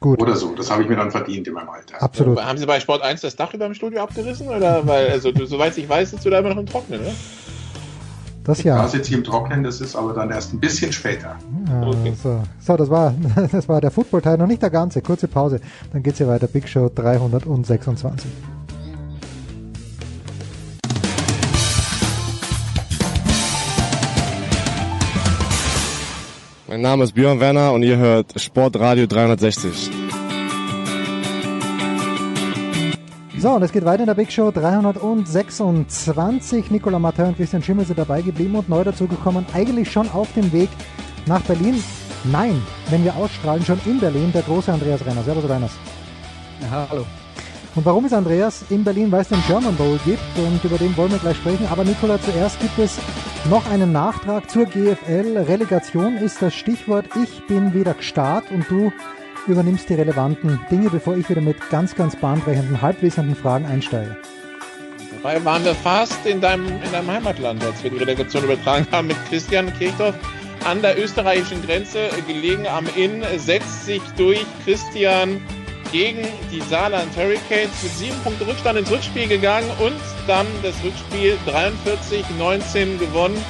[0.00, 0.22] Gut.
[0.22, 2.00] Oder so, das habe ich mir dann verdient in meinem Alter.
[2.00, 2.40] Absolut.
[2.40, 4.48] Haben Sie bei Sport 1 das Dach über dem Studio abgerissen?
[4.48, 7.12] Oder weil, also du, soweit ich weiß, sitzt du da immer noch im Trocknen, ne?
[8.48, 8.76] Das ja.
[8.76, 11.36] Da sitze ich im Trocknen, das ist aber dann erst ein bisschen später.
[11.68, 12.14] Ja, okay.
[12.22, 12.42] so.
[12.58, 13.14] so, das war,
[13.52, 15.02] das war der Football-Teil, noch nicht der ganze.
[15.02, 15.60] Kurze Pause,
[15.92, 16.46] dann geht's hier weiter.
[16.46, 18.30] Big Show 326.
[26.68, 30.07] Mein Name ist Björn Werner und ihr hört Sportradio 360.
[33.40, 36.72] So, und es geht weiter in der Big Show 326.
[36.72, 39.46] Nicola Matthäu und Christian Schimmel sind dabei geblieben und neu dazugekommen.
[39.54, 40.68] Eigentlich schon auf dem Weg
[41.26, 41.80] nach Berlin.
[42.24, 42.60] Nein,
[42.90, 45.22] wenn wir ausstrahlen, schon in Berlin, der große Andreas Renner.
[45.22, 45.70] Servus, Reiners.
[46.62, 47.06] Ja, hallo.
[47.76, 50.96] Und warum ist Andreas in Berlin, weil es den German Bowl gibt und über den
[50.96, 51.68] wollen wir gleich sprechen.
[51.70, 52.98] Aber Nicola, zuerst gibt es
[53.48, 55.44] noch einen Nachtrag zur GFL.
[55.46, 57.06] Relegation ist das Stichwort.
[57.22, 58.90] Ich bin wieder gestartet und du
[59.48, 64.16] übernimmst die relevanten Dinge, bevor ich wieder mit ganz, ganz bahnbrechenden, halbwissenden Fragen einsteige.
[65.22, 69.08] Dabei waren wir fast in deinem, in deinem Heimatland, als wir die Relegation übertragen haben
[69.08, 70.14] mit Christian Kirchdorf
[70.64, 75.40] an der österreichischen Grenze, gelegen am Inn, setzt sich durch Christian
[75.92, 79.96] gegen die Saarland Hurricanes mit sieben Punkten Rückstand ins Rückspiel gegangen und
[80.26, 83.42] dann das Rückspiel 43-19 gewonnen.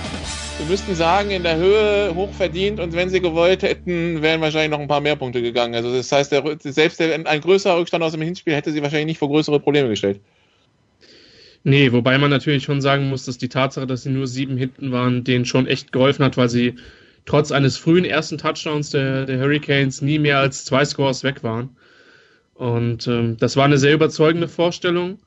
[0.58, 4.70] Wir müssten sagen, in der Höhe hoch verdient und wenn sie gewollt hätten, wären wahrscheinlich
[4.70, 5.76] noch ein paar mehr Punkte gegangen.
[5.76, 9.06] Also das heißt, der, selbst der, ein größerer Rückstand aus dem Hinspiel hätte sie wahrscheinlich
[9.06, 10.20] nicht vor größere Probleme gestellt.
[11.62, 14.90] Nee, wobei man natürlich schon sagen muss, dass die Tatsache, dass sie nur sieben hinten
[14.90, 16.74] waren, denen schon echt geholfen hat, weil sie
[17.24, 21.76] trotz eines frühen ersten Touchdowns der, der Hurricanes nie mehr als zwei Scores weg waren.
[22.54, 25.18] Und ähm, das war eine sehr überzeugende Vorstellung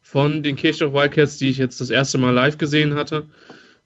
[0.00, 3.26] von den Kirchdorf Wildcats, die ich jetzt das erste Mal live gesehen hatte.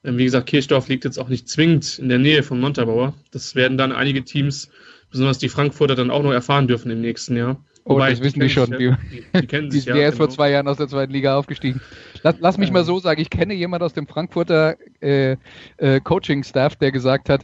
[0.07, 3.13] Ähm, wie gesagt, Kirchdorf liegt jetzt auch nicht zwingend in der Nähe von Montabaur.
[3.31, 4.71] Das werden dann einige Teams,
[5.11, 7.63] besonders die Frankfurter, dann auch noch erfahren dürfen im nächsten Jahr.
[7.83, 8.71] Oh, Wobei, das wissen die schon.
[8.71, 8.77] Die,
[9.11, 9.95] die, die kennen sich die, ja.
[9.95, 10.25] Der ist genau.
[10.25, 11.81] vor zwei Jahren aus der zweiten Liga aufgestiegen.
[12.23, 15.35] Lass, lass mich mal so sagen, ich kenne jemanden aus dem Frankfurter äh,
[15.75, 17.41] äh, Coaching-Staff, der gesagt hat,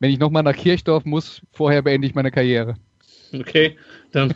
[0.00, 2.74] wenn ich nochmal nach Kirchdorf muss, vorher beende ich meine Karriere.
[3.32, 3.76] Okay,
[4.12, 4.34] dann,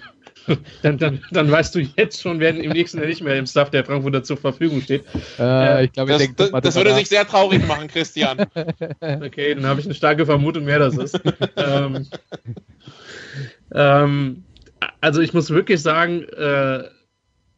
[0.83, 3.71] dann, dann, dann weißt du jetzt schon, wer im nächsten Jahr nicht mehr im Staff
[3.71, 5.05] der Frankfurter zur Verfügung steht.
[5.39, 8.41] Äh, ich glaube, das, denkt, das, das würde sich sehr traurig machen, Christian.
[9.01, 11.21] okay, dann habe ich eine starke Vermutung, wer das ist.
[11.57, 12.07] ähm,
[13.75, 14.45] ähm,
[15.01, 16.85] also ich muss wirklich sagen, äh,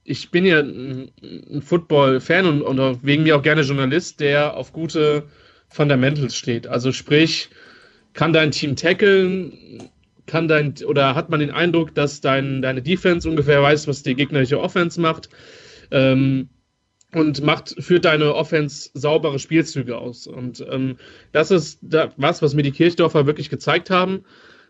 [0.04, 4.72] ich bin ja ein, ein Football-Fan und, und wegen mir auch gerne Journalist, der auf
[4.72, 5.24] gute
[5.68, 6.66] Fundamentals steht.
[6.66, 7.48] Also sprich,
[8.12, 9.88] kann dein Team tackeln?
[10.30, 14.14] Kann dein, oder hat man den Eindruck, dass dein, deine Defense ungefähr weiß, was die
[14.14, 15.28] gegnerische Offense macht?
[15.90, 16.50] Ähm,
[17.12, 20.28] und macht, führt deine Offense saubere Spielzüge aus.
[20.28, 20.98] Und ähm,
[21.32, 24.24] das ist da, was, was mir die Kirchdorfer wirklich gezeigt haben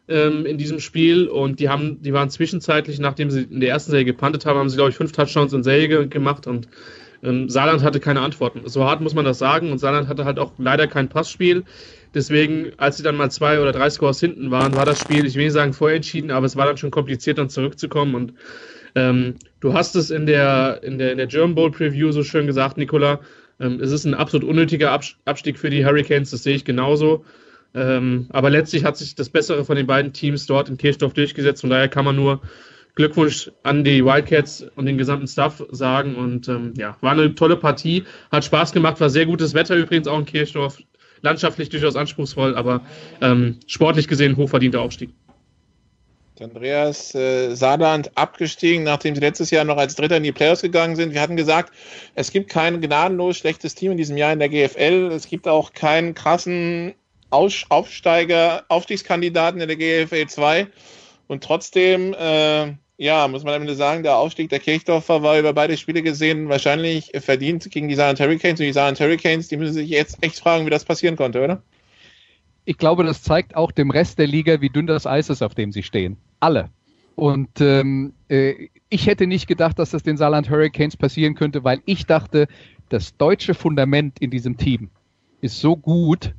[0.09, 1.29] ähm, in diesem Spiel.
[1.29, 4.71] Und die haben, die waren zwischenzeitlich, nachdem sie in der ersten Serie gepantet haben, haben
[4.71, 6.69] sie, glaube ich, fünf Touchdowns in Serie gemacht und
[7.23, 8.63] ähm, Saarland hatte keine Antworten.
[8.65, 9.71] So hart muss man das sagen.
[9.71, 11.65] Und Saarland hatte halt auch leider kein Passspiel.
[12.15, 15.37] Deswegen, als sie dann mal zwei oder drei Scores hinten waren, war das Spiel, ich
[15.37, 18.15] will nicht sagen vorentschieden, aber es war dann schon kompliziert, dann zurückzukommen.
[18.15, 18.35] Und
[18.95, 22.47] ähm, du hast es in der, in der, in der German Bowl Preview so schön
[22.47, 23.21] gesagt, Nicola.
[23.61, 27.25] Ähm, es ist ein absolut unnötiger Abstieg für die Hurricanes, das sehe ich genauso.
[27.75, 31.61] Ähm, aber letztlich hat sich das Bessere von den beiden Teams dort in Kirchdorf durchgesetzt.
[31.61, 32.41] Von daher kann man nur
[32.97, 36.17] Glückwunsch an die Wildcats und den gesamten Staff sagen.
[36.17, 40.09] Und ähm, ja, war eine tolle Partie, hat Spaß gemacht, war sehr gutes Wetter übrigens
[40.09, 40.79] auch in Kirchdorf.
[41.23, 42.83] Landschaftlich durchaus anspruchsvoll, aber
[43.21, 45.11] ähm, sportlich gesehen hochverdienter Aufstieg.
[46.41, 50.97] Andreas äh, Saarland abgestiegen, nachdem sie letztes Jahr noch als Dritter in die Playoffs gegangen
[50.97, 51.13] sind.
[51.13, 51.73] Wir hatten gesagt,
[52.15, 55.11] es gibt kein gnadenlos schlechtes Team in diesem Jahr in der GFL.
[55.13, 56.95] Es gibt auch keinen krassen
[57.31, 60.67] Aus Aufsteiger, Aufstiegskandidaten in der GFL 2.
[61.29, 65.53] Und trotzdem, äh, ja, muss man am Ende sagen, der Aufstieg der Kirchdorfer war über
[65.53, 68.61] beide Spiele gesehen wahrscheinlich verdient gegen die Saarland Hurricanes.
[68.61, 71.63] Und die Saarland Hurricanes, die müssen sich jetzt echt fragen, wie das passieren konnte, oder?
[72.65, 75.55] ich glaube, das zeigt auch dem Rest der Liga, wie dünn das Eis ist, auf
[75.57, 76.17] dem sie stehen.
[76.39, 76.71] Alle.
[77.17, 81.83] Und ähm, äh, ich hätte nicht gedacht, dass das den Saarland Hurricanes passieren könnte, weil
[81.85, 82.47] ich dachte,
[82.89, 84.91] das deutsche Fundament in diesem Team
[85.41, 86.35] ist so gut.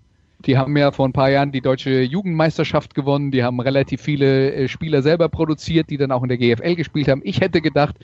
[0.46, 3.32] Die haben ja vor ein paar Jahren die deutsche Jugendmeisterschaft gewonnen.
[3.32, 7.08] Die haben relativ viele äh, Spieler selber produziert, die dann auch in der GFL gespielt
[7.08, 7.22] haben.
[7.24, 7.96] Ich hätte gedacht,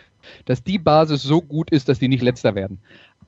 [0.45, 2.79] dass die Basis so gut ist, dass die nicht letzter werden.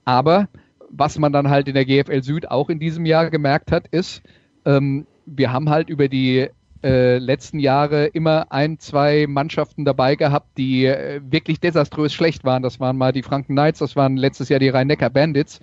[0.06, 0.48] Aber
[0.90, 4.22] was man dann halt in der GFL Süd auch in diesem Jahr gemerkt hat, ist,
[4.66, 6.50] ähm, wir haben halt über die
[6.84, 12.64] äh, letzten Jahre immer ein, zwei Mannschaften dabei gehabt, die äh, wirklich desaströs schlecht waren.
[12.64, 15.60] Das waren mal die Franken Knights, das waren letztes Jahr die Rhein-Neckar Bandits.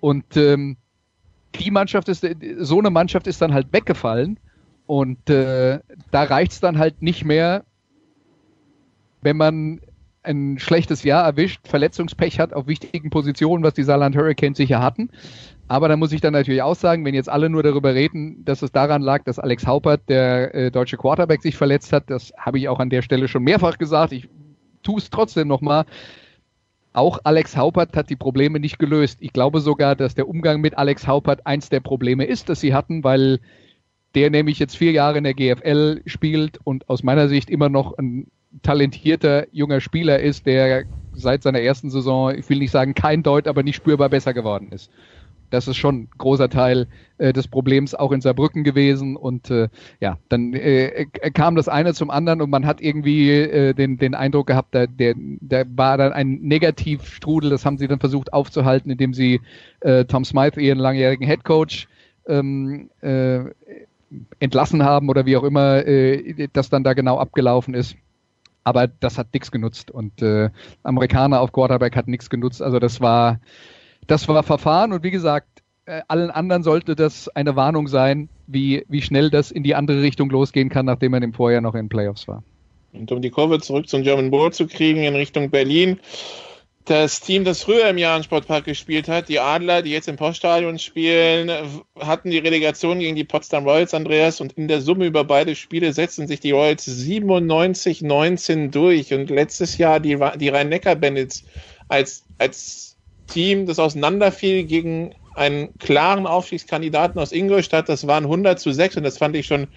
[0.00, 0.76] Und ähm,
[1.56, 2.26] die Mannschaft ist,
[2.58, 4.38] so eine Mannschaft ist dann halt weggefallen.
[4.86, 5.80] Und äh,
[6.10, 7.64] da reicht es dann halt nicht mehr,
[9.22, 9.80] wenn man
[10.24, 15.10] ein schlechtes Jahr erwischt, Verletzungspech hat auf wichtigen Positionen, was die Saarland Hurricanes sicher hatten.
[15.68, 18.62] Aber da muss ich dann natürlich auch sagen, wenn jetzt alle nur darüber reden, dass
[18.62, 22.58] es daran lag, dass Alex Haupert, der äh, deutsche Quarterback, sich verletzt hat, das habe
[22.58, 24.12] ich auch an der Stelle schon mehrfach gesagt.
[24.12, 24.28] Ich
[24.82, 25.86] tue es trotzdem nochmal.
[26.92, 29.18] Auch Alex Haupert hat die Probleme nicht gelöst.
[29.20, 32.74] Ich glaube sogar, dass der Umgang mit Alex Haupert eins der Probleme ist, das sie
[32.74, 33.40] hatten, weil
[34.14, 37.96] der nämlich jetzt vier Jahre in der GFL spielt und aus meiner Sicht immer noch
[37.96, 38.26] ein
[38.62, 43.48] talentierter junger Spieler ist, der seit seiner ersten Saison, ich will nicht sagen kein Deut,
[43.48, 44.90] aber nicht spürbar besser geworden ist.
[45.52, 46.88] Das ist schon ein großer Teil
[47.18, 49.16] äh, des Problems auch in Saarbrücken gewesen.
[49.16, 49.68] Und äh,
[50.00, 54.14] ja, dann äh, kam das eine zum anderen und man hat irgendwie äh, den, den
[54.14, 57.50] Eindruck gehabt, da, der, da war dann ein Negativstrudel.
[57.50, 59.42] Das haben sie dann versucht aufzuhalten, indem sie
[59.80, 61.86] äh, Tom Smythe, ihren langjährigen Head Coach,
[62.26, 63.40] ähm, äh,
[64.40, 67.96] entlassen haben oder wie auch immer äh, das dann da genau abgelaufen ist.
[68.64, 70.48] Aber das hat nichts genutzt und äh,
[70.82, 72.62] Amerikaner auf Quarterback hat nichts genutzt.
[72.62, 73.40] Also das war
[74.06, 78.84] das war Verfahren und wie gesagt, äh, allen anderen sollte das eine Warnung sein, wie,
[78.88, 81.88] wie schnell das in die andere Richtung losgehen kann, nachdem man im Vorjahr noch in
[81.88, 82.42] Playoffs war.
[82.92, 85.98] Und um die Kurve zurück zum German Bowl zu kriegen in Richtung Berlin,
[86.84, 90.16] das Team, das früher im Jahr im Sportpark gespielt hat, die Adler, die jetzt im
[90.16, 91.50] Poststadion spielen,
[91.98, 95.92] hatten die Relegation gegen die Potsdam Royals, Andreas, und in der Summe über beide Spiele
[95.92, 99.14] setzen sich die Royals 97-19 durch.
[99.14, 101.44] Und letztes Jahr die, die Rhein-Neckar-Bandits
[101.88, 102.91] als, als
[103.32, 107.88] Team, das auseinanderfiel gegen einen klaren Aufstiegskandidaten aus Ingolstadt.
[107.88, 109.68] Das waren 100 zu 6 und das fand ich schon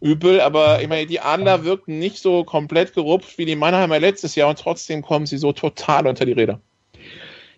[0.00, 0.40] übel.
[0.40, 4.48] Aber ich meine, die Adler wirkten nicht so komplett gerupft wie die Mannheimer letztes Jahr
[4.48, 6.60] und trotzdem kommen sie so total unter die Räder.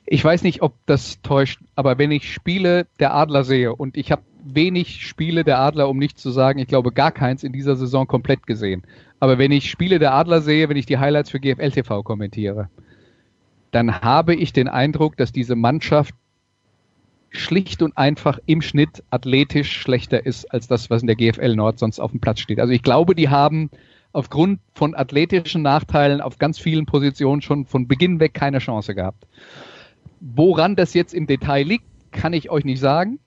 [0.06, 4.10] Ich weiß nicht, ob das täuscht, aber wenn ich Spiele der Adler sehe und ich
[4.10, 7.77] habe wenig Spiele der Adler, um nicht zu sagen, ich glaube gar keins in dieser
[7.77, 8.82] Saison komplett gesehen.
[9.20, 12.70] Aber wenn ich Spiele der Adler sehe, wenn ich die Highlights für GFL TV kommentiere,
[13.70, 16.14] dann habe ich den Eindruck, dass diese Mannschaft
[17.30, 21.78] schlicht und einfach im Schnitt athletisch schlechter ist als das, was in der GFL Nord
[21.78, 22.59] sonst auf dem Platz steht.
[22.59, 23.70] Also ich glaube, die haben
[24.12, 29.26] aufgrund von athletischen Nachteilen auf ganz vielen Positionen schon von Beginn weg keine Chance gehabt.
[30.20, 33.20] Woran das jetzt im Detail liegt, kann ich euch nicht sagen.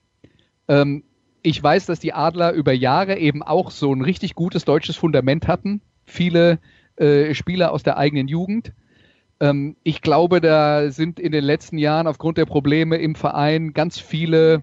[0.68, 1.04] Ähm,
[1.42, 5.48] ich weiß, dass die Adler über Jahre eben auch so ein richtig gutes deutsches Fundament
[5.48, 5.80] hatten.
[6.04, 6.58] Viele
[6.96, 8.72] äh, Spieler aus der eigenen Jugend.
[9.40, 13.98] Ähm, ich glaube, da sind in den letzten Jahren aufgrund der Probleme im Verein ganz
[13.98, 14.62] viele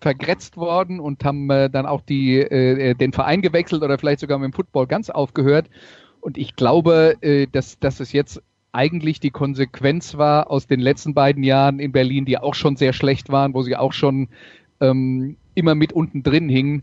[0.00, 4.38] vergrätzt worden und haben äh, dann auch die, äh, den Verein gewechselt oder vielleicht sogar
[4.38, 5.70] mit dem Football ganz aufgehört.
[6.20, 8.42] Und ich glaube, äh, dass, dass es jetzt
[8.72, 12.92] eigentlich die Konsequenz war aus den letzten beiden Jahren in Berlin, die auch schon sehr
[12.92, 14.28] schlecht waren, wo sie auch schon
[14.80, 16.82] ähm, immer mit unten drin hingen.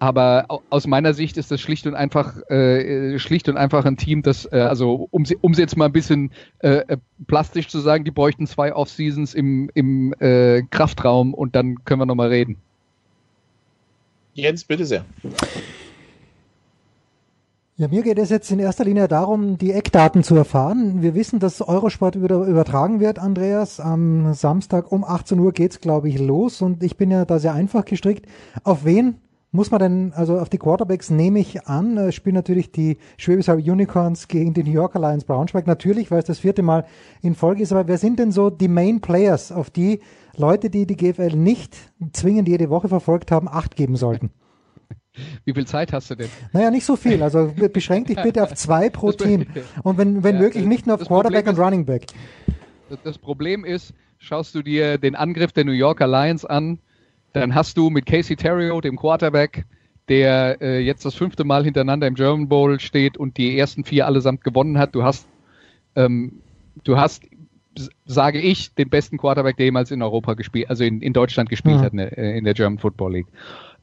[0.00, 4.22] Aber aus meiner Sicht ist das schlicht und einfach äh, schlicht und einfach ein Team,
[4.22, 6.96] das äh, also um um jetzt mal ein bisschen äh, äh,
[7.26, 12.06] plastisch zu sagen, die bräuchten zwei Off-Seasons im im äh, Kraftraum und dann können wir
[12.06, 12.56] noch mal reden.
[14.32, 15.04] Jens, bitte sehr.
[17.76, 21.02] Ja, mir geht es jetzt in erster Linie darum, die Eckdaten zu erfahren.
[21.02, 23.80] Wir wissen, dass Eurosport wieder übertragen wird, Andreas.
[23.80, 26.62] Am Samstag um 18 Uhr geht's, glaube ich, los.
[26.62, 28.26] Und ich bin ja da sehr einfach gestrickt.
[28.64, 29.16] Auf wen
[29.52, 33.48] muss man denn, also auf die Quarterbacks nehme ich an, äh, spielen natürlich die Schwäbisch
[33.48, 35.66] Unicorns gegen die New York Alliance Braunschweig.
[35.66, 36.86] Natürlich, weil es das vierte Mal
[37.20, 37.72] in Folge ist.
[37.72, 40.00] Aber wer sind denn so die Main Players, auf die
[40.36, 41.76] Leute, die die GFL nicht
[42.12, 44.30] zwingend jede Woche verfolgt haben, Acht geben sollten?
[45.44, 46.28] Wie viel Zeit hast du denn?
[46.52, 47.20] Naja, nicht so viel.
[47.22, 49.46] Also beschränk dich bitte auf zwei pro Team.
[49.82, 52.06] Und wenn, wenn ja, möglich nicht nur auf Quarterback und Running Back.
[53.02, 56.78] Das Problem ist, schaust du dir den Angriff der New Yorker Lions an,
[57.32, 59.64] dann hast du mit Casey Terrio, dem Quarterback,
[60.08, 64.06] der äh, jetzt das fünfte Mal hintereinander im German Bowl steht und die ersten vier
[64.06, 64.94] allesamt gewonnen hat.
[64.94, 65.28] Du hast,
[65.94, 66.40] ähm,
[66.82, 67.22] du hast,
[68.04, 71.76] sage ich, den besten Quarterback, der jemals in Europa gespielt, also in, in Deutschland gespielt
[71.76, 71.82] mhm.
[71.82, 73.28] hat in der, äh, in der German Football League.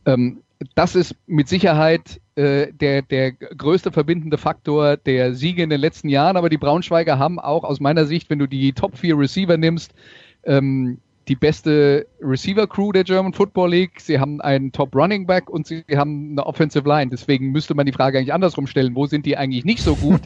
[0.05, 0.41] Ähm,
[0.75, 6.09] das ist mit Sicherheit äh, der, der größte verbindende Faktor der Siege in den letzten
[6.09, 6.35] Jahren.
[6.35, 9.93] Aber die Braunschweiger haben auch aus meiner Sicht, wenn du die Top 4 Receiver nimmst,
[10.43, 13.99] ähm, die beste Receiver-Crew der German Football League.
[13.99, 17.09] Sie haben einen Top Running Back und sie haben eine Offensive Line.
[17.11, 18.95] Deswegen müsste man die Frage eigentlich andersrum stellen.
[18.95, 20.21] Wo sind die eigentlich nicht so gut?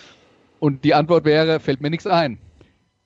[0.58, 2.38] und die Antwort wäre, fällt mir nichts ein.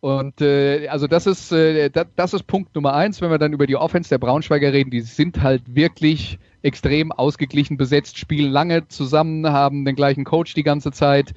[0.00, 3.52] Und äh, also das ist, äh, das, das ist Punkt Nummer eins, wenn wir dann
[3.52, 4.90] über die Offense der Braunschweiger reden.
[4.90, 10.62] Die sind halt wirklich extrem ausgeglichen besetzt, spielen lange zusammen, haben den gleichen Coach die
[10.62, 11.34] ganze Zeit.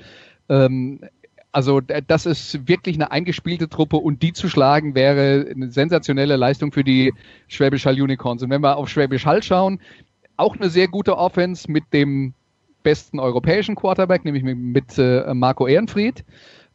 [0.48, 1.02] Ähm,
[1.54, 6.72] also das ist wirklich eine eingespielte Truppe und die zu schlagen wäre eine sensationelle Leistung
[6.72, 7.14] für die
[7.48, 8.42] Schwäbisch Hall Unicorns.
[8.42, 9.80] Und wenn wir auf Schwäbisch Hall schauen,
[10.36, 12.34] auch eine sehr gute Offense mit dem
[12.82, 16.26] besten europäischen Quarterback, nämlich mit, äh, Marco Ehrenfried.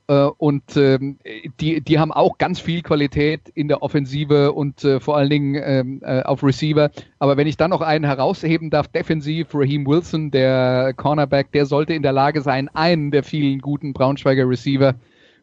[0.08, 1.18] Äh, und ähm,
[1.60, 5.62] die, die haben auch ganz viel Qualität in der Offensive und äh, vor allen Dingen
[5.62, 6.90] ähm, äh, auf Receiver.
[7.18, 11.94] Aber wenn ich dann noch einen herausheben darf, defensiv, Raheem Wilson, der Cornerback, der sollte
[11.94, 14.94] in der Lage sein, einen der vielen guten Braunschweiger Receiver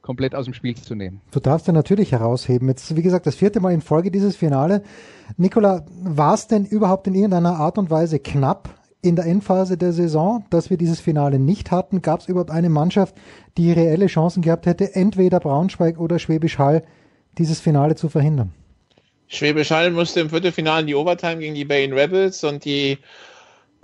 [0.02, 1.22] komplett aus dem Spiel zu nehmen.
[1.32, 2.68] Du darfst den natürlich herausheben.
[2.68, 4.84] Jetzt, wie gesagt, das vierte Mal in Folge dieses Finale.
[5.38, 8.70] Nikola, war es denn überhaupt in irgendeiner Art und Weise knapp?
[9.06, 12.02] In der Endphase der Saison, dass wir dieses Finale nicht hatten?
[12.02, 13.16] Gab es überhaupt eine Mannschaft,
[13.58, 16.84] die reelle Chancen gehabt hätte, entweder Braunschweig oder Schwäbisch Hall
[17.38, 18.52] dieses Finale zu verhindern?
[19.28, 22.98] Schwäbisch Hall musste im Viertelfinale in die Overtime gegen die Bayen Rebels und die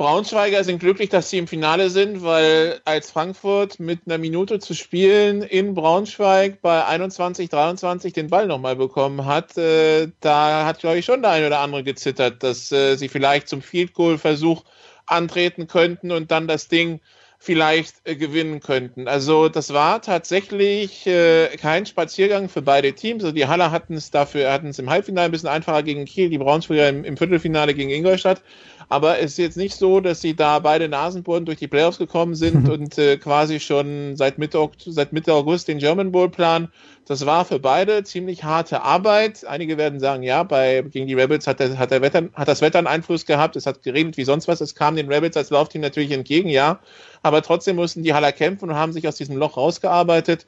[0.01, 4.73] Braunschweiger sind glücklich, dass sie im Finale sind, weil als Frankfurt mit einer Minute zu
[4.73, 10.97] spielen in Braunschweig bei 21, 23 den Ball nochmal bekommen hat, äh, da hat, glaube
[10.97, 14.63] ich, schon der eine oder andere gezittert, dass äh, sie vielleicht zum Field Goal Versuch
[15.11, 16.99] antreten könnten und dann das Ding
[17.43, 19.07] vielleicht äh, gewinnen könnten.
[19.07, 23.23] Also das war tatsächlich äh, kein Spaziergang für beide Teams.
[23.23, 26.29] Also die Haller hatten es dafür, hatten es im Halbfinale ein bisschen einfacher gegen Kiel,
[26.29, 28.43] die Braunschweiger im, im Viertelfinale gegen Ingolstadt.
[28.91, 32.35] Aber es ist jetzt nicht so, dass sie da beide Nasenbohren durch die Playoffs gekommen
[32.35, 36.67] sind und äh, quasi schon seit Mitte, seit Mitte August den German Bowl planen.
[37.07, 39.47] Das war für beide ziemlich harte Arbeit.
[39.47, 42.59] Einige werden sagen, ja, bei, gegen die Rebels hat, der, hat, der Wetter, hat das
[42.59, 43.55] Wetter einen Einfluss gehabt.
[43.55, 44.59] Es hat geregnet wie sonst was.
[44.59, 46.81] Es kam den Rebels als Laufteam natürlich entgegen, ja.
[47.23, 50.45] Aber trotzdem mussten die Haller kämpfen und haben sich aus diesem Loch rausgearbeitet.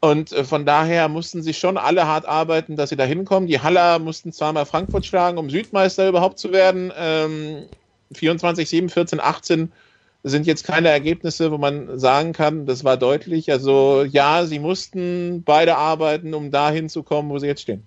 [0.00, 3.48] Und äh, von daher mussten sie schon alle hart arbeiten, dass sie da hinkommen.
[3.48, 6.90] Die Haller mussten zweimal Frankfurt schlagen, um Südmeister überhaupt zu werden.
[6.96, 7.66] Ähm,
[8.14, 9.72] 24, 7, 14, 18
[10.24, 13.50] sind jetzt keine Ergebnisse, wo man sagen kann, das war deutlich.
[13.50, 17.86] Also ja, sie mussten beide arbeiten, um dahin zu kommen, wo sie jetzt stehen.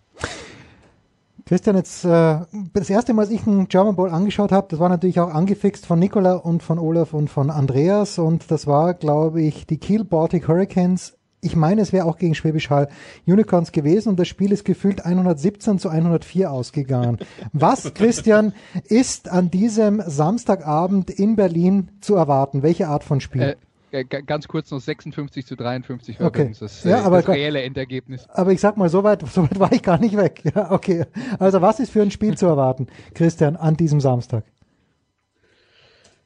[1.46, 2.40] Christian, jetzt äh,
[2.74, 5.86] das erste Mal, als ich einen German Bowl angeschaut habe, das war natürlich auch angefixt
[5.86, 10.04] von Nicola und von Olaf und von Andreas und das war, glaube ich, die Kiel
[10.04, 11.16] Baltic Hurricanes
[11.46, 12.90] ich meine, es wäre auch gegen Schwäbisch Hall
[13.28, 17.20] Unicorns gewesen und das Spiel ist gefühlt 117 zu 104 ausgegangen.
[17.54, 18.54] Was, Christian,
[18.86, 22.64] ist an diesem Samstagabend in Berlin zu erwarten?
[22.64, 23.56] Welche Art von Spiel?
[23.92, 26.52] Äh, ganz kurz noch 56 zu 53 war okay.
[26.60, 28.28] das, ja, äh, aber, das reelle Endergebnis.
[28.30, 30.42] Aber ich sag mal, so weit, so weit war ich gar nicht weg.
[30.56, 31.06] Ja, okay.
[31.40, 34.44] Also was ist für ein Spiel zu erwarten, Christian, an diesem Samstag?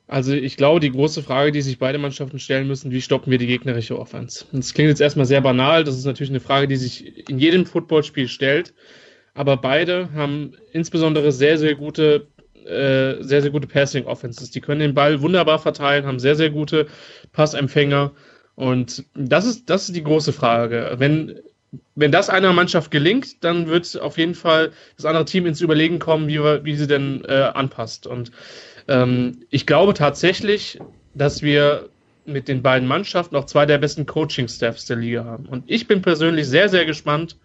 [0.10, 3.38] Also ich glaube, die große Frage, die sich beide Mannschaften stellen müssen, wie stoppen wir
[3.38, 4.44] die gegnerische Offense?
[4.52, 7.68] Das klingt jetzt erstmal sehr banal, das ist natürlich eine Frage, die sich in jedem
[7.68, 8.74] Footballspiel stellt,
[9.36, 12.28] aber beide haben insbesondere sehr, sehr gute
[12.66, 14.52] äh, sehr, sehr gute Passing Offenses.
[14.52, 16.88] Die können den Ball wunderbar verteilen, haben sehr, sehr gute
[17.32, 18.12] Passempfänger.
[18.56, 20.96] Und das ist, das ist die große Frage.
[20.98, 21.40] Wenn,
[21.96, 26.00] wenn das einer Mannschaft gelingt, dann wird auf jeden Fall das andere Team ins Überlegen
[26.00, 28.06] kommen, wie, wie sie denn äh, anpasst.
[28.06, 28.32] Und
[28.90, 30.80] ähm, ich glaube tatsächlich,
[31.14, 31.90] dass wir
[32.26, 35.46] mit den beiden Mannschaften auch zwei der besten Coaching-Staffs der Liga haben.
[35.46, 37.38] Und ich bin persönlich sehr, sehr gespannt,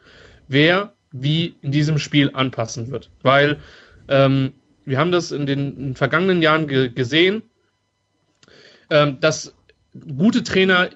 [0.49, 3.11] wer wie in diesem Spiel anpassen wird.
[3.23, 3.59] Weil
[4.09, 4.53] ähm,
[4.85, 7.43] wir haben das in den, in den vergangenen Jahren ge gesehen,
[8.91, 9.55] ähm, dass
[10.19, 10.91] gute Trainer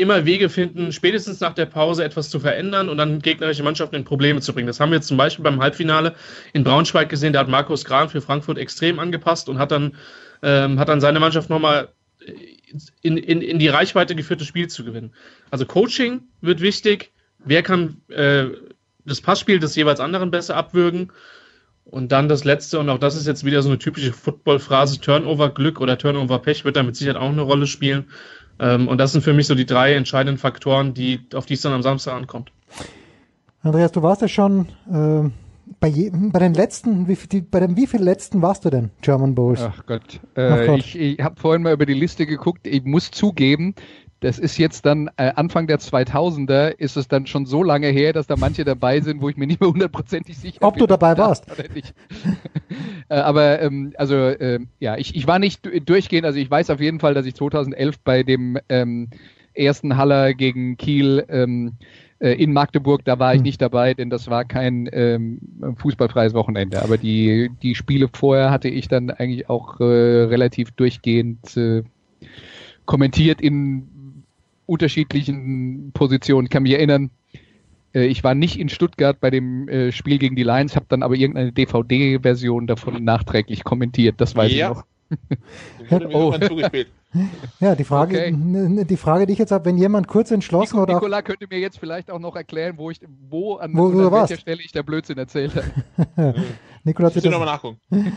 [0.00, 4.04] immer Wege finden, spätestens nach der Pause etwas zu verändern und dann gegnerische Mannschaften in
[4.04, 4.66] Probleme zu bringen.
[4.66, 6.14] Das haben wir zum Beispiel beim Halbfinale
[6.52, 7.32] in Braunschweig gesehen.
[7.32, 9.96] Da hat Markus Gran für Frankfurt extrem angepasst und hat dann,
[10.42, 11.88] ähm, hat dann seine Mannschaft nochmal
[13.02, 15.12] in, in, in die Reichweite geführt, das Spiel zu gewinnen.
[15.50, 17.12] Also Coaching wird wichtig.
[17.38, 18.46] Wer kann äh,
[19.04, 21.12] das Passspiel des jeweils anderen besser abwürgen?
[21.84, 25.80] Und dann das letzte, und auch das ist jetzt wieder so eine typische Football-Phrase, Turnover-Glück
[25.80, 28.04] oder Turnover-Pech wird da mit Sicherheit auch eine Rolle spielen.
[28.60, 31.62] Ähm, und das sind für mich so die drei entscheidenden Faktoren, die, auf die es
[31.62, 32.52] dann am Samstag ankommt.
[33.62, 35.28] Andreas, du warst ja schon äh,
[35.80, 38.90] bei, je, bei den letzten, wie, die, bei dem wie viel letzten warst du denn,
[39.00, 39.60] German Bowls?
[39.62, 40.20] Ach Gott.
[40.34, 40.78] Äh, Ach Gott.
[40.78, 42.66] Ich, ich habe vorhin mal über die Liste geguckt.
[42.66, 43.74] Ich muss zugeben,
[44.20, 48.12] das ist jetzt dann äh, Anfang der 2000er, ist es dann schon so lange her,
[48.12, 50.82] dass da manche dabei sind, wo ich mir nicht mehr hundertprozentig sicher Ob bin.
[50.82, 51.46] Ob du dabei warst.
[53.08, 56.80] äh, aber ähm, also äh, ja, ich, ich war nicht durchgehend, also ich weiß auf
[56.80, 59.08] jeden Fall, dass ich 2011 bei dem ähm,
[59.54, 61.72] ersten Haller gegen Kiel ähm,
[62.18, 63.44] äh, in Magdeburg, da war ich hm.
[63.44, 65.40] nicht dabei, denn das war kein ähm,
[65.78, 66.82] fußballfreies Wochenende.
[66.82, 71.82] Aber die, die Spiele vorher hatte ich dann eigentlich auch äh, relativ durchgehend äh,
[72.84, 73.88] kommentiert in
[74.70, 76.46] unterschiedlichen Positionen.
[76.46, 77.10] Ich kann mich erinnern,
[77.94, 81.02] äh, ich war nicht in Stuttgart bei dem äh, Spiel gegen die Lions, habe dann
[81.02, 84.20] aber irgendeine DVD-Version davon nachträglich kommentiert.
[84.20, 84.70] Das weiß ja.
[84.70, 84.84] ich noch.
[85.90, 86.38] Wurde mir oh.
[86.38, 86.88] zugespielt.
[87.58, 88.84] Ja, die Frage, okay.
[88.84, 90.94] die Frage, die ich jetzt habe, wenn jemand kurz entschlossen Nico, oder.
[90.94, 94.36] Nikola könnte mir jetzt vielleicht auch noch erklären, wo ich, wo an, wo, an welcher
[94.36, 96.34] Stelle ich der Blödsinn erzählt habe.
[96.84, 97.80] Nikola hat nochmal nachgucken.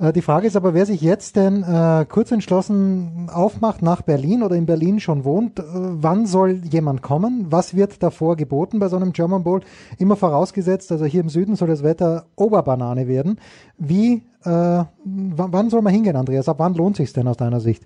[0.00, 4.44] Äh, die Frage ist aber, wer sich jetzt denn äh, kurz entschlossen aufmacht nach Berlin
[4.44, 7.46] oder in Berlin schon wohnt, äh, wann soll jemand kommen?
[7.50, 9.60] Was wird davor geboten bei so einem German Bowl?
[9.98, 13.40] Immer vorausgesetzt, also hier im Süden soll das Wetter Oberbanane werden.
[13.76, 16.48] Wie, äh, wann soll man hingehen, Andreas?
[16.48, 17.84] Ab wann lohnt sich denn aus deiner Sicht?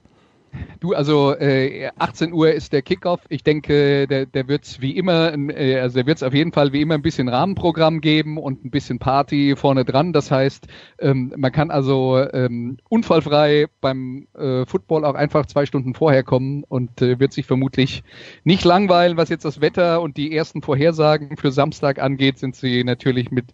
[0.80, 3.20] Du, also äh, 18 Uhr ist der Kickoff.
[3.28, 6.52] Ich denke, der, der wird es wie immer, äh, also der wird es auf jeden
[6.52, 10.12] Fall wie immer ein bisschen Rahmenprogramm geben und ein bisschen Party vorne dran.
[10.12, 10.66] Das heißt,
[10.98, 16.64] ähm, man kann also ähm, unfallfrei beim äh, Football auch einfach zwei Stunden vorher kommen
[16.64, 18.02] und äh, wird sich vermutlich
[18.44, 19.16] nicht langweilen.
[19.16, 23.46] Was jetzt das Wetter und die ersten Vorhersagen für Samstag angeht, sind sie natürlich mit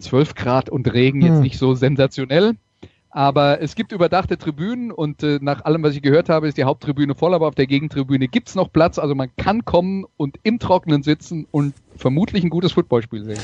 [0.00, 1.28] 12 Grad und Regen hm.
[1.28, 2.56] jetzt nicht so sensationell.
[3.14, 6.64] Aber es gibt überdachte Tribünen und äh, nach allem, was ich gehört habe, ist die
[6.64, 8.98] Haupttribüne voll, aber auf der Gegentribüne gibt es noch Platz.
[8.98, 13.38] Also man kann kommen und im Trockenen sitzen und vermutlich ein gutes Footballspiel sehen.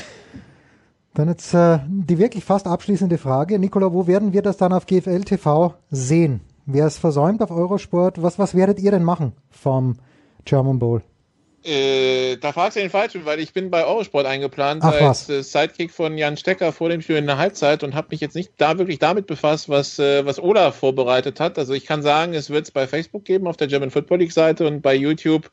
[1.13, 3.59] Dann jetzt äh, die wirklich fast abschließende Frage.
[3.59, 6.41] Nikola, wo werden wir das dann auf GFL TV sehen?
[6.65, 8.21] Wer es versäumt auf Eurosport?
[8.21, 9.95] Was, was werdet ihr denn machen vom
[10.43, 11.01] German Bowl?
[11.63, 15.43] Äh, da fragst du den Falschen, weil ich bin bei Eurosport eingeplant Ach, als äh,
[15.43, 18.53] Sidekick von Jan Stecker vor dem Spiel in der Halbzeit und habe mich jetzt nicht
[18.57, 21.59] da wirklich damit befasst, was, äh, was Olaf vorbereitet hat.
[21.59, 24.31] Also ich kann sagen, es wird es bei Facebook geben auf der German Football League
[24.31, 25.51] Seite und bei YouTube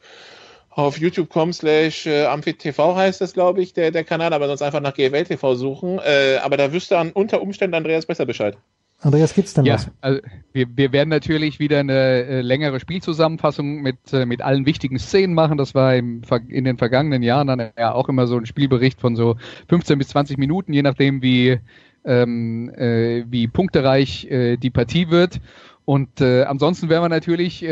[0.71, 4.81] auf youtube.com slash äh, amphitv heißt das, glaube ich, der, der Kanal, aber sonst einfach
[4.81, 5.99] nach GFL TV suchen.
[5.99, 8.57] Aber da wüsste an, unter Umständen Andreas besser Bescheid.
[9.01, 9.91] Andreas, gibt's denn ja, was?
[10.01, 10.21] Also
[10.53, 15.35] wir, wir werden natürlich wieder eine äh, längere Spielzusammenfassung mit, äh, mit allen wichtigen Szenen
[15.35, 15.57] machen.
[15.57, 19.15] Das war im, in den vergangenen Jahren dann ja auch immer so ein Spielbericht von
[19.15, 19.37] so
[19.69, 21.61] 15 bis 20 Minuten, je nachdem wie,
[22.05, 25.41] ähm, äh, wie punktereich äh, die Partie wird.
[25.85, 27.65] Und ansonsten werden wir natürlich,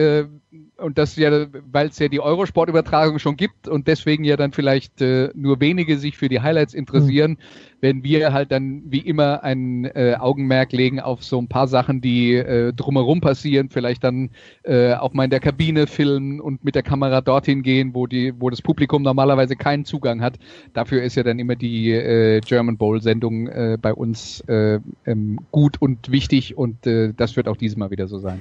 [0.79, 5.01] und das ja, weil es ja die Eurosport-Übertragung schon gibt und deswegen ja dann vielleicht
[5.01, 7.83] äh, nur wenige sich für die Highlights interessieren, mhm.
[7.83, 12.01] werden wir halt dann wie immer ein äh, Augenmerk legen auf so ein paar Sachen,
[12.01, 14.31] die äh, drumherum passieren, vielleicht dann
[14.65, 18.35] äh, auch mal in der Kabine filmen und mit der Kamera dorthin gehen, wo die,
[18.39, 20.39] wo das Publikum normalerweise keinen Zugang hat.
[20.75, 25.81] Dafür ist ja dann immer die äh, German Bowl-Sendung äh, bei uns äh, ähm, gut
[25.81, 28.41] und wichtig und äh, das wird auch dieses Mal wieder so sein.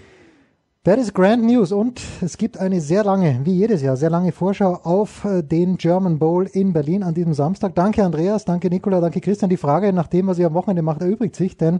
[0.86, 4.32] That is Grand News und es gibt eine sehr lange, wie jedes Jahr, sehr lange
[4.32, 7.74] Vorschau auf äh, den German Bowl in Berlin an diesem Samstag.
[7.74, 9.50] Danke Andreas, danke Nikola, danke Christian.
[9.50, 11.80] Die Frage nach dem, was ihr am Wochenende macht, erübrigt sich, denn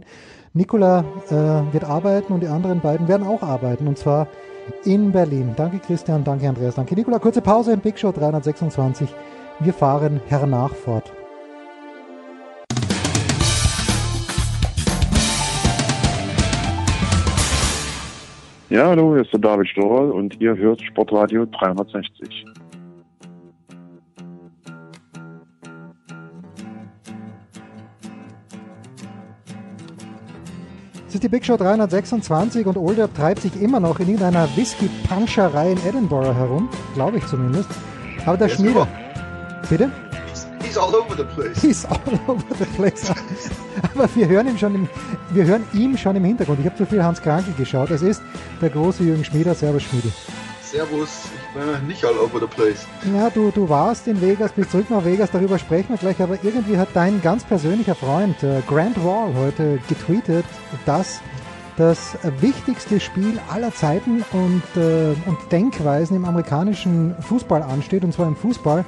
[0.54, 4.26] Nikola äh, wird arbeiten und die anderen beiden werden auch arbeiten und zwar
[4.84, 5.52] in Berlin.
[5.54, 7.20] Danke Christian, danke Andreas, danke Nikola.
[7.20, 9.08] Kurze Pause im Big Show 326.
[9.60, 11.12] Wir fahren hernach fort.
[18.68, 22.44] Ja, hallo, hier ist der David Storer und ihr hört Sportradio 360.
[31.06, 35.70] Es ist die Big Show 326 und Older treibt sich immer noch in irgendeiner Whisky-Puncherei
[35.70, 37.70] in Edinburgh herum, glaube ich zumindest.
[38.26, 38.88] Aber der Schmiede.
[39.70, 39.92] Bitte?
[40.76, 41.62] He's all over the place.
[41.62, 43.10] He's all over the place.
[43.94, 44.88] Aber wir hören ihn schon im,
[45.30, 46.60] wir hören ihm schon im Hintergrund.
[46.60, 47.90] Ich habe zu viel Hans Krankel geschaut.
[47.90, 48.20] Es ist
[48.60, 49.54] der große Jürgen Schmieder.
[49.54, 50.08] Servus Schmiede.
[50.60, 52.86] Servus, ich bin nicht all over the place.
[53.14, 56.36] Ja, du, du warst in Vegas, bist zurück nach Vegas, darüber sprechen wir gleich, aber
[56.42, 60.44] irgendwie hat dein ganz persönlicher Freund äh, Grant Wall heute getweetet,
[60.84, 61.20] dass
[61.78, 68.28] das wichtigste Spiel aller Zeiten und, äh, und Denkweisen im amerikanischen Fußball ansteht, und zwar
[68.28, 68.84] im Fußball.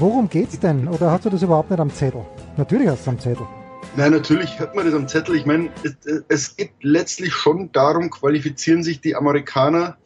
[0.00, 0.86] Worum geht's denn?
[0.86, 2.24] Oder hast du das überhaupt nicht am Zettel?
[2.56, 3.46] Natürlich hast du es am Zettel.
[3.96, 5.34] Nein, natürlich hat man das am Zettel.
[5.34, 9.96] Ich meine, es, es geht letztlich schon darum, qualifizieren sich die Amerikaner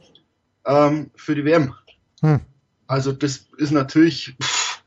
[0.64, 1.74] ähm, für die WM.
[2.22, 2.40] Hm.
[2.86, 4.82] Also das ist natürlich pff,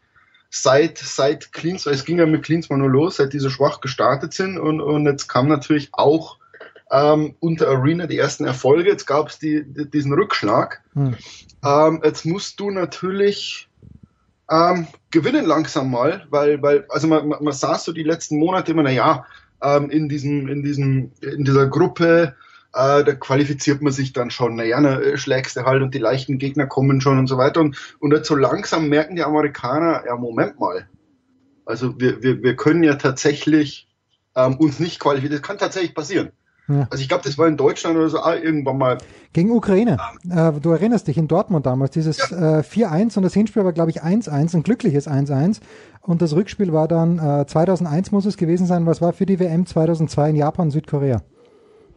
[0.50, 4.34] seit seit Klinsmann, es ging ja mit Klinsmann nur los, seit die so schwach gestartet
[4.34, 6.40] sind und, und jetzt kam natürlich auch
[6.90, 8.90] ähm, unter Arena die ersten Erfolge.
[8.90, 10.82] Jetzt gab es die, die, diesen Rückschlag.
[10.94, 11.16] Hm.
[11.64, 13.70] Ähm, jetzt musst du natürlich
[14.50, 18.72] ähm, gewinnen langsam mal, weil, weil, also man, man, man saß so die letzten Monate
[18.72, 19.26] immer, naja,
[19.62, 22.36] ähm, in diesem, in diesem, in dieser Gruppe,
[22.74, 26.38] äh, da qualifiziert man sich dann schon, naja, na, schlägst du halt und die leichten
[26.38, 27.62] Gegner kommen schon und so weiter.
[27.62, 30.88] Und, und jetzt so langsam merken die Amerikaner, ja, Moment mal.
[31.66, 33.88] Also wir, wir, wir können ja tatsächlich
[34.36, 35.42] ähm, uns nicht qualifizieren.
[35.42, 36.32] Das kann tatsächlich passieren.
[36.68, 36.88] Ja.
[36.90, 38.98] Also ich glaube, das war in Deutschland oder so ah, irgendwann mal.
[39.34, 39.98] Gegen Ukraine.
[40.30, 43.92] Äh, du erinnerst dich in Dortmund damals, dieses äh, 4-1 und das Hinspiel war, glaube
[43.92, 45.60] ich, 1-1, ein glückliches 1-1.
[46.02, 49.40] Und das Rückspiel war dann äh, 2001 muss es gewesen sein, was war für die
[49.40, 51.22] WM 2002 in Japan, Südkorea.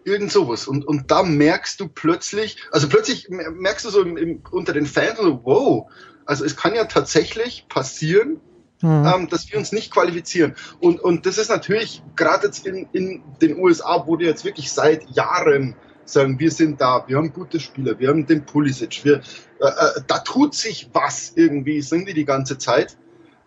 [0.04, 0.66] Irgend sowas.
[0.66, 4.86] Und, und da merkst du plötzlich, also plötzlich merkst du so im, im, unter den
[4.86, 5.90] Fans so, wow,
[6.24, 8.40] also es kann ja tatsächlich passieren,
[8.80, 9.06] Mhm.
[9.06, 10.54] ähm, dass wir uns nicht qualifizieren.
[10.80, 14.70] Und, und das ist natürlich gerade jetzt in, in den USA, wo die jetzt wirklich
[14.70, 15.74] seit Jahren
[16.04, 19.16] sagen, wir sind da, wir haben gute Spieler, wir haben den Pulisic, wir,
[19.60, 22.96] äh, äh, da tut sich was irgendwie, sagen die die ganze Zeit.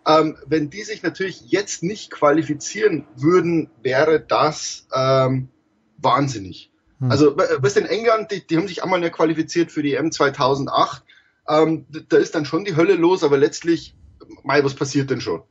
[0.06, 5.48] Ähm, wenn die sich natürlich jetzt nicht qualifizieren würden, wäre das ähm,
[5.98, 6.70] wahnsinnig.
[6.98, 7.10] Hm.
[7.10, 11.04] Also, was in England, die, die haben sich einmal nicht qualifiziert für die M 2008.
[11.48, 13.94] Ähm, da ist dann schon die Hölle los, aber letztlich,
[14.42, 15.42] Mai, was passiert denn schon?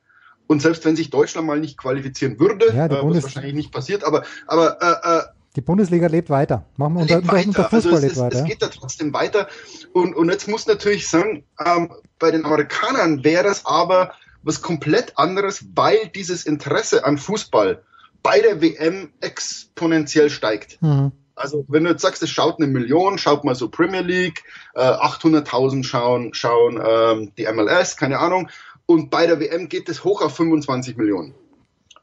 [0.48, 3.72] Und selbst wenn sich Deutschland mal nicht qualifizieren würde, Ja, die äh, was wahrscheinlich nicht
[3.72, 5.22] passiert, aber, aber äh, äh,
[5.56, 6.66] Die Bundesliga lebt weiter.
[6.76, 7.48] Machen wir unter, unter, weiter.
[7.48, 8.36] unter Also Fußball es, lebt weiter.
[8.36, 8.48] es ja.
[8.48, 9.48] geht da trotzdem weiter.
[9.94, 14.14] Und, und jetzt muss natürlich sagen, ähm, bei den Amerikanern wäre das aber
[14.44, 17.84] was komplett anderes, weil dieses Interesse an Fußball
[18.24, 20.82] bei der WM exponentiell steigt.
[20.82, 21.12] Mhm.
[21.36, 24.44] Also wenn du jetzt sagst, es schaut eine Million, schaut mal so Premier League,
[24.76, 28.50] äh, 800.000 schauen, schauen ähm, die MLS, keine Ahnung.
[28.92, 31.34] Und bei der WM geht es hoch auf 25 Millionen.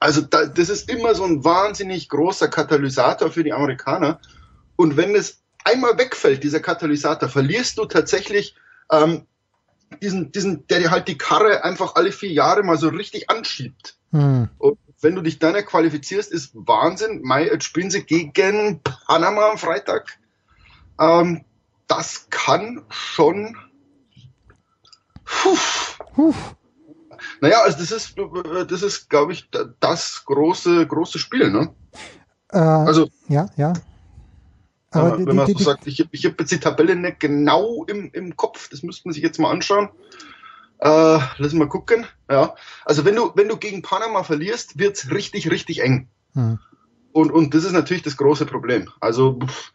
[0.00, 4.20] Also da, das ist immer so ein wahnsinnig großer Katalysator für die Amerikaner.
[4.76, 8.54] Und wenn es einmal wegfällt, dieser Katalysator, verlierst du tatsächlich
[8.90, 9.26] ähm,
[10.00, 13.98] diesen, diesen, der dir halt die Karre einfach alle vier Jahre mal so richtig anschiebt.
[14.12, 14.48] Hm.
[14.56, 17.20] Und wenn du dich dann qualifizierst, ist Wahnsinn.
[17.22, 20.18] Mai, jetzt spielen sie gegen Panama am Freitag.
[20.98, 21.44] Ähm,
[21.86, 23.58] das kann schon.
[25.26, 26.34] Puh.
[27.40, 28.14] Naja, also das ist,
[28.68, 29.48] das ist, glaube ich,
[29.80, 31.74] das große, große Spiel, ne?
[32.52, 33.72] Äh, Also- ja, ja.
[34.90, 36.60] Wenn Aber man, die, wenn man so die, sagt, ich, hab- ich habe jetzt die
[36.60, 39.90] Tabelle nicht genau im, im Kopf, das müsste man sich jetzt mal anschauen.
[40.78, 42.06] Äh, lass mal gucken.
[42.30, 42.54] Ja.
[42.86, 46.08] Also wenn du, wenn du gegen Panama verlierst, wird's richtig, richtig eng.
[46.34, 46.58] Hm.
[47.12, 48.88] Und, und das ist natürlich das große Problem.
[49.00, 49.72] Also pff,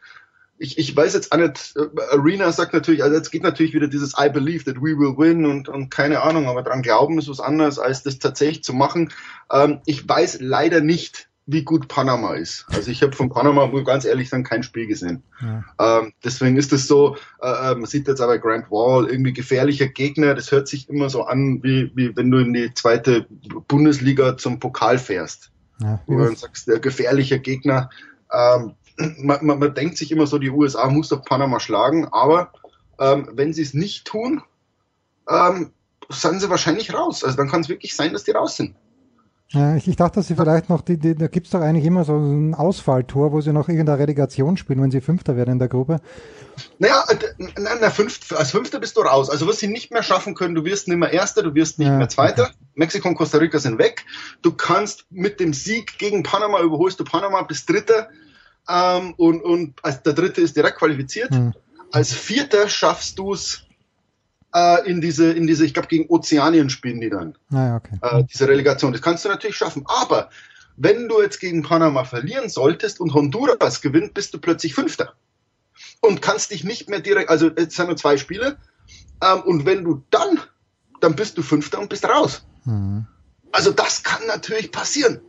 [0.57, 3.87] ich, ich weiß jetzt auch nicht, äh, Arena sagt natürlich, also jetzt geht natürlich wieder
[3.87, 7.29] dieses I believe that we will win und, und keine Ahnung, aber dran glauben ist
[7.29, 9.11] was anderes, als das tatsächlich zu machen.
[9.51, 12.65] Ähm, ich weiß leider nicht, wie gut Panama ist.
[12.69, 15.23] Also ich habe von Panama, muss ganz ehrlich sagen, kein Spiel gesehen.
[15.41, 15.99] Ja.
[15.99, 19.87] Ähm, deswegen ist es so, äh, äh, man sieht jetzt aber Grand Wall, irgendwie gefährlicher
[19.87, 23.27] Gegner, das hört sich immer so an, wie, wie wenn du in die zweite
[23.67, 25.51] Bundesliga zum Pokal fährst.
[25.81, 27.89] Ja, Wo du dann sagst, der gefährliche Gegner.
[28.31, 28.75] Ähm,
[29.17, 32.51] man, man, man denkt sich immer so, die USA muss doch Panama schlagen, aber
[32.99, 34.41] ähm, wenn sie es nicht tun,
[35.29, 35.71] ähm,
[36.09, 37.23] sind sie wahrscheinlich raus.
[37.23, 38.75] Also dann kann es wirklich sein, dass die raus sind.
[39.49, 42.03] ja, ich, ich dachte, dass sie vielleicht noch, die, die, da gibt's doch eigentlich immer
[42.03, 45.69] so ein Ausfalltor, wo sie noch irgendeine Relegation spielen, wenn sie Fünfter werden in der
[45.69, 46.01] Gruppe.
[46.77, 47.15] Naja, äh,
[47.57, 49.29] na, na, fünft, als Fünfter bist du raus.
[49.29, 51.87] Also was sie nicht mehr schaffen können, du wirst nicht mehr Erster, du wirst nicht
[51.87, 51.97] Ja.
[51.97, 52.51] mehr Zweiter.
[52.75, 54.05] Mexiko und Costa Rica sind weg.
[54.43, 58.09] Du kannst mit dem Sieg gegen Panama überholst du Panama, bist Dritter.
[58.69, 61.31] Ähm, und, und als der dritte ist direkt qualifiziert.
[61.31, 61.53] Hm.
[61.91, 63.65] Als vierter schaffst du es
[64.53, 67.97] äh, in diese, in diese, ich glaube, gegen Ozeanien spielen die dann, Naja, okay.
[68.01, 68.91] äh, diese Relegation.
[68.91, 69.83] Das kannst du natürlich schaffen.
[69.87, 70.29] Aber
[70.75, 75.13] wenn du jetzt gegen Panama verlieren solltest und Honduras gewinnt, bist du plötzlich Fünfter.
[76.01, 78.57] Und kannst dich nicht mehr direkt, also jetzt sind nur zwei Spiele.
[79.21, 80.39] Ähm, und wenn du dann,
[81.01, 82.45] dann bist du Fünfter und bist raus.
[82.65, 83.07] Mhm.
[83.51, 85.21] Also das kann natürlich passieren.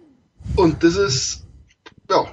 [0.57, 1.45] Und das ist,
[2.11, 2.27] ja,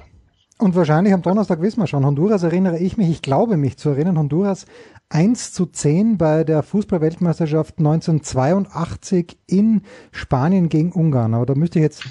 [0.62, 2.06] Und wahrscheinlich am Donnerstag wissen wir schon.
[2.06, 4.66] Honduras erinnere ich mich, ich glaube mich zu erinnern, Honduras
[5.08, 9.82] 1 zu 10 bei der Fußball-Weltmeisterschaft 1982 in
[10.12, 11.34] Spanien gegen Ungarn.
[11.34, 12.04] Aber da müsste ich jetzt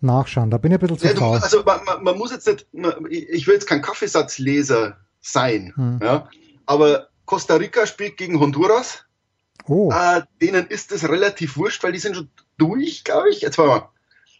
[0.00, 0.50] nachschauen.
[0.50, 1.38] Da bin ich ein bisschen zu Ja, faul.
[1.38, 5.98] also man, man, man muss jetzt nicht, man, ich will jetzt kein Kaffeesatzleser sein, Hm.
[6.02, 6.28] ja,
[6.66, 9.04] aber Costa Rica spielt gegen Honduras.
[9.66, 9.90] Oh.
[9.90, 12.28] Äh, denen ist es relativ wurscht, weil die sind schon
[12.58, 13.40] durch, glaube ich.
[13.40, 13.88] Jetzt warte mal,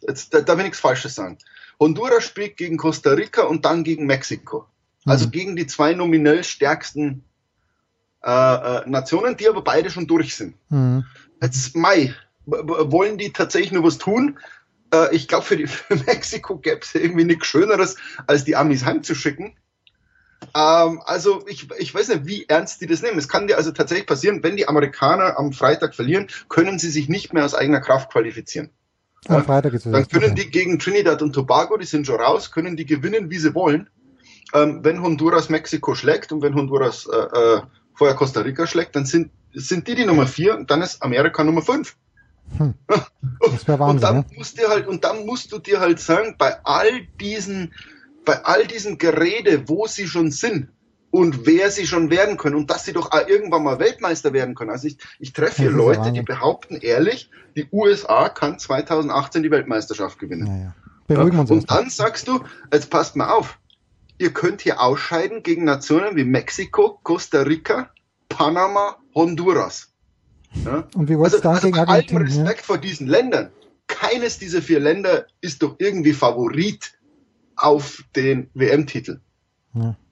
[0.06, 1.38] jetzt, da, da will ich nichts Falsches sagen.
[1.78, 4.66] Honduras spielt gegen Costa Rica und dann gegen Mexiko.
[5.04, 5.30] Also Mhm.
[5.30, 7.24] gegen die zwei nominell stärksten
[8.24, 10.56] äh, äh, Nationen, die aber beide schon durch sind.
[10.70, 11.04] Mhm.
[11.40, 12.14] Jetzt Mai,
[12.46, 14.38] wollen die tatsächlich nur was tun?
[14.92, 17.96] Äh, ich glaube, für, die- für Mexiko gäbe es irgendwie nichts Schöneres,
[18.26, 19.54] als die Amis heimzuschicken.
[20.54, 23.18] Ähm, also ich, ich weiß nicht, wie ernst die das nehmen.
[23.18, 27.08] Es kann dir also tatsächlich passieren, wenn die Amerikaner am Freitag verlieren, können sie sich
[27.08, 28.70] nicht mehr aus eigener Kraft qualifizieren.
[29.28, 32.52] Am Freitag ist es Dann können die gegen Trinidad und Tobago, die sind schon raus,
[32.52, 33.88] können die gewinnen, wie sie wollen.
[34.54, 37.62] Ähm, wenn Honduras Mexiko schlägt und wenn Honduras äh, äh,
[37.94, 41.42] vorher Costa Rica schlägt, dann sind, sind die die Nummer vier und dann ist Amerika
[41.42, 41.96] Nummer fünf.
[43.40, 44.24] Das wäre Und Wahnsinn, dann ne?
[44.36, 47.72] musst du halt, und dann musst du dir halt sagen, bei all diesen,
[48.24, 50.68] bei all diesen Gerede, wo sie schon sind
[51.16, 54.70] und wer sie schon werden können und dass sie doch irgendwann mal Weltmeister werden können.
[54.70, 59.50] Also ich, ich treffe hier ja Leute, die behaupten ehrlich, die USA kann 2018 die
[59.50, 60.74] Weltmeisterschaft gewinnen.
[61.06, 63.58] Beruhigen wir uns und dann sagst du, jetzt passt mal auf,
[64.18, 67.88] ihr könnt hier ausscheiden gegen Nationen wie Mexiko, Costa Rica,
[68.28, 69.94] Panama, Honduras.
[70.66, 70.86] Ja?
[70.94, 72.28] Und wie du dann also gegen allem Argentinien?
[72.28, 72.42] Ja?
[72.42, 73.48] Respekt vor diesen Ländern.
[73.86, 76.92] Keines dieser vier Länder ist doch irgendwie Favorit
[77.54, 79.20] auf den WM-Titel.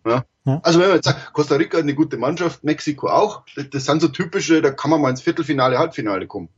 [0.06, 0.24] Ja.
[0.44, 0.52] Ja?
[0.52, 0.60] Ja.
[0.62, 3.84] Also wenn man jetzt sagt, Costa Rica hat eine gute Mannschaft, Mexiko auch, das, das
[3.86, 6.48] sind so typische, da kann man mal ins Viertelfinale, Halbfinale kommen.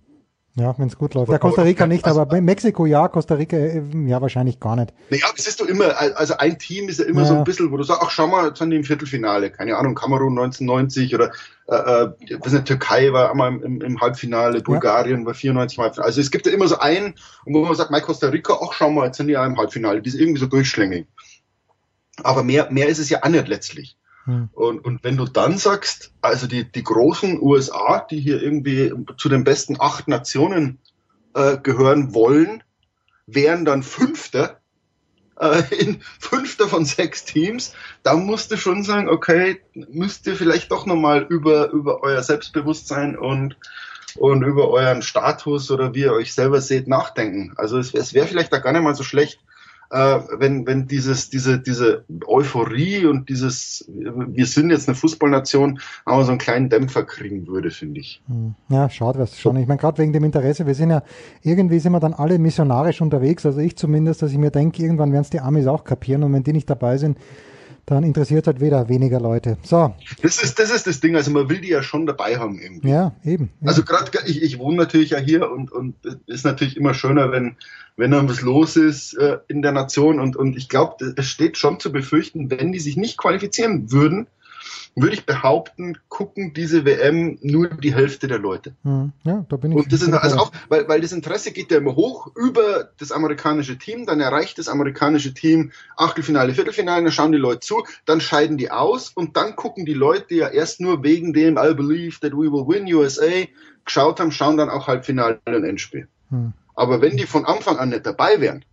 [0.58, 1.30] Ja, wenn es gut läuft.
[1.30, 4.94] Ja, Costa Rica nicht, aber bei Mexiko ja, Costa Rica äh, ja wahrscheinlich gar nicht.
[5.10, 7.26] Naja, es ist doch immer, also ein Team ist ja immer Ja.
[7.28, 9.50] so ein bisschen, wo du sagst, ach schau mal, jetzt sind die im Viertelfinale.
[9.50, 11.30] Keine Ahnung, Kamerun 1990 oder
[11.68, 15.84] äh, äh, ich weiß nicht, Türkei war einmal im, im Halbfinale, Bulgarien war 94 im
[15.84, 16.06] Halbfinale.
[16.06, 18.90] Also es gibt ja immer so einen, wo man sagt, mein Costa Rica, ach schau
[18.90, 21.06] mal, jetzt sind die ja im Halbfinale, die ist irgendwie so durchschlängig.
[22.22, 23.96] Aber mehr, mehr ist es ja auch nicht letztlich.
[24.24, 24.48] Hm.
[24.52, 29.28] Und, und wenn du dann sagst, also die, die großen USA, die hier irgendwie zu
[29.28, 30.78] den besten acht Nationen
[31.34, 32.62] äh, gehören wollen,
[33.26, 34.60] wären dann Fünfter,
[35.38, 37.72] äh, in Fünfter von sechs Teams,
[38.02, 43.16] da musst du schon sagen, okay, müsst ihr vielleicht doch nochmal über, über euer Selbstbewusstsein
[43.16, 43.56] und,
[44.16, 47.52] und über euren Status oder wie ihr euch selber seht, nachdenken.
[47.56, 49.38] Also es, es wäre vielleicht da gar nicht mal so schlecht,
[49.90, 56.24] äh, wenn, wenn dieses, diese, diese Euphorie und dieses, wir sind jetzt eine Fußballnation, aber
[56.24, 58.22] so einen kleinen Dämpfer kriegen würde, finde ich.
[58.28, 58.54] Hm.
[58.68, 59.56] Ja, schade wär's schon.
[59.56, 61.02] Ich meine, gerade wegen dem Interesse, wir sind ja,
[61.42, 65.12] irgendwie sind wir dann alle missionarisch unterwegs, also ich zumindest, dass ich mir denke, irgendwann
[65.12, 67.18] werden es die Amis auch kapieren und wenn die nicht dabei sind,
[67.86, 69.56] dann interessiert halt wieder weniger Leute.
[69.62, 72.58] So, Das ist, das ist das Ding, also man will die ja schon dabei haben
[72.58, 72.88] irgendwie.
[72.88, 73.50] ja, eben.
[73.60, 73.68] Ja.
[73.68, 77.30] Also gerade ich, ich wohne natürlich ja hier und und es ist natürlich immer schöner,
[77.30, 77.56] wenn
[77.96, 81.56] wenn dann was los ist äh, in der Nation und und ich glaube, es steht
[81.56, 84.26] schon zu befürchten, wenn die sich nicht qualifizieren würden,
[84.96, 88.74] würde ich behaupten, gucken diese WM nur die Hälfte der Leute.
[88.82, 89.12] Hm.
[89.24, 89.78] ja, da bin ich.
[89.78, 93.12] Und das ist also auch, weil, weil das Interesse geht ja immer hoch über das
[93.12, 98.22] amerikanische Team, dann erreicht das amerikanische Team Achtelfinale, Viertelfinale, dann schauen die Leute zu, dann
[98.22, 102.18] scheiden die aus und dann gucken die Leute ja erst nur wegen dem I believe
[102.20, 103.46] that we will win USA
[103.84, 106.08] geschaut haben, schauen dann auch Halbfinale und Endspiel.
[106.30, 106.54] Hm.
[106.74, 108.64] Aber wenn die von Anfang an nicht dabei wären,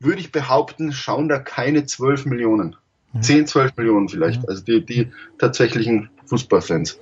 [0.00, 2.76] würde ich behaupten, schauen da keine 12 Millionen.
[3.20, 5.08] 10, 12 Millionen vielleicht, also die, die
[5.38, 6.98] tatsächlichen Fußballfans.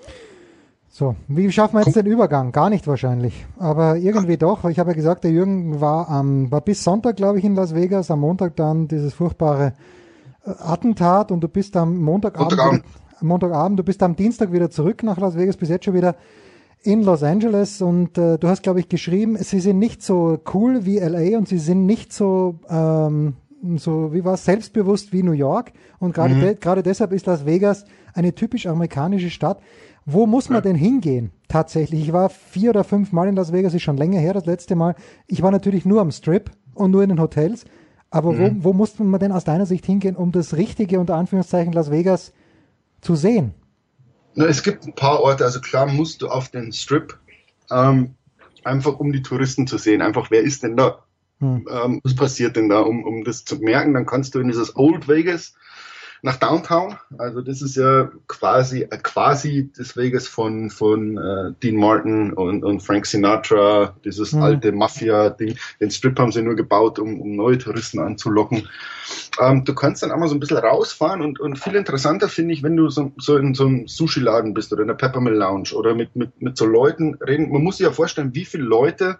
[0.89, 2.51] So, wie schaffen wir jetzt den Übergang?
[2.53, 3.47] Gar nicht wahrscheinlich.
[3.59, 4.65] Aber irgendwie doch.
[4.65, 7.75] Ich habe ja gesagt, der Jürgen war am, war bis Sonntag, glaube ich, in Las
[7.75, 9.75] Vegas, am Montag dann dieses furchtbare
[10.45, 12.85] äh, Attentat und du bist am Montagabend, Montagabend.
[12.85, 16.17] Wieder, Montagabend, du bist am Dienstag wieder zurück nach Las Vegas, bis jetzt schon wieder
[16.83, 20.87] in Los Angeles und äh, du hast, glaube ich, geschrieben, sie sind nicht so cool
[20.87, 23.35] wie LA und sie sind nicht so, ähm,
[23.77, 26.41] so wie war selbstbewusst wie New York und gerade Mhm.
[26.41, 27.85] de gerade deshalb ist Las Vegas
[28.15, 29.61] eine typisch amerikanische Stadt.
[30.07, 31.31] Wo muss man denn hingehen?
[31.47, 32.01] Tatsächlich.
[32.01, 34.75] Ich war vier oder fünf Mal in Las Vegas, ist schon länger her, das letzte
[34.75, 34.95] Mal.
[35.27, 37.65] Ich war natürlich nur am Strip und nur in den Hotels.
[38.11, 38.65] Aber Mhm.
[38.65, 41.91] wo, wo muss man denn aus deiner Sicht hingehen, um das richtige, unter Anführungszeichen, Las
[41.91, 42.33] Vegas
[43.03, 43.53] zu sehen?
[44.35, 47.19] Na, es gibt ein paar Orte, also klar musst du auf den Strip,
[47.71, 48.15] ähm,
[48.65, 50.01] einfach um die Touristen zu sehen.
[50.03, 51.05] Einfach, wer ist denn da?
[51.41, 51.67] Hm.
[51.71, 52.81] Ähm, was passiert denn da?
[52.81, 55.55] Um, um das zu merken, dann kannst du in dieses Old Vegas
[56.23, 56.99] nach Downtown.
[57.17, 62.63] Also das ist ja quasi äh, quasi das Vegas von von äh, Dean Martin und,
[62.63, 64.43] und Frank Sinatra, dieses Mhm.
[64.43, 65.57] alte Mafia-Ding.
[65.81, 68.69] Den Strip haben sie nur gebaut, um, um neue Touristen anzulocken.
[69.41, 72.63] Ähm, du kannst dann einmal so ein bisschen rausfahren und, und viel interessanter finde ich,
[72.63, 75.95] wenn du so, so in so einem Sushi-Laden bist oder in der Peppermill Lounge oder
[75.95, 77.51] mit, mit, mit so Leuten reden.
[77.51, 79.19] Man muss sich ja vorstellen, wie viele Leute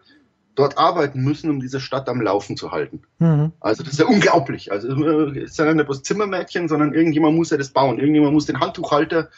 [0.55, 3.03] dort arbeiten müssen, um diese Stadt am Laufen zu halten.
[3.19, 3.53] Mhm.
[3.61, 4.73] Also das ist ja unglaublich.
[4.73, 7.99] Also äh, es sind ja nicht bloß Zimmermädchen, sondern irgendjemand muss ja das bauen.
[7.99, 9.29] Irgendjemand muss den Handtuchhalter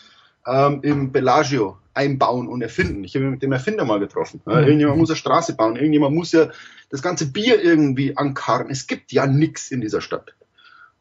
[0.46, 3.04] ähm, im Bellagio einbauen und erfinden.
[3.04, 4.40] Ich habe mich mit dem Erfinder mal getroffen.
[4.44, 4.52] Mhm.
[4.52, 5.76] irgendjemand muss eine Straße bauen.
[5.76, 6.48] Irgendjemand muss ja
[6.90, 8.70] das ganze Bier irgendwie ankarren.
[8.70, 10.34] Es gibt ja nichts in dieser Stadt.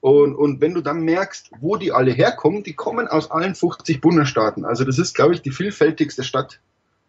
[0.01, 4.01] Und, und wenn du dann merkst, wo die alle herkommen, die kommen aus allen 50
[4.01, 4.65] Bundesstaaten.
[4.65, 6.59] Also das ist, glaube ich, die vielfältigste Stadt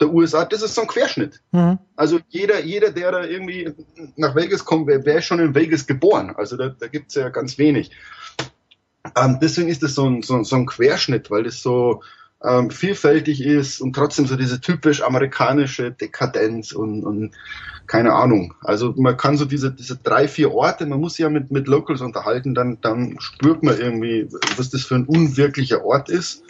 [0.02, 0.44] der USA.
[0.44, 1.40] Das ist so ein Querschnitt.
[1.52, 1.78] Mhm.
[1.96, 3.72] Also jeder, jeder, der da irgendwie
[4.16, 6.34] nach Vegas kommt, wer ist schon in Vegas geboren.
[6.36, 7.90] Also da, da gibt's ja ganz wenig.
[9.16, 12.02] Ähm, deswegen ist das so ein, so, so ein Querschnitt, weil das so
[12.44, 17.32] ähm, vielfältig ist und trotzdem so diese typisch amerikanische Dekadenz und, und
[17.86, 18.54] keine Ahnung.
[18.62, 21.68] Also man kann so diese, diese drei, vier Orte, man muss sich ja mit, mit
[21.68, 26.42] Locals unterhalten, dann, dann spürt man irgendwie, was das für ein unwirklicher Ort ist.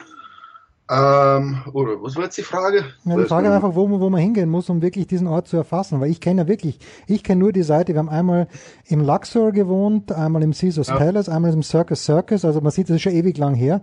[0.91, 2.85] Ähm, oder was war jetzt die Frage?
[3.05, 5.49] Ja, die Frage ist einfach, wo, man- wo man hingehen muss, um wirklich diesen Ort
[5.49, 6.01] zu erfassen.
[6.01, 8.49] Weil ich kenne ja wirklich, ich kenne nur die Seite, wir haben einmal
[8.87, 10.97] im Luxor gewohnt, einmal im Caesars Ja.
[10.97, 13.81] Palace, einmal im Circus Circus, also man sieht, das ist schon ewig lang her.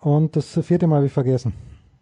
[0.00, 1.52] Und das vierte Mal habe ich vergessen.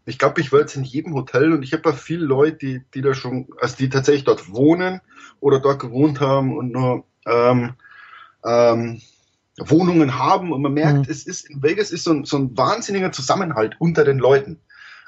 [0.07, 2.83] ich glaube, ich war jetzt in jedem Hotel und ich habe ja viele Leute, die,
[2.93, 5.01] die da schon, also die tatsächlich dort wohnen
[5.41, 7.71] oder dort gewohnt haben und nur ähm,
[8.45, 9.01] ähm,
[9.59, 11.13] Wohnungen haben und man merkt, Mhm.
[11.13, 14.61] es ist in Vegas ist so ein, so ein wahnsinniger Zusammenhalt unter den Leuten.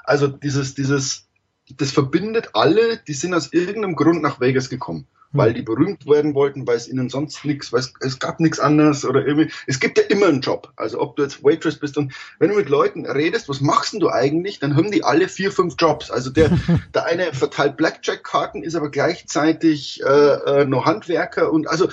[0.03, 1.27] Also dieses, dieses,
[1.75, 5.07] das verbindet alle, die sind aus irgendeinem Grund nach Vegas gekommen.
[5.33, 8.61] Weil die berühmt werden wollten, weil es ihnen sonst nichts, weil es, es gab nichts
[8.61, 9.51] anderes oder irgendwie.
[9.67, 10.71] Es gibt ja immer einen Job.
[10.77, 13.99] Also ob du jetzt Waitress bist und wenn du mit Leuten redest, was machst denn
[13.99, 16.09] du eigentlich, dann haben die alle vier, fünf Jobs.
[16.11, 16.49] Also der,
[16.93, 21.89] der eine verteilt Blackjack-Karten, ist aber gleichzeitig äh, äh, noch Handwerker und also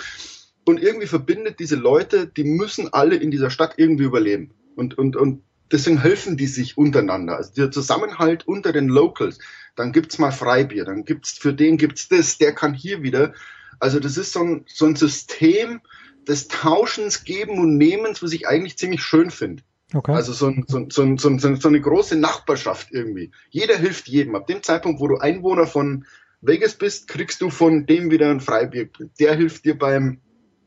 [0.65, 4.51] und irgendwie verbindet diese Leute, die müssen alle in dieser Stadt irgendwie überleben.
[4.77, 7.37] Und, und, und deswegen helfen die sich untereinander.
[7.37, 9.39] Also der Zusammenhalt unter den Locals.
[9.77, 13.35] Dann gibt's mal Freibier, dann gibt's für den gibt's das, der kann hier wieder.
[13.81, 15.81] Also das ist so ein, so ein System
[16.27, 19.63] des Tauschens, Geben und Nehmens, was ich eigentlich ziemlich schön finde.
[19.93, 20.13] Okay.
[20.13, 23.31] Also so, ein, so, ein, so, ein, so, ein, so eine große Nachbarschaft irgendwie.
[23.51, 24.35] Jeder hilft jedem.
[24.35, 26.07] Ab dem Zeitpunkt, wo du Einwohner von
[26.41, 28.89] Vegas bist, kriegst du von dem wieder ein Freibier.
[29.21, 30.21] Der hilft dir beim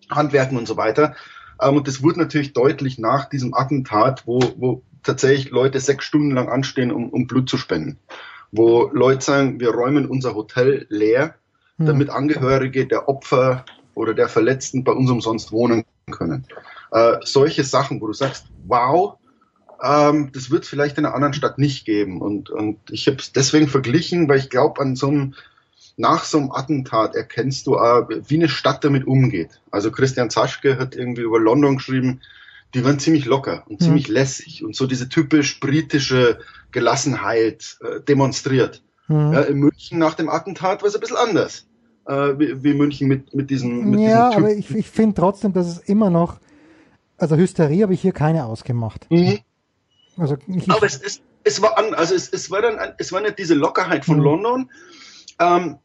[0.10, 1.16] Handwerken und so weiter.
[1.62, 6.32] Ähm, und das wurde natürlich deutlich nach diesem Attentat, wo, wo tatsächlich Leute sechs Stunden
[6.32, 8.00] lang anstehen, um, um Blut zu spenden.
[8.52, 11.36] Wo Leute sagen, wir räumen unser Hotel leer,
[11.78, 11.86] Hm.
[11.86, 16.46] damit Angehörige der Opfer oder der Verletzten bei uns umsonst wohnen können.
[16.92, 19.18] Äh, solche Sachen, wo du sagst, wow,
[19.84, 22.22] ähm, das wird es vielleicht in einer anderen Stadt nicht geben.
[22.22, 25.36] Und, und ich habe es deswegen verglichen, weil ich glaube, an so einem,
[25.98, 29.60] nach so einem Attentat erkennst du, äh, wie eine Stadt damit umgeht.
[29.72, 32.22] Also Christian Zaschke hat irgendwie über London geschrieben,
[32.74, 33.86] die waren ziemlich locker und Mhm.
[33.86, 36.40] ziemlich lässig und so diese typisch britische
[36.72, 38.84] Gelassenheit äh, demonstriert.
[39.08, 39.34] Mhm.
[39.34, 41.66] Ja, in München nach dem Attentat war es ein bisschen anders.
[42.06, 45.52] Äh, wie, wie München mit, mit diesem, mit Ja, diesem aber ich, ich finde trotzdem,
[45.54, 46.40] dass es immer noch,
[47.18, 49.08] also Hysterie habe ich hier keine ausgemacht.
[49.10, 49.40] Mhm.
[50.18, 53.22] Also ich, Aber es, es, es war an, also es, es war dann, es war
[53.22, 54.24] nicht diese Lockerheit von Mhm.
[54.24, 54.72] London.
[55.40, 55.78] Ähm,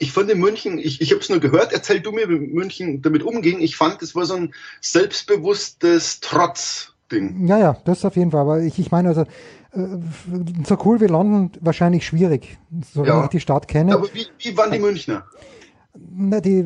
[0.00, 3.02] ich fand in München, ich, ich habe es nur gehört, erzähl du mir, wie München
[3.02, 3.60] damit umging.
[3.60, 7.46] Ich fand, es war so ein selbstbewusstes Trotz-Ding.
[7.46, 8.40] Ja, ja, das auf jeden Fall.
[8.40, 9.26] Aber ich, ich meine, also äh,
[10.66, 12.58] so cool wie London wahrscheinlich schwierig,
[12.92, 13.20] so Ja.
[13.20, 13.92] wie ich die Stadt kenne.
[13.94, 15.24] Aber wie, wie waren die Münchner?
[15.94, 16.64] Na, die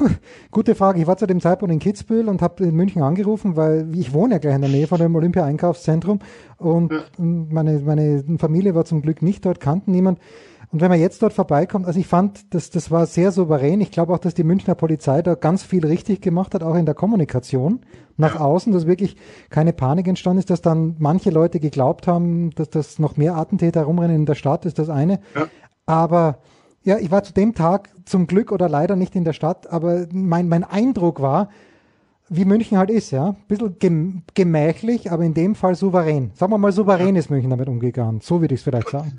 [0.50, 1.00] gute Frage.
[1.00, 4.34] Ich war zu dem Zeitpunkt in Kitzbühel und habe in München angerufen, weil ich wohne
[4.34, 6.18] ja gleich in der Nähe von dem Olympia-Einkaufszentrum
[6.58, 10.18] und meine, meine Familie war zum Glück nicht dort, kannten niemand.
[10.76, 13.80] Und wenn man jetzt dort vorbeikommt, also ich fand, das, das war sehr souverän.
[13.80, 16.84] Ich glaube auch, dass die Münchner Polizei da ganz viel richtig gemacht hat, auch in
[16.84, 17.80] der Kommunikation
[18.18, 19.16] nach außen, dass wirklich
[19.48, 23.80] keine Panik entstanden ist, dass dann manche Leute geglaubt haben, dass das noch mehr Attentäter
[23.80, 25.20] herumrennen in der Stadt, ist das eine.
[25.86, 26.40] Aber
[26.84, 30.04] ja, ich war zu dem Tag zum Glück oder leider nicht in der Stadt, aber
[30.12, 31.48] mein, mein Eindruck war,
[32.28, 33.28] wie München halt ist, ja.
[33.28, 36.32] Ein bisschen gem gemächlich, aber in dem Fall souverän.
[36.34, 38.20] Sagen wir mal, souverän ist München damit umgegangen.
[38.20, 39.16] So würde ich es vielleicht sagen.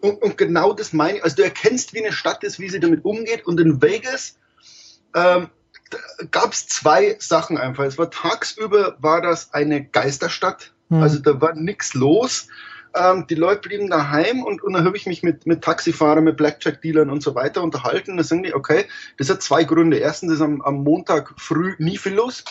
[0.00, 1.24] Und, und genau das meine ich.
[1.24, 3.46] Also du erkennst, wie eine Stadt ist, wie sie damit umgeht.
[3.46, 4.38] Und in Vegas,
[5.14, 5.48] ähm,
[6.30, 7.84] gab es zwei Sachen einfach.
[7.84, 10.72] Es war tagsüber war das eine Geisterstadt.
[10.90, 11.02] Hm.
[11.02, 12.48] Also da war nichts los.
[12.94, 16.36] Ähm, die Leute blieben daheim und, und dann habe ich mich mit, mit Taxifahrern, mit
[16.36, 18.16] Blackjack-Dealern und so weiter unterhalten.
[18.16, 18.86] Da sagen die, okay,
[19.18, 19.98] das hat zwei Gründe.
[19.98, 22.44] Erstens ist am, am Montag früh nie viel los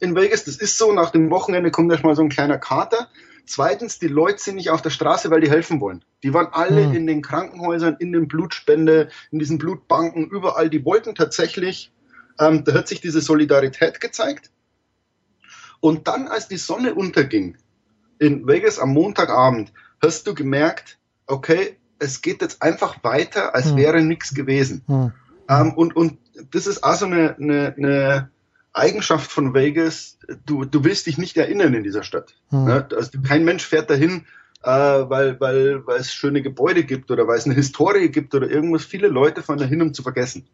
[0.00, 0.44] in Vegas.
[0.44, 3.08] Das ist so, nach dem Wochenende kommt erst mal so ein kleiner Kater.
[3.48, 6.04] Zweitens, die Leute sind nicht auf der Straße, weil die helfen wollen.
[6.22, 6.94] Die waren alle Hm.
[6.94, 10.68] in den Krankenhäusern, in den Blutspende, in diesen Blutbanken, überall.
[10.68, 11.90] Die wollten tatsächlich,
[12.38, 14.50] ähm, da hat sich diese Solidarität gezeigt.
[15.80, 17.56] Und dann, als die Sonne unterging,
[18.18, 19.72] in Vegas am Montagabend,
[20.02, 23.76] hast du gemerkt, okay, es geht jetzt einfach weiter, als Hm.
[23.76, 24.82] wäre nichts gewesen.
[24.86, 25.12] Hm.
[25.48, 26.18] Ähm, und, und
[26.50, 28.30] das ist also eine, eine, eine
[28.72, 32.34] Eigenschaft von Vegas, du, du willst dich nicht erinnern in dieser Stadt.
[32.50, 32.64] Hm.
[32.64, 32.88] Ne?
[32.94, 34.24] Also kein Mensch fährt dahin,
[34.62, 38.48] äh, weil, weil, weil es schöne Gebäude gibt oder weil es eine Historie gibt oder
[38.48, 38.84] irgendwas.
[38.84, 40.46] Viele Leute fahren dahin, um zu vergessen.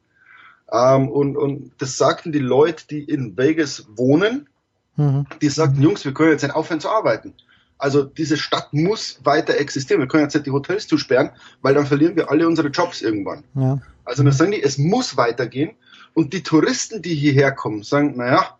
[0.72, 4.48] Ähm, und, und das sagten die Leute, die in Vegas wohnen,
[4.96, 5.26] Mhm.
[5.42, 7.34] die sagten, Jungs, wir können jetzt nicht aufhören zu arbeiten.
[7.78, 10.00] Also diese Stadt muss weiter existieren.
[10.00, 11.30] Wir können jetzt nicht die Hotels zusperren,
[11.62, 13.44] weil dann verlieren wir alle unsere Jobs irgendwann.
[13.54, 13.78] Ja.
[14.04, 15.72] Also dann sagen die, es muss weitergehen.
[16.14, 18.58] Und die Touristen, die hierher kommen, sagen, naja,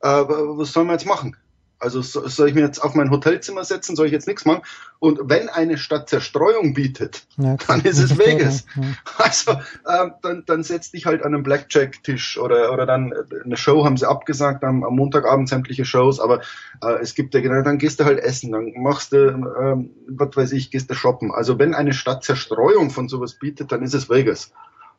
[0.00, 1.36] äh, was sollen wir jetzt machen?
[1.84, 4.62] Also so, soll ich mir jetzt auf mein Hotelzimmer setzen, soll ich jetzt nichts machen?
[5.00, 8.64] Und wenn eine Stadt Zerstreuung bietet, Ja, dann ist es Vegas.
[8.74, 8.82] ja.
[9.18, 13.58] Also ähm, dann, dann setz dich halt an einen Blackjack-Tisch oder, oder dann äh, eine
[13.58, 16.40] Show haben sie abgesagt, am, am Montagabend sämtliche Shows, aber
[16.82, 19.28] äh, es gibt ja genau, dann gehst du halt essen, dann machst du,
[19.60, 21.32] ähm, was weiß ich, gehst du shoppen.
[21.32, 24.52] Also wenn eine Stadt Zerstreuung von sowas bietet, dann ist es Vegas.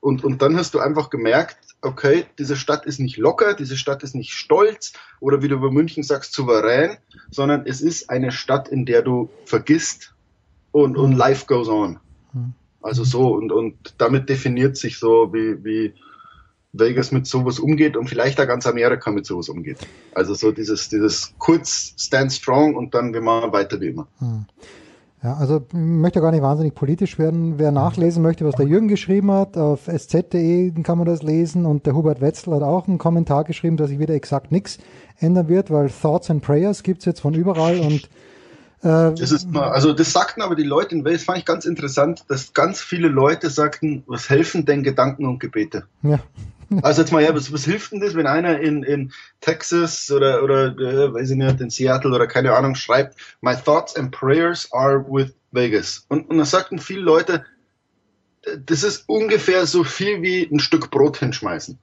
[0.05, 4.03] Und, und dann hast du einfach gemerkt, okay, diese Stadt ist nicht locker, diese Stadt
[4.03, 6.97] ist nicht stolz oder wie du über München sagst, souverän,
[7.31, 10.13] sondern es ist eine Stadt, in der du vergisst
[10.71, 11.99] und, und life goes on.
[12.83, 15.95] Also so, und, und damit definiert sich so, wie, wie
[16.71, 19.79] Vegas mit sowas umgeht und vielleicht auch ganz Amerika mit sowas umgeht.
[20.13, 24.07] Also so dieses, dieses kurz stand strong und dann wir machen weiter wie immer.
[25.25, 27.57] Ja, also ich möchte gar nicht wahnsinnig politisch werden.
[27.57, 31.87] Wer nachlesen möchte, was der Jürgen geschrieben hat, auf sz.de kann man das lesen und
[31.87, 34.77] der Hubert Wetzel hat auch einen Kommentar geschrieben, dass sich wieder exakt nichts
[35.17, 38.03] ändern wird, weil Thoughts and Prayers gibt's jetzt von überall und
[38.83, 41.65] äh, Das ist mal, also das sagten aber die Leute in Wales, fand ich ganz
[41.65, 45.85] interessant, dass ganz viele Leute sagten, was helfen denn Gedanken und Gebete?
[46.03, 46.19] ja.
[46.81, 49.11] Also jetzt mal, ja, was, was hilft denn das, wenn einer in, in
[49.41, 53.95] Texas oder, oder äh, weiß ich nicht, in Seattle oder keine Ahnung schreibt, my thoughts
[53.95, 56.05] and prayers are with Vegas.
[56.09, 57.45] Und, und da sagten viele Leute,
[58.65, 61.79] das ist ungefähr so viel wie ein Stück Brot hinschmeißen.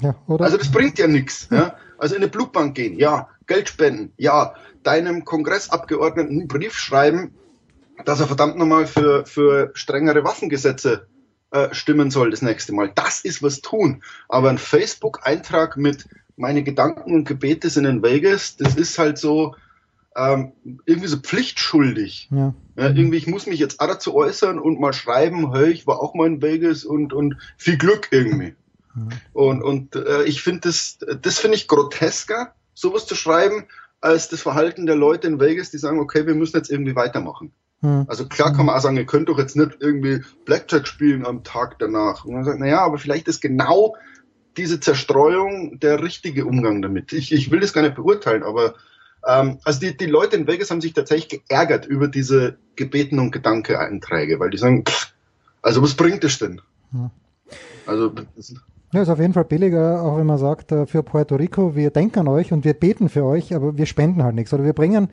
[0.00, 0.44] Ja, oder?
[0.44, 1.48] Also das bringt ja nichts.
[1.50, 1.76] Ja?
[1.98, 7.34] Also in eine Blutbank gehen, ja, Geld spenden, ja, deinem Kongressabgeordneten einen Brief schreiben,
[8.04, 11.06] dass er verdammt nochmal für, für strengere Waffengesetze
[11.52, 12.90] äh, stimmen soll das nächste Mal.
[12.94, 14.02] Das ist was tun.
[14.28, 19.54] Aber ein Facebook-Eintrag mit meine Gedanken und Gebete sind in Vegas, das ist halt so
[20.16, 20.52] ähm,
[20.84, 22.28] irgendwie so pflichtschuldig.
[22.30, 22.54] Ja.
[22.76, 26.00] Ja, irgendwie, ich muss mich jetzt auch dazu äußern und mal schreiben, hey, ich war
[26.00, 28.54] auch mal in Vegas und, und viel Glück irgendwie.
[29.32, 33.66] Und, und äh, ich finde das, das finde ich grotesker, sowas zu schreiben,
[34.00, 37.52] als das Verhalten der Leute in Vegas, die sagen, okay, wir müssen jetzt irgendwie weitermachen.
[37.82, 38.04] Hm.
[38.08, 41.44] Also klar kann man auch sagen, ihr könnt doch jetzt nicht irgendwie Blackjack spielen am
[41.44, 42.24] Tag danach.
[42.24, 43.96] Und man sagt, naja, aber vielleicht ist genau
[44.56, 47.12] diese Zerstreuung der richtige Umgang damit.
[47.12, 48.74] Ich, ich will das gar nicht beurteilen, aber
[49.26, 53.30] ähm, also die, die Leute in Vegas haben sich tatsächlich geärgert über diese Gebeten- und
[53.30, 55.12] Gedanke-Einträge, weil die sagen, pff,
[55.62, 56.60] also was bringt es denn?
[56.92, 57.10] Ja.
[57.86, 58.54] Also das,
[58.92, 61.90] Ja, ist auf jeden Fall billiger, auch wenn man sagt, äh, für Puerto Rico, wir
[61.90, 64.52] denken an euch und wir beten für euch, aber wir spenden halt nichts.
[64.52, 65.08] Oder wir bringen,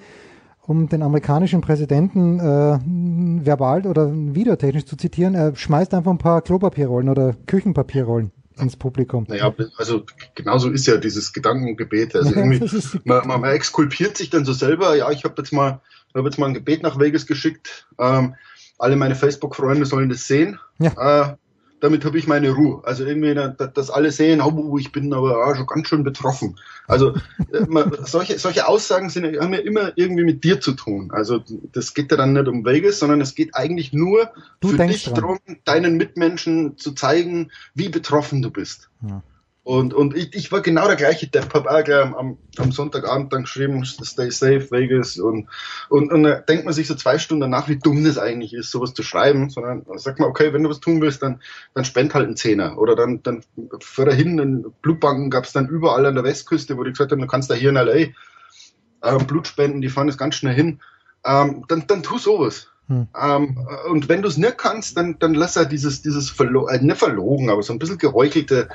[0.69, 6.43] um den amerikanischen Präsidenten äh, verbal oder videotechnisch zu zitieren, er schmeißt einfach ein paar
[6.43, 9.25] Klopapierrollen oder Küchenpapierrollen ins Publikum.
[9.27, 10.03] Naja, also
[10.35, 12.15] genauso ist ja dieses Gedankengebet.
[12.15, 15.51] Also Ja, irgendwie, man, man, man exkulpiert sich dann so selber, ja, ich habe jetzt
[15.51, 15.81] mal,
[16.13, 17.87] habe jetzt mal ein Gebet nach Vegas geschickt.
[17.97, 18.35] Ähm,
[18.77, 20.59] alle meine Facebook-Freunde sollen das sehen.
[20.79, 21.33] Äh,
[21.81, 22.81] damit habe ich meine Ruhe.
[22.83, 26.03] Also irgendwie, da- da- dass alle sehen, oh, ich bin aber ah, schon ganz schön
[26.03, 26.57] betroffen.
[26.87, 27.13] Also
[27.51, 31.11] äh, man, solche, solche Aussagen sind, haben ja immer irgendwie mit dir zu tun.
[31.11, 31.41] Also
[31.71, 34.29] das geht ja dann nicht um Vegas, sondern es geht eigentlich nur
[34.59, 35.13] Du für dich dran.
[35.15, 38.89] darum, deinen Mitmenschen zu zeigen, wie betroffen du bist.
[39.07, 39.21] Ja.
[39.69, 43.31] Und, und ich, ich war genau der gleiche Depp, hab auch gleich am, am Sonntagabend
[43.31, 45.19] dann geschrieben, stay safe, Vegas.
[45.19, 45.47] Und,
[45.89, 48.71] und, und da denkt man sich so zwei Stunden danach, wie dumm das eigentlich ist,
[48.71, 49.51] sowas zu schreiben.
[49.51, 51.39] Sondern sagt man, okay, wenn du was tun willst, dann,
[51.75, 52.79] dann spend halt einen Zehner.
[52.79, 53.43] Oder dann, dann
[53.79, 57.21] vorher hin, in Blutbanken gab es dann überall an der Westküste, wo die gesagt haben,
[57.21, 59.07] du kannst da hier in L.A.
[59.07, 60.79] Ähm, Blut spenden, die fahren das ganz schnell hin.
[61.23, 62.69] Ähm, dann, dann tu sowas.
[62.87, 63.07] Hm.
[63.15, 66.81] Ähm, und wenn du es nicht kannst, dann, dann lass er dieses, dieses verlo äh,
[66.81, 68.67] nicht verlogen, aber so ein bisschen geheuchelte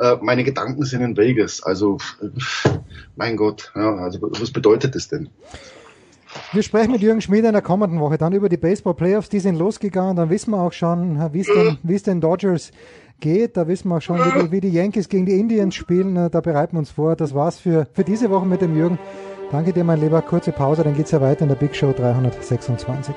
[0.00, 1.62] äh, meine Gedanken sind in Vegas.
[1.62, 1.98] Also,
[3.16, 5.28] mein Gott, ja, also was bedeutet das denn?
[6.52, 9.28] Wir sprechen mit Jürgen Schmied in der kommenden Woche dann über die Baseball-Playoffs.
[9.28, 10.16] Die sind losgegangen.
[10.16, 12.70] Dann wissen wir auch schon, wie es den, wie es den Dodgers
[13.18, 13.56] geht.
[13.56, 16.14] Da wissen wir auch schon, wie die, wie die Yankees gegen die Indians spielen.
[16.14, 17.16] Da bereiten wir uns vor.
[17.16, 18.98] Das war's für, für diese Woche mit dem Jürgen.
[19.50, 20.22] Danke dir, mein Lieber.
[20.22, 23.14] Kurze Pause, dann geht's ja weiter in der Big Show 326.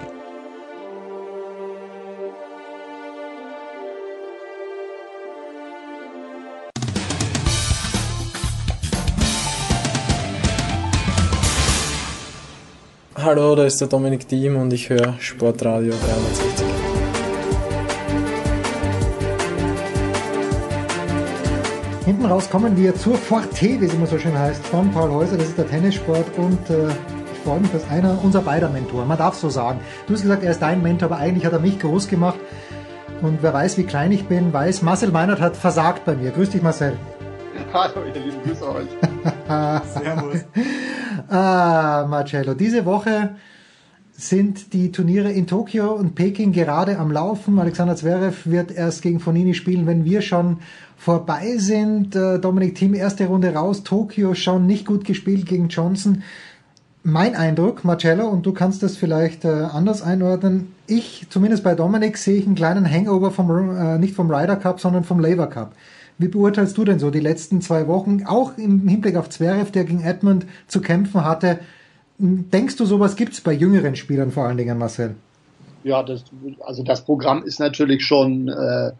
[13.23, 16.65] Hallo, da ist der Dominik Diem und ich höre Sportradio 360.
[22.05, 25.37] Hinten raus kommen wir zur Forte, wie es immer so schön heißt, von Paul Häuser.
[25.37, 29.17] Das ist der Tennissport und äh, ich freue mich, dass einer unser beider Mentor, man
[29.17, 29.79] darf so sagen.
[30.05, 32.39] Du hast gesagt, er ist dein Mentor, aber eigentlich hat er mich groß gemacht.
[33.21, 36.31] Und wer weiß, wie klein ich bin, weiß, Marcel Meinert hat versagt bei mir.
[36.31, 36.97] Grüß dich, Marcel.
[37.73, 38.87] Hallo, ihr Lieben, grüß euch.
[39.47, 40.45] Servus.
[41.27, 43.31] ah, Marcello, diese Woche
[44.11, 47.57] sind die Turniere in Tokio und Peking gerade am Laufen.
[47.57, 50.57] Alexander Zverev wird erst gegen Fonini spielen, wenn wir schon
[50.97, 52.15] vorbei sind.
[52.15, 53.81] Äh, Dominik Thiem erste Runde raus.
[53.81, 56.21] Tokio schon nicht gut gespielt gegen Johnson.
[57.01, 60.75] Mein Eindruck, Marcello, und du kannst das vielleicht äh, anders einordnen.
[60.85, 64.79] Ich, zumindest bei Dominik, sehe ich einen kleinen Hangover vom, äh, nicht vom Ryder Cup,
[64.79, 65.73] sondern vom Labour Cup.
[66.17, 69.83] Wie beurteilst du denn so die letzten zwei Wochen, auch im Hinblick auf Zverev, der
[69.83, 71.59] gegen Edmund zu kämpfen hatte?
[72.19, 75.15] Denkst du, sowas gibt es bei jüngeren Spielern vor allen Dingen, Marcel?
[75.83, 76.23] Ja, das,
[76.61, 78.91] also das Programm ist natürlich schon, äh,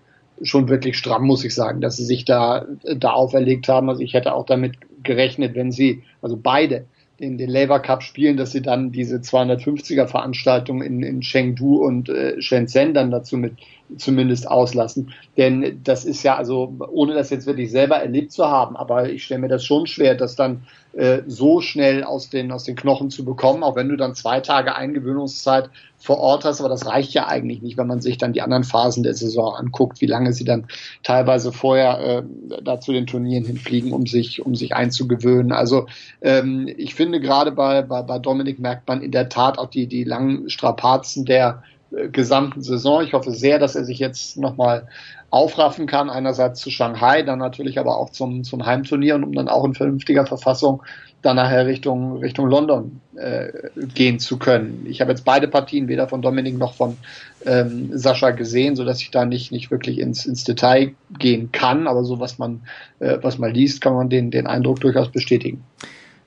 [0.42, 2.66] schon wirklich stramm, muss ich sagen, dass sie sich da,
[2.98, 3.90] da auferlegt haben.
[3.90, 6.86] Also ich hätte auch damit gerechnet, wenn sie, also beide,
[7.20, 12.10] den, den Labour Cup spielen, dass sie dann diese 250er Veranstaltung in, in Chengdu und
[12.10, 13.54] äh, Shenzhen dann dazu mit
[13.98, 15.14] zumindest auslassen.
[15.38, 19.24] Denn das ist ja, also ohne das jetzt wirklich selber erlebt zu haben, aber ich
[19.24, 20.64] stelle mir das schon schwer, das dann
[20.94, 24.42] äh, so schnell aus den, aus den Knochen zu bekommen, auch wenn du dann zwei
[24.42, 28.34] Tage Eingewöhnungszeit vor Ort hast, aber das reicht ja eigentlich nicht, wenn man sich dann
[28.34, 30.68] die anderen Phasen der Saison anguckt, wie lange sie dann
[31.02, 32.24] teilweise vorher äh,
[32.64, 35.52] da zu den Turnieren hinfliegen, um sich, um sich einzugewöhnen.
[35.52, 35.88] Also
[36.22, 39.88] ähm, ich finde gerade bei, bei, bei Dominik merkt man in der Tat auch die,
[39.88, 41.64] die langen Strapazen der
[42.12, 43.04] gesamten Saison.
[43.04, 44.88] Ich hoffe sehr, dass er sich jetzt nochmal
[45.30, 49.50] aufraffen kann, einerseits zu Shanghai, dann natürlich aber auch zum, zum Heimturnier und um dann
[49.50, 50.84] auch in vernünftiger Verfassung
[51.24, 53.48] dann nachher Richtung, Richtung London äh,
[53.96, 54.86] gehen zu können.
[54.88, 56.98] Ich habe jetzt beide Partien, weder von Dominik noch von
[57.46, 61.88] ähm, Sascha gesehen, so dass ich da nicht, nicht wirklich ins, ins Detail gehen kann,
[61.88, 62.62] aber so was man,
[63.00, 65.64] äh, was man liest, kann man den, den Eindruck durchaus bestätigen.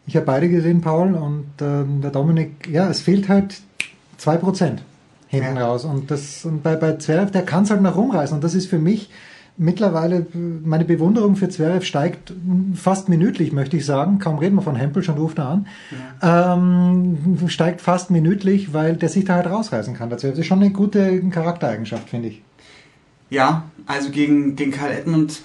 [0.07, 3.55] Ich habe beide gesehen, Paul, und ähm, der Dominik, ja, es fehlt halt
[4.17, 4.83] zwei Prozent
[5.29, 5.67] hinten ja.
[5.67, 5.85] raus.
[5.85, 8.37] Und das und bei, bei Zverev, der kann es halt noch rumreißen.
[8.37, 9.11] Und das ist für mich
[9.59, 12.33] mittlerweile, meine Bewunderung für Zverev steigt
[12.75, 14.19] fast minütlich, möchte ich sagen.
[14.19, 15.67] Kaum reden wir von Hempel, schon ruft er an.
[16.23, 16.55] Ja.
[16.55, 20.11] Ähm, steigt fast minütlich, weil der sich da halt rausreißen kann.
[20.11, 22.43] Das ist schon eine gute Charaktereigenschaft, finde ich.
[23.31, 25.41] Ja, also gegen, gegen Karl Edmund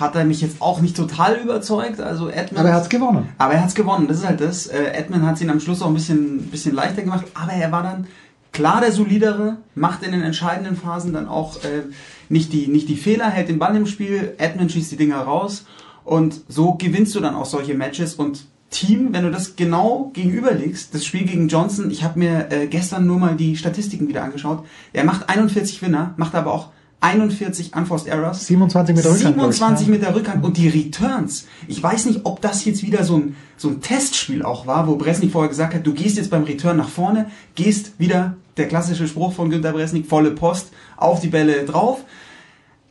[0.00, 2.00] hat er mich jetzt auch nicht total überzeugt.
[2.00, 3.28] Also Edmund, aber er hat es gewonnen.
[3.38, 4.66] Aber er hat es gewonnen, das ist halt das.
[4.66, 7.70] Äh, Edmund hat es ihn am Schluss auch ein bisschen, bisschen leichter gemacht, aber er
[7.70, 8.06] war dann
[8.52, 11.82] klar der solidere, macht in den entscheidenden Phasen dann auch äh,
[12.28, 15.66] nicht, die, nicht die Fehler, hält den Ball im Spiel, Edmund schießt die Dinger raus
[16.04, 20.94] und so gewinnst du dann auch solche Matches und Team, wenn du das genau gegenüberlegst,
[20.94, 24.64] das Spiel gegen Johnson, ich habe mir äh, gestern nur mal die Statistiken wieder angeschaut,
[24.92, 26.70] er macht 41 Winner, macht aber auch
[27.02, 28.46] 41 Unforced Errors.
[28.46, 29.34] 27 mit der Rückhand.
[29.34, 31.46] 27 mit der Rückhand und die Returns.
[31.66, 34.94] Ich weiß nicht, ob das jetzt wieder so ein, so ein Testspiel auch war, wo
[34.94, 37.26] Bresnik vorher gesagt hat, du gehst jetzt beim Return nach vorne,
[37.56, 42.04] gehst wieder, der klassische Spruch von Günter Bresnik, volle Post, auf die Bälle drauf.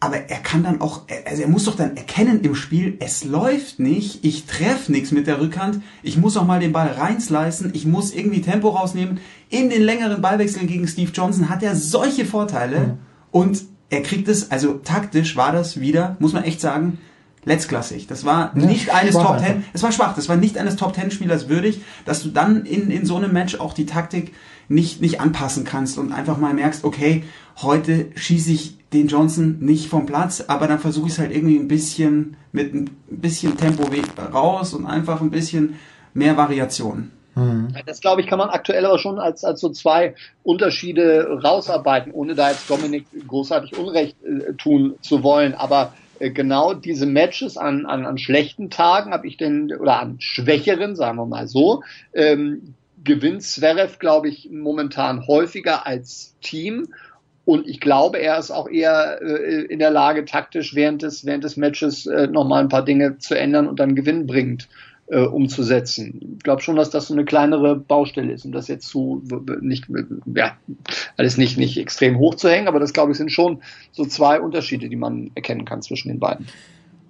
[0.01, 3.79] Aber er kann dann auch, also er muss doch dann erkennen im Spiel, es läuft
[3.79, 7.85] nicht, ich treffe nichts mit der Rückhand, ich muss auch mal den Ball reinsleißen, ich
[7.85, 9.19] muss irgendwie Tempo rausnehmen.
[9.49, 12.97] In den längeren Ballwechseln gegen Steve Johnson hat er solche Vorteile mhm.
[13.29, 16.97] und er kriegt es, also taktisch war das wieder, muss man echt sagen,
[17.43, 18.07] letztklassig.
[18.07, 20.93] Das war ja, nicht eines Top Ten, es war schwach, das war nicht eines Top
[20.93, 24.33] Ten Spielers würdig, dass du dann in, in so einem Match auch die Taktik
[24.69, 27.23] nicht, nicht anpassen kannst und einfach mal merkst, okay,
[27.61, 31.57] heute schieße ich den Johnson nicht vom Platz, aber dann versuche ich es halt irgendwie
[31.57, 33.89] ein bisschen mit ein bisschen Tempo
[34.33, 35.75] raus und einfach ein bisschen
[36.13, 37.11] mehr Variation.
[37.35, 37.73] Mhm.
[37.85, 42.35] Das glaube ich, kann man aktuell aber schon als, als so zwei Unterschiede rausarbeiten, ohne
[42.35, 45.53] da jetzt Dominik großartig Unrecht äh, tun zu wollen.
[45.53, 50.17] Aber äh, genau diese Matches an, an, an schlechten Tagen habe ich denn, oder an
[50.19, 51.83] schwächeren, sagen wir mal so,
[52.13, 56.89] ähm, gewinnt Zverev, glaube ich, momentan häufiger als Team
[57.43, 61.43] Und ich glaube, er ist auch eher äh, in der Lage, taktisch während des, während
[61.43, 64.69] des Matches äh, nochmal ein paar Dinge zu ändern und dann gewinnbringend
[65.11, 66.37] äh, umzusetzen.
[66.37, 69.21] Ich glaube schon, dass das so eine kleinere Baustelle ist, um das jetzt zu
[69.59, 69.87] nicht,
[70.33, 70.53] ja,
[71.17, 73.61] alles nicht, nicht extrem hoch zu hängen, aber das glaube ich sind schon
[73.91, 76.47] so zwei Unterschiede, die man erkennen kann zwischen den beiden.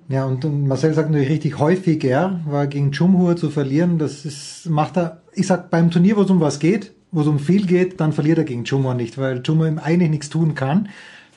[0.09, 4.97] Ja, und, Marcel sagt natürlich richtig häufiger, war gegen Chumhur zu verlieren, das ist, macht
[4.97, 7.99] er, ich sag, beim Turnier, wo es um was geht, wo es um viel geht,
[7.99, 10.89] dann verliert er gegen Chumhur nicht, weil Chumhur ihm eigentlich nichts tun kann.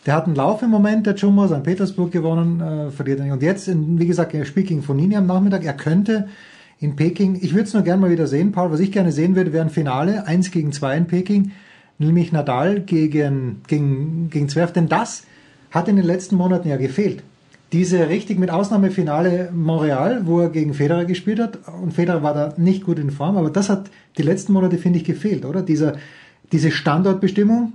[0.07, 1.63] Der hat einen Lauf im Moment, der Chumhur, St.
[1.63, 3.35] Petersburg gewonnen, äh, verliert er nicht.
[3.35, 6.29] Und jetzt, in, wie gesagt, er spielt gegen Fonini am Nachmittag, er könnte
[6.85, 9.37] in Peking, ich würde es nur gerne mal wieder sehen, Paul, was ich gerne sehen
[9.37, 11.53] würde, wäre ein Finale, eins gegen zwei in Peking,
[11.99, 15.25] nämlich Nadal gegen, gegen, gegen Zwerf, denn das
[15.71, 17.23] hat in den letzten Monaten ja gefehlt
[17.75, 22.55] diese richtig mit Ausnahmefinale Montreal, wo er gegen Federer gespielt hat, und Federer war da
[22.57, 25.61] nicht gut in Form, aber das hat die letzten Monate, finde ich, gefehlt, oder?
[25.61, 25.95] Dieser,
[26.53, 27.73] diese Standortbestimmung,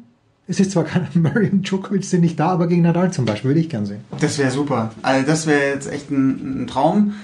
[0.48, 3.50] es ist zwar kein Murray und Djokovic sind nicht da, aber gegen Nadal zum Beispiel
[3.50, 4.00] würde ich gern sehen.
[4.22, 4.92] Das wäre super.
[5.02, 7.16] Also das wäre jetzt echt ein, ein Traum.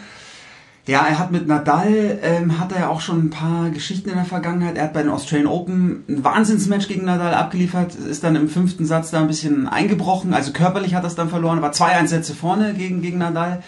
[0.88, 4.16] Ja, er hat mit Nadal, ähm, hat er ja auch schon ein paar Geschichten in
[4.16, 4.78] der Vergangenheit.
[4.78, 8.86] Er hat bei den Australian Open ein Wahnsinnsmatch gegen Nadal abgeliefert, ist dann im fünften
[8.86, 12.36] Satz da ein bisschen eingebrochen, also körperlich hat er es dann verloren, war zwei Einsätze
[12.36, 13.64] vorne gegen, gegen Nadal.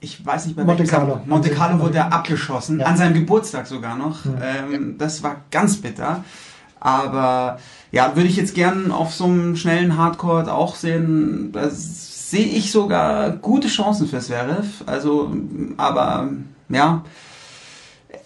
[0.00, 1.20] Ich weiß nicht, bei Monte Carlo.
[1.24, 2.86] Monte Carlo wurde er abgeschossen, ja.
[2.86, 4.24] an seinem Geburtstag sogar noch.
[4.24, 4.32] Ja.
[4.72, 6.24] Ähm, das war ganz bitter.
[6.80, 7.58] Aber
[7.92, 11.52] ja, würde ich jetzt gern auf so einem schnellen Hardcore auch sehen.
[11.52, 14.82] Das sehe ich sogar gute Chancen für Zverev.
[14.86, 15.32] Also,
[15.76, 16.30] aber
[16.68, 17.04] ja.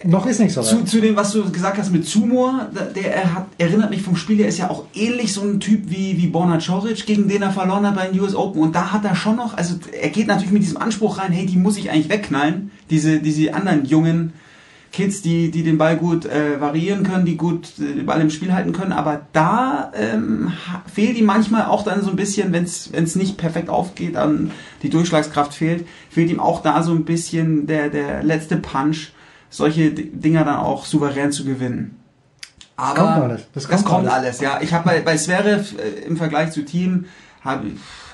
[0.05, 0.63] Noch ist nichts so.
[0.63, 4.17] Zu, zu dem, was du gesagt hast mit Zumor, der er hat, erinnert mich vom
[4.17, 7.43] Spiel, der ist ja auch ähnlich so ein Typ wie, wie Borna Coric, gegen den
[7.43, 8.63] er verloren hat bei den US Open.
[8.63, 11.45] Und da hat er schon noch, also er geht natürlich mit diesem Anspruch rein, hey,
[11.45, 12.71] die muss ich eigentlich wegknallen.
[12.89, 14.33] Diese, diese anderen jungen
[14.93, 18.31] Kids, die, die den Ball gut äh, variieren können, die gut äh, den Ball im
[18.31, 18.93] Spiel halten können.
[18.93, 20.53] Aber da ähm,
[20.93, 24.51] fehlt ihm manchmal auch dann so ein bisschen, wenn es nicht perfekt aufgeht, dann
[24.83, 29.13] die Durchschlagskraft fehlt, fehlt ihm auch da so ein bisschen der, der letzte Punch,
[29.51, 31.99] solche Dinger dann auch souverän zu gewinnen.
[32.77, 33.47] Aber das kommt alles.
[33.53, 34.27] Das kommt, das kommt alles.
[34.27, 34.41] alles.
[34.41, 34.61] ja.
[34.63, 37.07] Ich habe bei, bei Zverev äh, im Vergleich zu Team,
[37.45, 37.63] hab,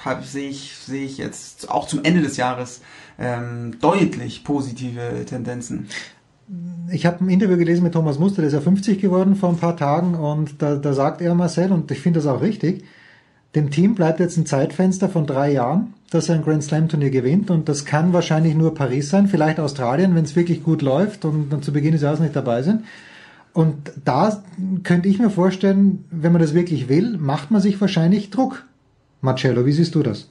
[0.04, 2.80] hab, sehe ich, seh ich jetzt auch zum Ende des Jahres
[3.18, 5.88] ähm, deutlich positive Tendenzen
[6.90, 9.56] ich habe ein Interview gelesen mit Thomas Muster, der ist ja 50 geworden vor ein
[9.56, 12.84] paar Tagen und da, da sagt er Marcel, und ich finde das auch richtig,
[13.54, 17.10] dem Team bleibt jetzt ein Zeitfenster von drei Jahren, dass er ein Grand Slam Turnier
[17.10, 21.24] gewinnt und das kann wahrscheinlich nur Paris sein, vielleicht Australien, wenn es wirklich gut läuft
[21.24, 22.84] und dann zu Beginn des Jahres nicht dabei sind.
[23.52, 24.42] Und da
[24.82, 28.64] könnte ich mir vorstellen, wenn man das wirklich will, macht man sich wahrscheinlich Druck.
[29.20, 30.28] Marcello, wie siehst du das?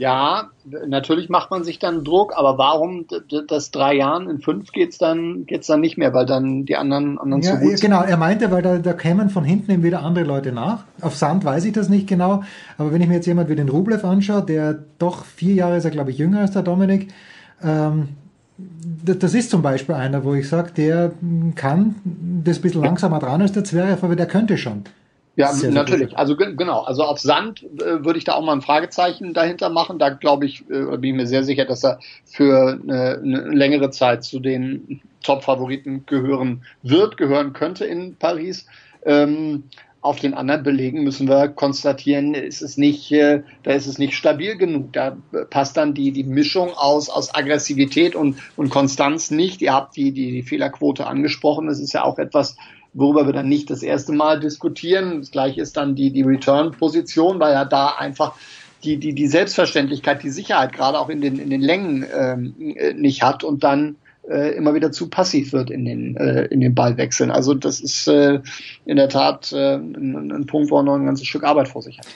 [0.00, 0.48] Ja,
[0.86, 3.04] natürlich macht man sich dann Druck, aber warum
[3.48, 7.18] das drei Jahren, in fünf geht's dann, geht's dann nicht mehr, weil dann die anderen,
[7.18, 10.02] anderen ja, zu gut Genau, er meinte, weil da, da kämen von hinten eben wieder
[10.02, 10.84] andere Leute nach.
[11.02, 12.42] Auf Sand weiß ich das nicht genau,
[12.78, 15.84] aber wenn ich mir jetzt jemand wie den Rublev anschaue, der doch vier Jahre ist
[15.84, 17.12] er, glaube ich, jünger als der Dominik,
[17.62, 18.08] ähm,
[19.04, 21.12] das ist zum Beispiel einer, wo ich sage, der
[21.56, 21.96] kann
[22.42, 24.84] das ein bisschen langsamer dran als der Zverev, aber der könnte schon.
[25.36, 26.18] Ja, sehr, natürlich.
[26.18, 26.80] Also genau.
[26.80, 29.98] Also auf Sand äh, würde ich da auch mal ein Fragezeichen dahinter machen.
[29.98, 33.90] Da glaube ich, äh, bin ich mir sehr sicher, dass er für eine, eine längere
[33.90, 38.66] Zeit zu den Top-Favoriten gehören wird, gehören könnte in Paris.
[39.04, 39.64] Ähm,
[40.02, 44.14] auf den anderen Belegen müssen wir konstatieren, ist es nicht, äh, da ist es nicht
[44.14, 44.94] stabil genug.
[44.94, 45.18] Da
[45.50, 49.60] passt dann die, die Mischung aus, aus Aggressivität und, und Konstanz nicht.
[49.60, 51.66] Ihr habt die, die, die Fehlerquote angesprochen.
[51.66, 52.56] Das ist ja auch etwas,
[52.92, 55.20] worüber wir dann nicht das erste Mal diskutieren.
[55.20, 58.34] Das gleiche ist dann die, die Return-Position, weil er da einfach
[58.84, 62.94] die, die, die Selbstverständlichkeit, die Sicherheit gerade auch in den, in den Längen ähm, äh,
[62.94, 63.96] nicht hat und dann
[64.28, 67.30] äh, immer wieder zu passiv wird in den, äh, in den Ballwechseln.
[67.30, 68.40] Also das ist äh,
[68.86, 71.82] in der Tat äh, ein, ein Punkt, wo er noch ein ganzes Stück Arbeit vor
[71.82, 72.06] sich hat.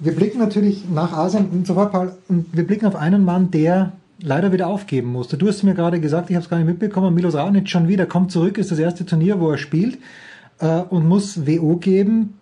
[0.00, 4.52] Wir blicken natürlich nach Asien sofort, Paul, und wir blicken auf einen Mann, der leider
[4.52, 5.36] wieder aufgeben musste.
[5.38, 8.06] Du hast mir gerade gesagt, ich habe es gar nicht mitbekommen, Milos Raonic schon wieder
[8.06, 9.98] kommt zurück, ist das erste Turnier, wo er spielt
[10.60, 12.38] äh, und muss WO geben.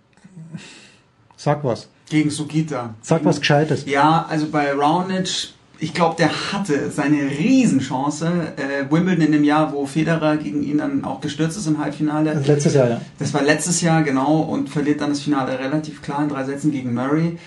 [1.36, 1.88] Sag was.
[2.08, 2.94] Gegen Sugita.
[3.02, 3.84] Sag was Gescheites.
[3.86, 5.48] Ja, also bei Raonic,
[5.78, 8.54] ich glaube, der hatte seine Riesenchance.
[8.56, 12.32] Äh, Wimbledon in dem Jahr, wo Federer gegen ihn dann auch gestürzt ist im Halbfinale.
[12.32, 13.00] Das letztes Jahr, ja.
[13.18, 16.70] Das war letztes Jahr, genau, und verliert dann das Finale relativ klar in drei Sätzen
[16.70, 17.38] gegen Murray.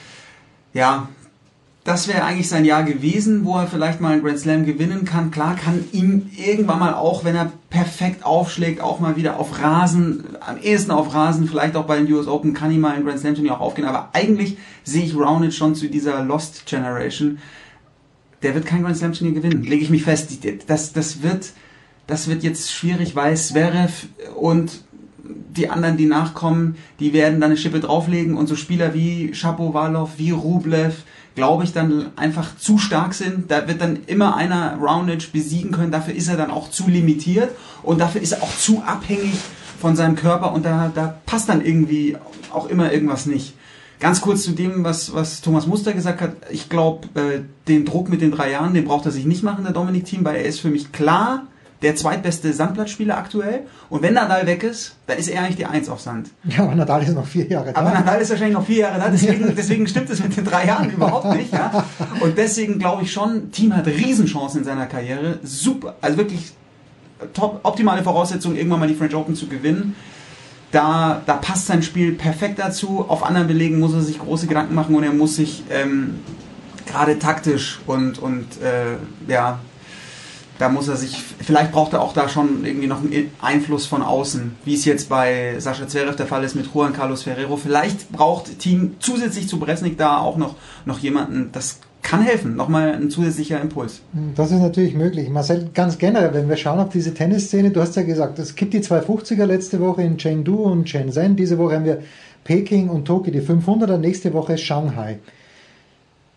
[0.74, 1.08] Ja,
[1.90, 5.32] das wäre eigentlich sein Jahr gewesen, wo er vielleicht mal einen Grand Slam gewinnen kann.
[5.32, 10.24] Klar kann ihm irgendwann mal auch, wenn er perfekt aufschlägt, auch mal wieder auf Rasen,
[10.40, 13.18] am ehesten auf Rasen, vielleicht auch bei den US Open, kann ihm mal ein Grand
[13.18, 13.86] Slam Turnier auch aufgehen.
[13.86, 17.40] Aber eigentlich sehe ich Raonic schon zu dieser Lost Generation.
[18.44, 20.30] Der wird kein Grand Slam Turnier gewinnen, lege ich mich fest.
[20.68, 21.54] Das, das wird,
[22.06, 24.06] das wird jetzt schwierig, weil Zverev
[24.36, 24.84] und
[25.24, 30.12] die anderen, die nachkommen, die werden dann eine Schippe drauflegen und so Spieler wie Shapovalov,
[30.18, 31.04] wie Rublev,
[31.40, 33.50] glaube ich, dann einfach zu stark sind.
[33.50, 35.90] Da wird dann immer einer Roundage besiegen können.
[35.90, 37.52] Dafür ist er dann auch zu limitiert
[37.82, 39.36] und dafür ist er auch zu abhängig
[39.80, 42.18] von seinem Körper und da, da passt dann irgendwie
[42.52, 43.54] auch immer irgendwas nicht.
[44.02, 46.34] Ganz kurz zu dem, was, was Thomas Muster gesagt hat.
[46.52, 47.40] Ich glaube, äh,
[47.70, 50.36] den Druck mit den drei Jahren, den braucht er sich nicht machen, der Dominik-Team, weil
[50.36, 51.48] er ist für mich klar
[51.82, 53.62] der zweitbeste Sandplatzspieler aktuell.
[53.90, 56.30] Und wenn Nadal weg ist, dann ist er eigentlich die Eins auf Sand.
[56.44, 57.80] Ja, aber Nadal ist noch vier Jahre da.
[57.80, 60.66] Aber Nadal ist wahrscheinlich noch vier Jahre da, deswegen, deswegen stimmt es mit den drei
[60.66, 61.54] Jahren überhaupt nicht.
[61.54, 61.86] Ja?
[62.20, 65.40] Und deswegen glaube ich schon, Team hat Riesenchancen in seiner Karriere.
[65.44, 66.52] Super, also wirklich
[67.34, 69.96] top, optimale Voraussetzungen, irgendwann mal die French Open zu gewinnen.
[70.72, 73.06] Da, da passt sein Spiel perfekt dazu.
[73.08, 76.20] Auf anderen Belegen muss er sich große Gedanken machen und er muss sich ähm,
[76.86, 79.60] gerade taktisch und, und äh, ja,
[80.60, 84.02] da muss er sich, vielleicht braucht er auch da schon irgendwie noch einen Einfluss von
[84.02, 87.56] außen, wie es jetzt bei Sascha Zverev der Fall ist mit Juan Carlos Ferrero.
[87.56, 90.56] Vielleicht braucht Team zusätzlich zu Bresnik da auch noch,
[90.86, 94.02] noch jemanden, das kann helfen, nochmal ein zusätzlicher Impuls.
[94.36, 95.30] Das ist natürlich möglich.
[95.30, 98.74] Marcel, ganz generell, wenn wir schauen auf diese Tennisszene, du hast ja gesagt, es gibt
[98.74, 102.02] die 250er letzte Woche in Chengdu und Shenzhen, diese Woche haben wir
[102.44, 105.20] Peking und Tokio, die 500er, nächste Woche Shanghai.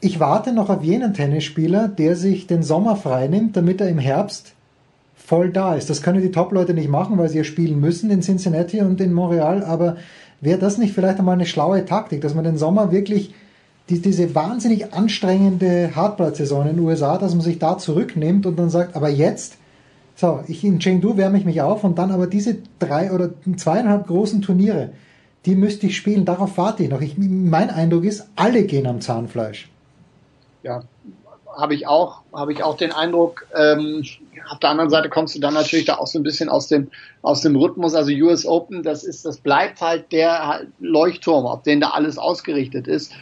[0.04, 4.54] Ich warte noch auf jenen Tennisspieler, der sich den Sommer freinimmt, damit er im Herbst
[5.14, 5.90] voll da ist.
[5.90, 9.12] Das können die Top-Leute nicht machen, weil sie ja spielen müssen in Cincinnati und in
[9.12, 9.98] Montreal, aber
[10.40, 13.32] wäre das nicht vielleicht einmal eine schlaue Taktik, dass man den Sommer wirklich
[13.90, 18.70] die, diese wahnsinnig anstrengende Hartplatzsaison in den USA, dass man sich da zurücknimmt und dann
[18.70, 19.56] sagt, aber jetzt,
[20.16, 24.08] so, ich in Chengdu wärme ich mich auf und dann aber diese drei oder zweieinhalb
[24.08, 24.90] großen Turniere,
[25.46, 27.02] die müsste ich spielen, darauf warte ich noch.
[27.02, 29.71] Ich, mein Eindruck ist, alle gehen am Zahnfleisch
[30.62, 30.82] ja,
[31.56, 33.46] habe ich auch, habe ich auch den Eindruck.
[33.54, 34.04] Ähm,
[34.50, 36.90] auf der anderen Seite kommst du dann natürlich da auch so ein bisschen aus dem
[37.22, 37.94] aus dem Rhythmus.
[37.94, 42.88] Also US Open, das ist, das bleibt halt der Leuchtturm, auf den da alles ausgerichtet
[42.88, 43.12] ist.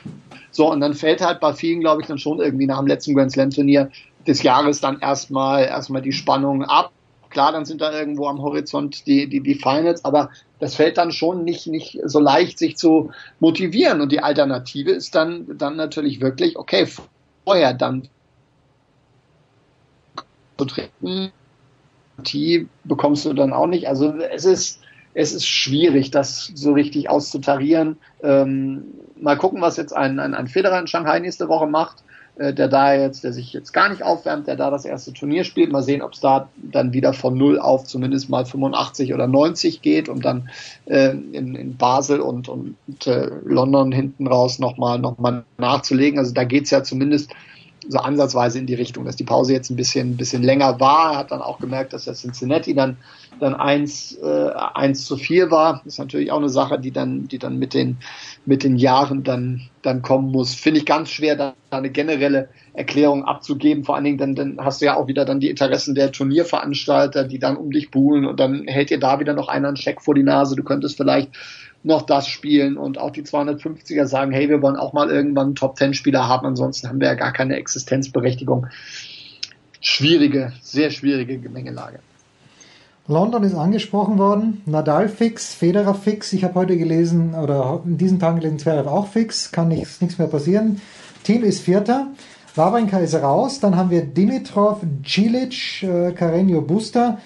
[0.50, 3.14] So und dann fällt halt bei vielen, glaube ich, dann schon irgendwie nach dem letzten
[3.14, 3.90] Grand Slam Turnier
[4.26, 6.92] des Jahres dann erstmal erstmal die Spannung ab.
[7.30, 11.12] Klar, dann sind da irgendwo am Horizont die, die, die Finals, aber das fällt dann
[11.12, 14.00] schon nicht, nicht so leicht, sich zu motivieren.
[14.00, 16.88] Und die Alternative ist dann, dann natürlich wirklich, okay,
[17.44, 18.08] vorher dann
[20.58, 21.32] zu treten.
[22.18, 23.88] Die bekommst du dann auch nicht.
[23.88, 24.80] Also es ist,
[25.14, 27.98] es ist schwierig, das so richtig auszutarieren.
[28.22, 28.84] Ähm,
[29.16, 32.04] mal gucken, was jetzt ein, ein, ein Federer in Shanghai nächste Woche macht,
[32.40, 35.44] äh, der da jetzt, der sich jetzt gar nicht aufwärmt, der da das erste Turnier
[35.44, 35.70] spielt.
[35.70, 39.82] Mal sehen, ob es da dann wieder von null auf zumindest mal 85 oder 90
[39.82, 40.48] geht und dann
[40.86, 42.76] äh, in, in Basel und, und
[43.06, 46.18] äh, London hinten raus nochmal noch mal nachzulegen.
[46.18, 47.30] Also da geht's ja zumindest
[47.88, 51.12] so ansatzweise in die Richtung, dass die Pause jetzt ein bisschen, ein bisschen länger war.
[51.12, 52.98] Er hat dann auch gemerkt, dass der Cincinnati dann,
[53.40, 55.80] dann eins äh, eins zu vier war.
[55.84, 57.98] Das ist natürlich auch eine Sache, die dann, die dann mit den,
[58.44, 60.54] mit den Jahren dann, dann kommen muss.
[60.54, 63.84] Finde ich ganz schwer, da eine generelle Erklärung abzugeben.
[63.84, 67.24] Vor allen Dingen, dann, dann hast du ja auch wieder dann die Interessen der Turnierveranstalter,
[67.24, 70.02] die dann um dich buhlen und dann hält dir da wieder noch einer einen Scheck
[70.02, 70.54] vor die Nase.
[70.54, 71.30] Du könntest vielleicht
[71.82, 75.54] noch das spielen und auch die 250er sagen, hey, wir wollen auch mal irgendwann einen
[75.54, 78.66] Top-10-Spieler haben, ansonsten haben wir ja gar keine Existenzberechtigung.
[79.80, 82.00] Schwierige, sehr schwierige Gemengelage.
[83.06, 86.32] London ist angesprochen worden, Nadal fix, Federer fix.
[86.32, 90.18] Ich habe heute gelesen, oder in diesen Tagen gelesen, Zverev auch fix, kann nichts, nichts
[90.18, 90.80] mehr passieren.
[91.24, 92.08] Team ist Vierter,
[92.54, 97.18] Wawrinka ist raus, dann haben wir Dimitrov, Cilic, äh, Carreño Busta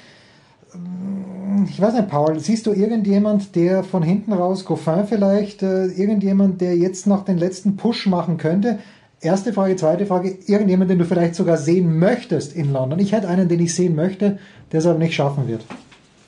[1.68, 6.60] ich weiß nicht, Paul, siehst du irgendjemand, der von hinten raus, Goffin vielleicht, äh, irgendjemand,
[6.60, 8.78] der jetzt noch den letzten Push machen könnte?
[9.20, 12.98] Erste Frage, zweite Frage, irgendjemand, den du vielleicht sogar sehen möchtest in London.
[12.98, 14.38] Ich hätte einen, den ich sehen möchte,
[14.72, 15.64] der es aber nicht schaffen wird.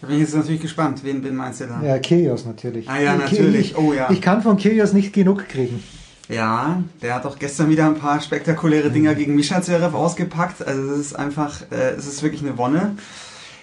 [0.00, 1.02] Da bin ich jetzt natürlich gespannt.
[1.04, 1.82] Wen, wen meinst du da?
[1.82, 2.88] Ja, Kyrgios natürlich.
[2.88, 3.76] Ah ja, natürlich.
[3.76, 4.10] Oh ja.
[4.10, 5.82] Ich kann von Kyrgios nicht genug kriegen.
[6.28, 10.66] Ja, der hat auch gestern wieder ein paar spektakuläre Dinger gegen Mischa Zverev ausgepackt.
[10.66, 12.96] Also es ist einfach, äh, es ist wirklich eine Wonne.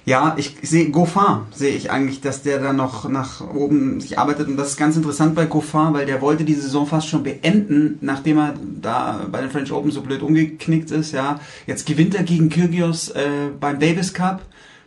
[0.05, 4.49] Ja, ich sehe Goffin, sehe ich eigentlich, dass der da noch nach oben sich arbeitet.
[4.49, 7.99] Und das ist ganz interessant bei Goffin, weil der wollte die Saison fast schon beenden,
[8.01, 11.13] nachdem er da bei den French Open so blöd umgeknickt ist.
[11.13, 14.41] Ja, Jetzt gewinnt er gegen Kyrgios äh, beim Davis Cup,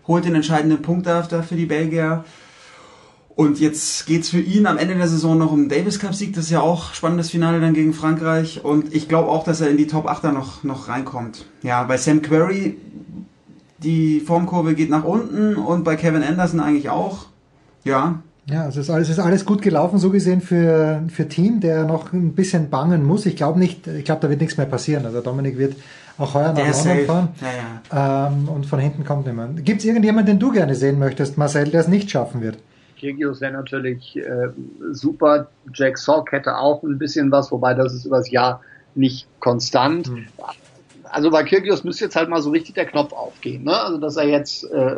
[0.07, 2.25] holt den entscheidenden Punkt da für die Belgier.
[3.35, 6.35] Und jetzt geht's für ihn am Ende der Saison noch um den Davis Cup Sieg.
[6.35, 8.65] Das ist ja auch spannendes Finale dann gegen Frankreich.
[8.65, 11.45] Und ich glaube auch, dass er in die Top 8 noch, noch reinkommt.
[11.63, 12.77] Ja, bei Sam Querrey
[13.79, 17.27] die Formkurve geht nach unten und bei Kevin Anderson eigentlich auch.
[17.85, 18.21] Ja.
[18.49, 22.13] Ja, es ist alles, ist alles gut gelaufen, so gesehen für, für Team, der noch
[22.13, 23.27] ein bisschen bangen muss.
[23.27, 25.05] Ich glaube nicht, ich glaube, da wird nichts mehr passieren.
[25.05, 25.75] Also Dominik wird
[26.17, 27.29] auch heuer nach London fahren.
[27.41, 27.49] Ja,
[27.93, 28.29] ja.
[28.29, 29.65] Ähm, und von hinten kommt niemand.
[29.65, 32.59] Gibt es irgendjemanden, den du gerne sehen möchtest, Marcel, der es nicht schaffen wird?
[32.99, 34.49] Kyrgios wäre natürlich äh,
[34.93, 35.49] super.
[35.75, 38.61] Jack Sock hätte auch ein bisschen was, wobei das ist übers Jahr
[38.95, 40.09] nicht konstant.
[40.09, 40.27] Mhm.
[41.11, 43.65] Also bei Kyrgios müsste jetzt halt mal so richtig der Knopf aufgehen.
[43.65, 43.79] Ne?
[43.79, 44.97] Also dass er jetzt äh,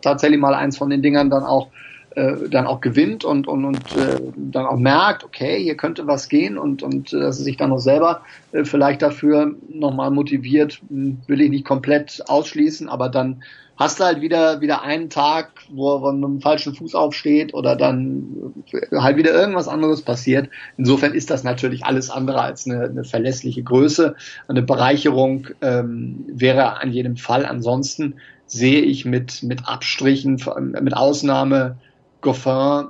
[0.00, 1.68] tatsächlich mal eins von den Dingern dann auch
[2.14, 6.28] äh, dann auch gewinnt und, und, und äh, dann auch merkt, okay, hier könnte was
[6.28, 10.82] gehen und, und äh, dass er sich dann noch selber äh, vielleicht dafür nochmal motiviert,
[10.88, 13.42] hm, will ich nicht komplett ausschließen, aber dann
[13.76, 17.74] hast du halt wieder, wieder einen Tag, wo er von einem falschen Fuß aufsteht oder
[17.74, 18.54] dann
[18.92, 20.50] halt wieder irgendwas anderes passiert.
[20.76, 24.14] Insofern ist das natürlich alles andere als eine, eine verlässliche Größe.
[24.48, 27.46] Eine Bereicherung ähm, wäre an jedem Fall.
[27.46, 28.16] Ansonsten
[28.46, 30.42] sehe ich mit, mit Abstrichen,
[30.80, 31.76] mit Ausnahme
[32.20, 32.88] Goffin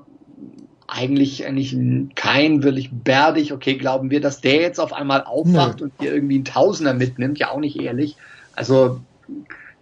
[0.88, 1.74] eigentlich eigentlich
[2.14, 5.84] kein wirklich bärdig, okay, glauben wir, dass der jetzt auf einmal aufwacht nee.
[5.84, 8.16] und hier irgendwie einen Tausender mitnimmt, ja auch nicht ehrlich.
[8.54, 9.00] Also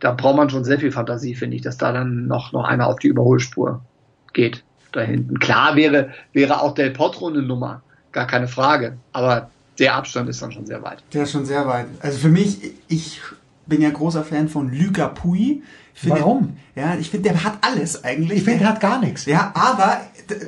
[0.01, 2.89] da braucht man schon sehr viel Fantasie, finde ich, dass da dann noch, noch einer
[2.89, 3.83] auf die Überholspur
[4.33, 5.39] geht da hinten.
[5.39, 7.83] Klar wäre, wäre auch Del Potro eine Nummer,
[8.13, 11.03] gar keine Frage, aber der Abstand ist dann schon sehr weit.
[11.13, 11.87] Der ist schon sehr weit.
[12.01, 13.21] Also für mich, ich
[13.67, 15.63] bin ja großer Fan von Luca Pui.
[15.95, 16.57] Find, Warum?
[16.75, 18.39] Ja, ich finde, der hat alles eigentlich.
[18.39, 19.27] Ich finde, der hat gar nichts.
[19.27, 20.01] Ja, aber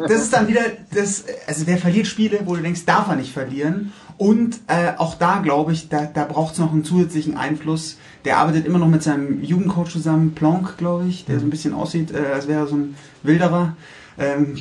[0.09, 0.62] das ist dann wieder
[0.95, 3.93] das, also der verliert Spiele, wo du denkst, darf er nicht verlieren.
[4.16, 7.98] Und äh, auch da glaube ich, da, da braucht es noch einen zusätzlichen Einfluss.
[8.24, 11.74] Der arbeitet immer noch mit seinem Jugendcoach zusammen, Plonk, glaube ich, der so ein bisschen
[11.74, 13.76] aussieht, äh, als wäre er so ein Wilderer.
[14.18, 14.56] Ähm,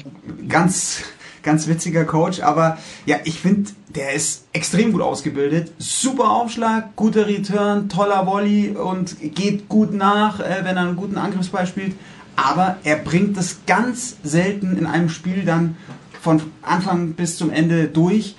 [0.48, 1.03] ganz,
[1.44, 5.72] ganz witziger Coach, aber ja, ich finde, der ist extrem gut ausgebildet.
[5.78, 11.18] Super Aufschlag, guter Return, toller Volley und geht gut nach, äh, wenn er einen guten
[11.18, 11.95] Angriffsball spielt.
[12.36, 15.76] Aber er bringt das ganz selten in einem Spiel dann
[16.22, 18.36] von Anfang bis zum Ende durch.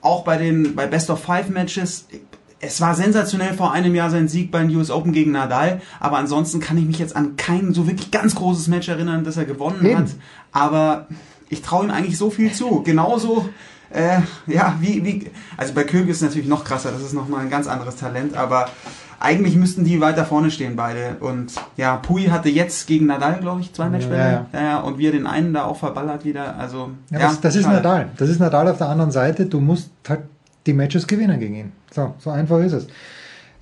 [0.00, 2.06] Auch bei den bei Best of Five Matches.
[2.60, 6.58] Es war sensationell vor einem Jahr sein Sieg beim US Open gegen Nadal, aber ansonsten
[6.58, 9.86] kann ich mich jetzt an kein so wirklich ganz großes Match erinnern, das er gewonnen
[9.86, 9.98] Eben.
[9.98, 10.08] hat.
[10.50, 11.06] Aber
[11.48, 12.82] ich traue ihm eigentlich so viel zu.
[12.82, 13.48] Genauso
[13.90, 17.40] äh, ja, wie, wie, also bei König ist es natürlich noch krasser, das ist nochmal
[17.40, 18.68] ein ganz anderes Talent, aber
[19.20, 21.16] eigentlich müssten die weiter vorne stehen, beide.
[21.20, 24.46] Und ja, Pui hatte jetzt gegen Nadal, glaube ich, zwei Matchbälle.
[24.52, 24.66] Ja, ja.
[24.66, 26.56] ja, und wir den einen da auch verballert wieder.
[26.56, 28.10] Also, ja, ja das, das ist Nadal.
[28.16, 29.46] Das ist Nadal auf der anderen Seite.
[29.46, 30.20] Du musst halt
[30.66, 31.72] die Matches gewinnen gegen ihn.
[31.90, 32.86] So, so einfach ist es.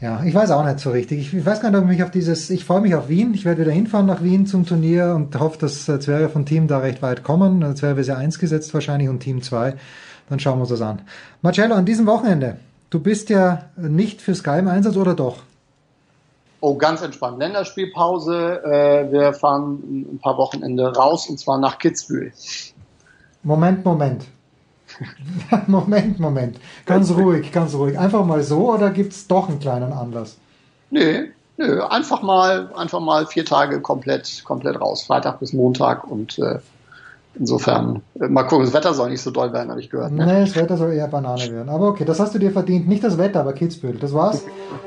[0.01, 1.21] Ja, ich weiß auch nicht so richtig.
[1.21, 3.33] Ich, ich weiß gar nicht, ob ich mich auf dieses, ich freue mich auf Wien.
[3.33, 6.69] Ich werde wieder hinfahren nach Wien zum Turnier und hoffe, dass äh, Zwerge von Team
[6.69, 7.63] da recht weit kommen.
[7.63, 9.75] Äh, Zwerge ist ja eins gesetzt wahrscheinlich und Team 2.
[10.29, 11.01] Dann schauen wir uns das an.
[11.41, 12.59] Marcello, an diesem Wochenende,
[12.91, 15.39] du bist ja nicht für Sky im Einsatz oder doch?
[16.61, 17.39] Oh, ganz entspannt.
[17.39, 18.63] Länderspielpause.
[18.65, 22.33] Äh, wir fahren ein paar Wochenende raus und zwar nach Kitzbühel.
[23.43, 24.25] Moment, Moment.
[25.67, 26.59] Moment, Moment.
[26.87, 27.99] Ganz ruhig, ganz ruhig.
[27.99, 30.39] Einfach mal so oder gibt es doch einen kleinen Anlass?
[30.91, 31.83] Nö, nö.
[31.83, 35.05] Einfach mal, einfach mal vier Tage komplett, komplett raus.
[35.05, 36.59] Freitag bis Montag und äh,
[37.39, 40.13] Insofern, äh, mal gucken, das Wetter soll nicht so doll werden, habe ich gehört.
[40.13, 40.25] Ne?
[40.25, 41.69] Nee, das Wetter soll eher Banane werden.
[41.69, 42.89] Aber okay, das hast du dir verdient.
[42.89, 43.97] Nicht das Wetter, aber Kitzbühel.
[44.01, 44.45] Das war's.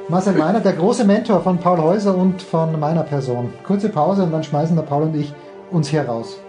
[0.07, 3.53] Marcel Meiner, der große Mentor von Paul Häuser und von meiner Person.
[3.63, 5.31] Kurze Pause und dann schmeißen der Paul und ich
[5.69, 6.39] uns hier raus.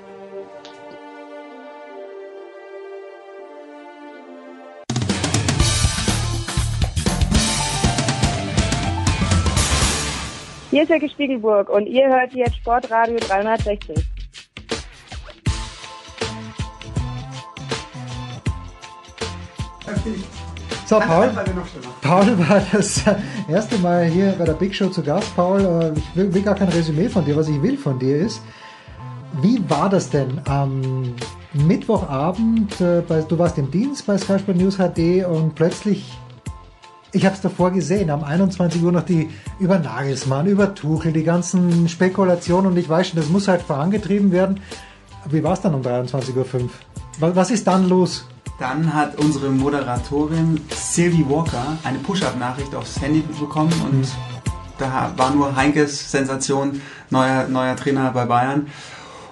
[10.71, 14.20] Hier ist Jacke Spiegelburg und ihr hört jetzt Sportradio 360.
[20.87, 21.31] So, Paul,
[22.03, 23.03] Paul war das
[23.49, 25.35] erste Mal hier bei der Big Show zu Gast.
[25.37, 27.37] Paul, äh, ich will, will gar kein Resümee von dir.
[27.37, 28.43] Was ich will von dir ist,
[29.41, 31.15] wie war das denn am
[31.53, 32.81] Mittwochabend?
[32.81, 36.11] Äh, du warst im Dienst bei Sky Sport News HD und plötzlich,
[37.13, 39.31] ich habe es davor gesehen, am 21 Uhr noch die
[39.61, 44.33] über Nagelsmann, über Tuchel, die ganzen Spekulationen und ich weiß schon, das muss halt vorangetrieben
[44.33, 44.61] werden.
[45.29, 46.71] Wie war es dann um 23.05 Uhr?
[47.37, 48.27] Was ist dann los?
[48.61, 54.07] Dann hat unsere Moderatorin Sylvie Walker eine Push-Up-Nachricht aufs Handy bekommen und mhm.
[54.77, 58.67] da war nur Heinkes Sensation, neuer, neuer Trainer bei Bayern.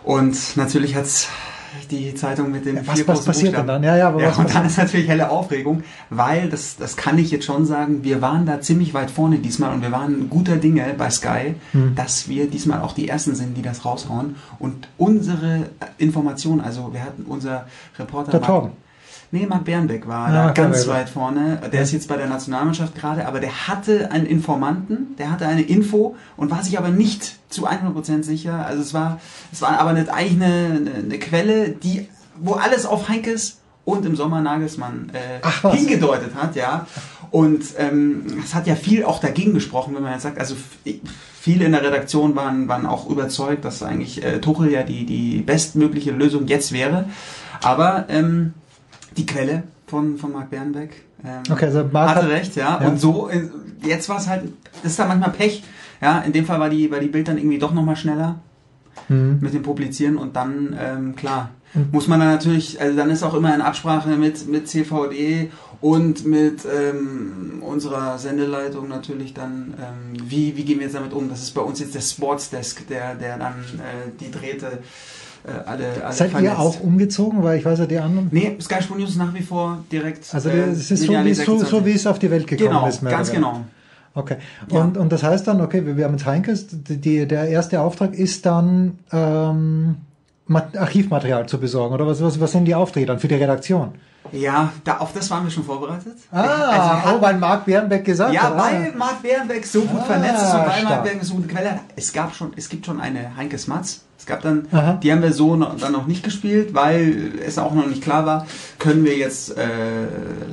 [0.02, 1.28] Und natürlich hat es
[1.90, 3.82] die Zeitung mit den ja, was, was passiert denn dann?
[3.82, 7.18] Ja, ja, aber ja, was und dann ist natürlich helle Aufregung, weil das, das kann
[7.18, 10.56] ich jetzt schon sagen, wir waren da ziemlich weit vorne diesmal und wir waren guter
[10.56, 11.94] Dinge bei Sky, hm.
[11.94, 15.68] dass wir diesmal auch die ersten sind, die das raushauen und unsere
[15.98, 17.66] Informationen, also wir hatten unser
[17.98, 18.87] Reporter Der Torben.
[19.30, 20.94] Nee, Marc Bernbeck war ja, da ganz Bernbeck.
[20.94, 21.60] weit vorne.
[21.70, 25.62] Der ist jetzt bei der Nationalmannschaft gerade, aber der hatte einen Informanten, der hatte eine
[25.62, 28.64] Info und war sich aber nicht zu 100% sicher.
[28.64, 29.20] Also es war,
[29.52, 34.16] es war aber nicht eigentlich eine, eine Quelle, die, wo alles auf Heinkes und im
[34.16, 36.86] Sommer Nagelsmann äh, hingedeutet hat, ja.
[37.30, 40.54] Und ähm, es hat ja viel auch dagegen gesprochen, wenn man jetzt sagt, also
[41.38, 45.40] viele in der Redaktion waren, waren auch überzeugt, dass eigentlich äh, Tuchel ja die, die
[45.40, 47.06] bestmögliche Lösung jetzt wäre.
[47.62, 48.54] Aber ähm,
[49.18, 52.80] die Quelle von, von Marc Bernbeck ähm, Okay, also Marc hatte hat- recht, ja.
[52.80, 52.88] Ja.
[52.88, 53.42] Und so, äh,
[53.84, 54.44] jetzt war es halt,
[54.82, 55.62] das ist da manchmal Pech.
[56.00, 58.36] Ja, in dem Fall war die, war die Bild dann irgendwie doch nochmal schneller
[59.08, 59.38] Mhm.
[59.40, 61.50] mit dem Publizieren und dann, ähm, klar,
[61.92, 65.50] muss man dann natürlich, also dann ist auch immer in Absprache mit, mit CVD
[65.80, 71.28] und mit ähm, unserer Sendeleitung natürlich dann, ähm, wie, wie gehen wir jetzt damit um?
[71.28, 74.78] Das ist bei uns jetzt der Sportsdesk, der, der dann äh, die Drähte äh,
[75.66, 77.42] alle, alle Seid ihr auch umgezogen?
[77.42, 78.28] Weil ich weiß ja, die anderen.
[78.30, 80.26] Nee, Sky Sport News ist nach wie vor direkt.
[80.34, 81.68] Also äh, es ist so wie, so, 26.
[81.68, 83.02] so, wie es auf die Welt gekommen Genau, ist.
[83.02, 83.60] mehr ganz genau.
[84.14, 84.36] Okay.
[84.70, 88.14] Und, und das heißt dann, okay, wir wir haben jetzt Heinkes, die, der erste Auftrag
[88.14, 89.96] ist dann ähm,
[90.46, 93.92] Ma- Archivmaterial zu besorgen, oder was, was, was sind die Aufträge dann für die Redaktion?
[94.30, 96.14] Ja, da, auf das waren wir schon vorbereitet.
[96.30, 98.52] Ah, Also, oh, weil Marc Bärenbeck gesagt Ja, hat.
[98.56, 98.58] ah.
[98.70, 100.82] weil Marc Bärenbeck so gut Ah, vernetzt ist und weil.
[100.84, 101.80] Marc Bärenbeck so gute Quelle hat.
[101.96, 104.02] Es gab schon, es gibt schon eine Heinke Smatz.
[104.18, 104.94] Es gab dann, Aha.
[105.02, 108.26] die haben wir so noch, dann noch nicht gespielt, weil es auch noch nicht klar
[108.26, 108.46] war,
[108.78, 109.62] können wir jetzt äh,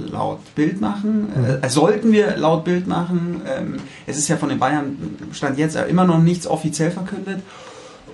[0.10, 1.34] laut Bild machen?
[1.36, 1.64] Mhm.
[1.64, 3.42] Äh, sollten wir laut Bild machen?
[3.46, 4.96] Ähm, es ist ja von den Bayern
[5.34, 7.42] stand jetzt immer noch nichts offiziell verkündet.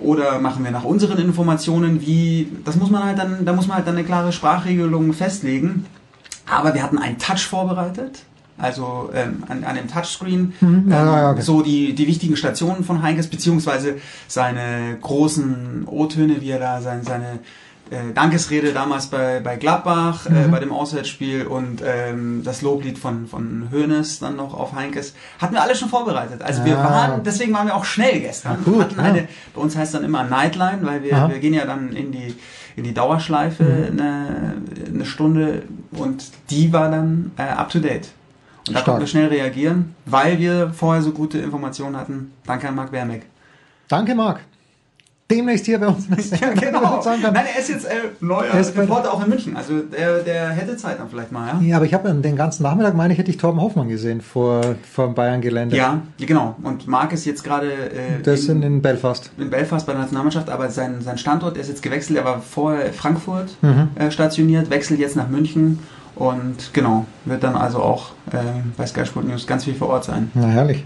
[0.02, 3.76] Oder machen wir nach unseren Informationen, wie, das muss man halt dann, da muss man
[3.78, 5.86] halt dann eine klare Sprachregelung festlegen.
[6.50, 8.24] Aber wir hatten einen Touch vorbereitet,
[8.58, 11.40] also ähm, an, an dem Touchscreen, Mhm, ja, ähm, ja, okay.
[11.40, 13.96] so die, die wichtigen Stationen von Heinkes, beziehungsweise
[14.28, 17.38] seine großen O-Töne, wie er da sein, seine
[17.90, 20.50] äh, Dankesrede damals bei, bei Gladbach, äh, Mhm.
[20.50, 25.54] bei dem Auswärtsspiel und ähm, das Loblied von, von Hoeneß dann noch auf Heinkes, hatten
[25.54, 26.40] wir alle schon vorbereitet.
[26.42, 26.84] Also wir Ah.
[26.90, 28.64] waren, deswegen waren wir auch schnell gestern.
[28.64, 29.02] Gut, hatten ja.
[29.04, 32.34] eine, bei uns heißt dann immer Nightline, weil wir, wir gehen ja dann in die,
[32.76, 34.00] in die Dauerschleife Mhm.
[34.00, 34.54] eine,
[34.94, 38.08] eine Stunde und die war dann äh, up to date.
[38.68, 38.84] Und da Stark.
[38.84, 42.32] konnten wir schnell reagieren, weil wir vorher so gute Informationen hatten.
[42.46, 43.26] Danke an Marc Wermeck.
[43.88, 44.40] Danke, Marc.
[45.32, 46.06] Demnächst hier bei uns.
[46.40, 47.02] Ja, genau.
[47.04, 47.90] Nein, er ist jetzt äh,
[48.20, 49.56] neuer Er Reporter auch in München.
[49.56, 51.60] Also der, der hätte Zeit dann vielleicht mal, ja?
[51.60, 54.60] Ja, aber ich habe den ganzen Nachmittag, meine ich, hätte ich Torben Hoffmann gesehen vor,
[54.92, 55.76] vor dem Bayern-Gelände.
[55.76, 56.56] Ja, genau.
[56.62, 59.30] Und Marc ist jetzt gerade äh, Das sind in Belfast.
[59.38, 62.18] in Belfast bei der Nationalmannschaft, aber sein, sein Standort ist jetzt gewechselt.
[62.18, 63.88] Er war vorher Frankfurt Mhm.
[63.94, 65.78] äh, stationiert, wechselt jetzt nach München
[66.14, 68.36] und genau, wird dann also auch äh,
[68.76, 70.30] bei Sky Sport News ganz viel vor Ort sein.
[70.34, 70.84] Na, herrlich.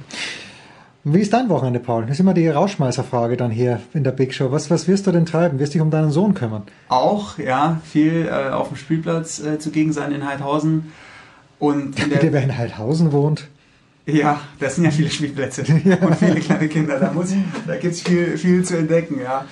[1.09, 2.03] Wie ist dein Wochenende, Paul?
[2.03, 4.51] Das ist immer die Rausschmeißerfrage dann hier in der Big Show.
[4.51, 5.61] Was, was wirst du denn treiben?
[5.61, 6.65] Wirst dich um deinen Sohn kümmern?
[6.89, 10.91] Auch, ja, viel äh, auf dem Spielplatz äh, zugegen sein in Heidhausen.
[11.61, 13.47] Und in Bitte, der, wer in Heidhausen wohnt.
[14.05, 15.61] ja, das sind ja viele Spielplätze
[16.01, 16.99] und viele kleine Kinder.
[16.99, 17.33] Da, muss,
[17.69, 19.45] da gibt's viel, viel zu entdecken, ja.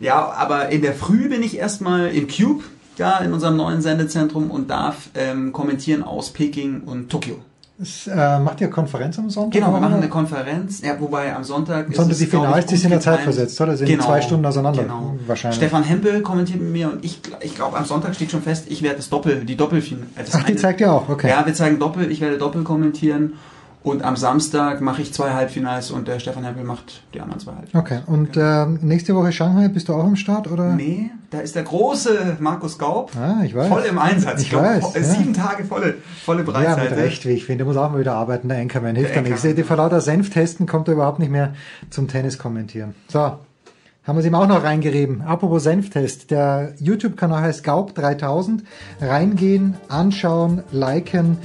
[0.00, 2.62] Ja, aber in der Früh bin ich erstmal im Cube,
[2.98, 7.38] da in unserem neuen Sendezentrum und darf ähm, kommentieren aus Peking und Tokio.
[7.82, 9.52] Es, äh, macht ihr Konferenz am Sonntag?
[9.52, 12.76] Genau, wir machen eine Konferenz, ja, wobei am Sonntag Am Sonntag ist die Finals, die
[12.76, 13.74] sind ja zeitversetzt, oder?
[13.74, 14.84] Sind zwei Stunden auseinander,
[15.26, 15.56] wahrscheinlich.
[15.56, 18.82] Stefan Hempel kommentiert mit mir und ich, ich glaube, am Sonntag steht schon fest, ich
[18.82, 20.06] werde das Doppel, die Doppelfinale.
[20.32, 21.28] Ach, die zeigt ihr auch, okay.
[21.28, 23.34] Ja, wir zeigen Doppel, ich werde Doppel kommentieren
[23.82, 27.52] und am Samstag mache ich zwei Halbfinals und der Stefan Hempel macht die anderen zwei
[27.54, 27.86] Halbfinals.
[27.86, 30.50] Okay, und ähm, nächste Woche Shanghai, bist du auch am Start?
[30.50, 30.74] Oder?
[30.74, 33.68] Nee, da ist der große Markus Gaub Ah, ich weiß.
[33.68, 34.42] voll im Einsatz.
[34.42, 35.04] Ich glaub, weiß, äh, ja.
[35.04, 35.94] Sieben Tage volle,
[36.24, 36.96] volle Ja, mit Breitseite.
[36.96, 37.64] Recht, wie ich finde.
[37.64, 38.96] Der muss auch mal wieder arbeiten, der Anchorman.
[38.96, 39.44] Hilft Der nicht.
[39.44, 41.54] Ich die vor lauter Senftesten kommt er überhaupt nicht mehr
[41.88, 42.94] zum Tennis kommentieren.
[43.08, 45.22] So, haben wir es ihm auch noch reingerieben.
[45.22, 46.30] Apropos Senftest.
[46.30, 48.60] Der YouTube-Kanal heißt Gaub3000.
[49.00, 51.38] Reingehen, anschauen, liken,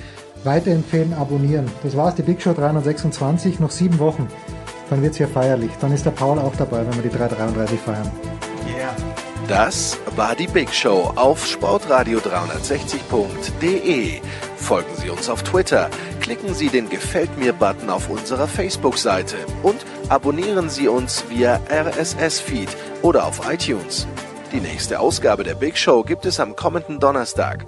[0.45, 1.69] weiterempfehlen, abonnieren.
[1.83, 3.59] Das war's, die Big Show 326.
[3.59, 4.27] Noch sieben Wochen.
[4.89, 5.71] Dann wird's hier feierlich.
[5.81, 8.11] Dann ist der Paul auch dabei, wenn wir die 333 feiern.
[8.67, 8.95] Yeah.
[9.47, 14.21] Das war die Big Show auf sportradio360.de.
[14.57, 20.69] Folgen Sie uns auf Twitter, klicken Sie den Gefällt mir-Button auf unserer Facebook-Seite und abonnieren
[20.69, 22.69] Sie uns via RSS-Feed
[23.03, 24.07] oder auf iTunes.
[24.51, 27.67] Die nächste Ausgabe der Big Show gibt es am kommenden Donnerstag.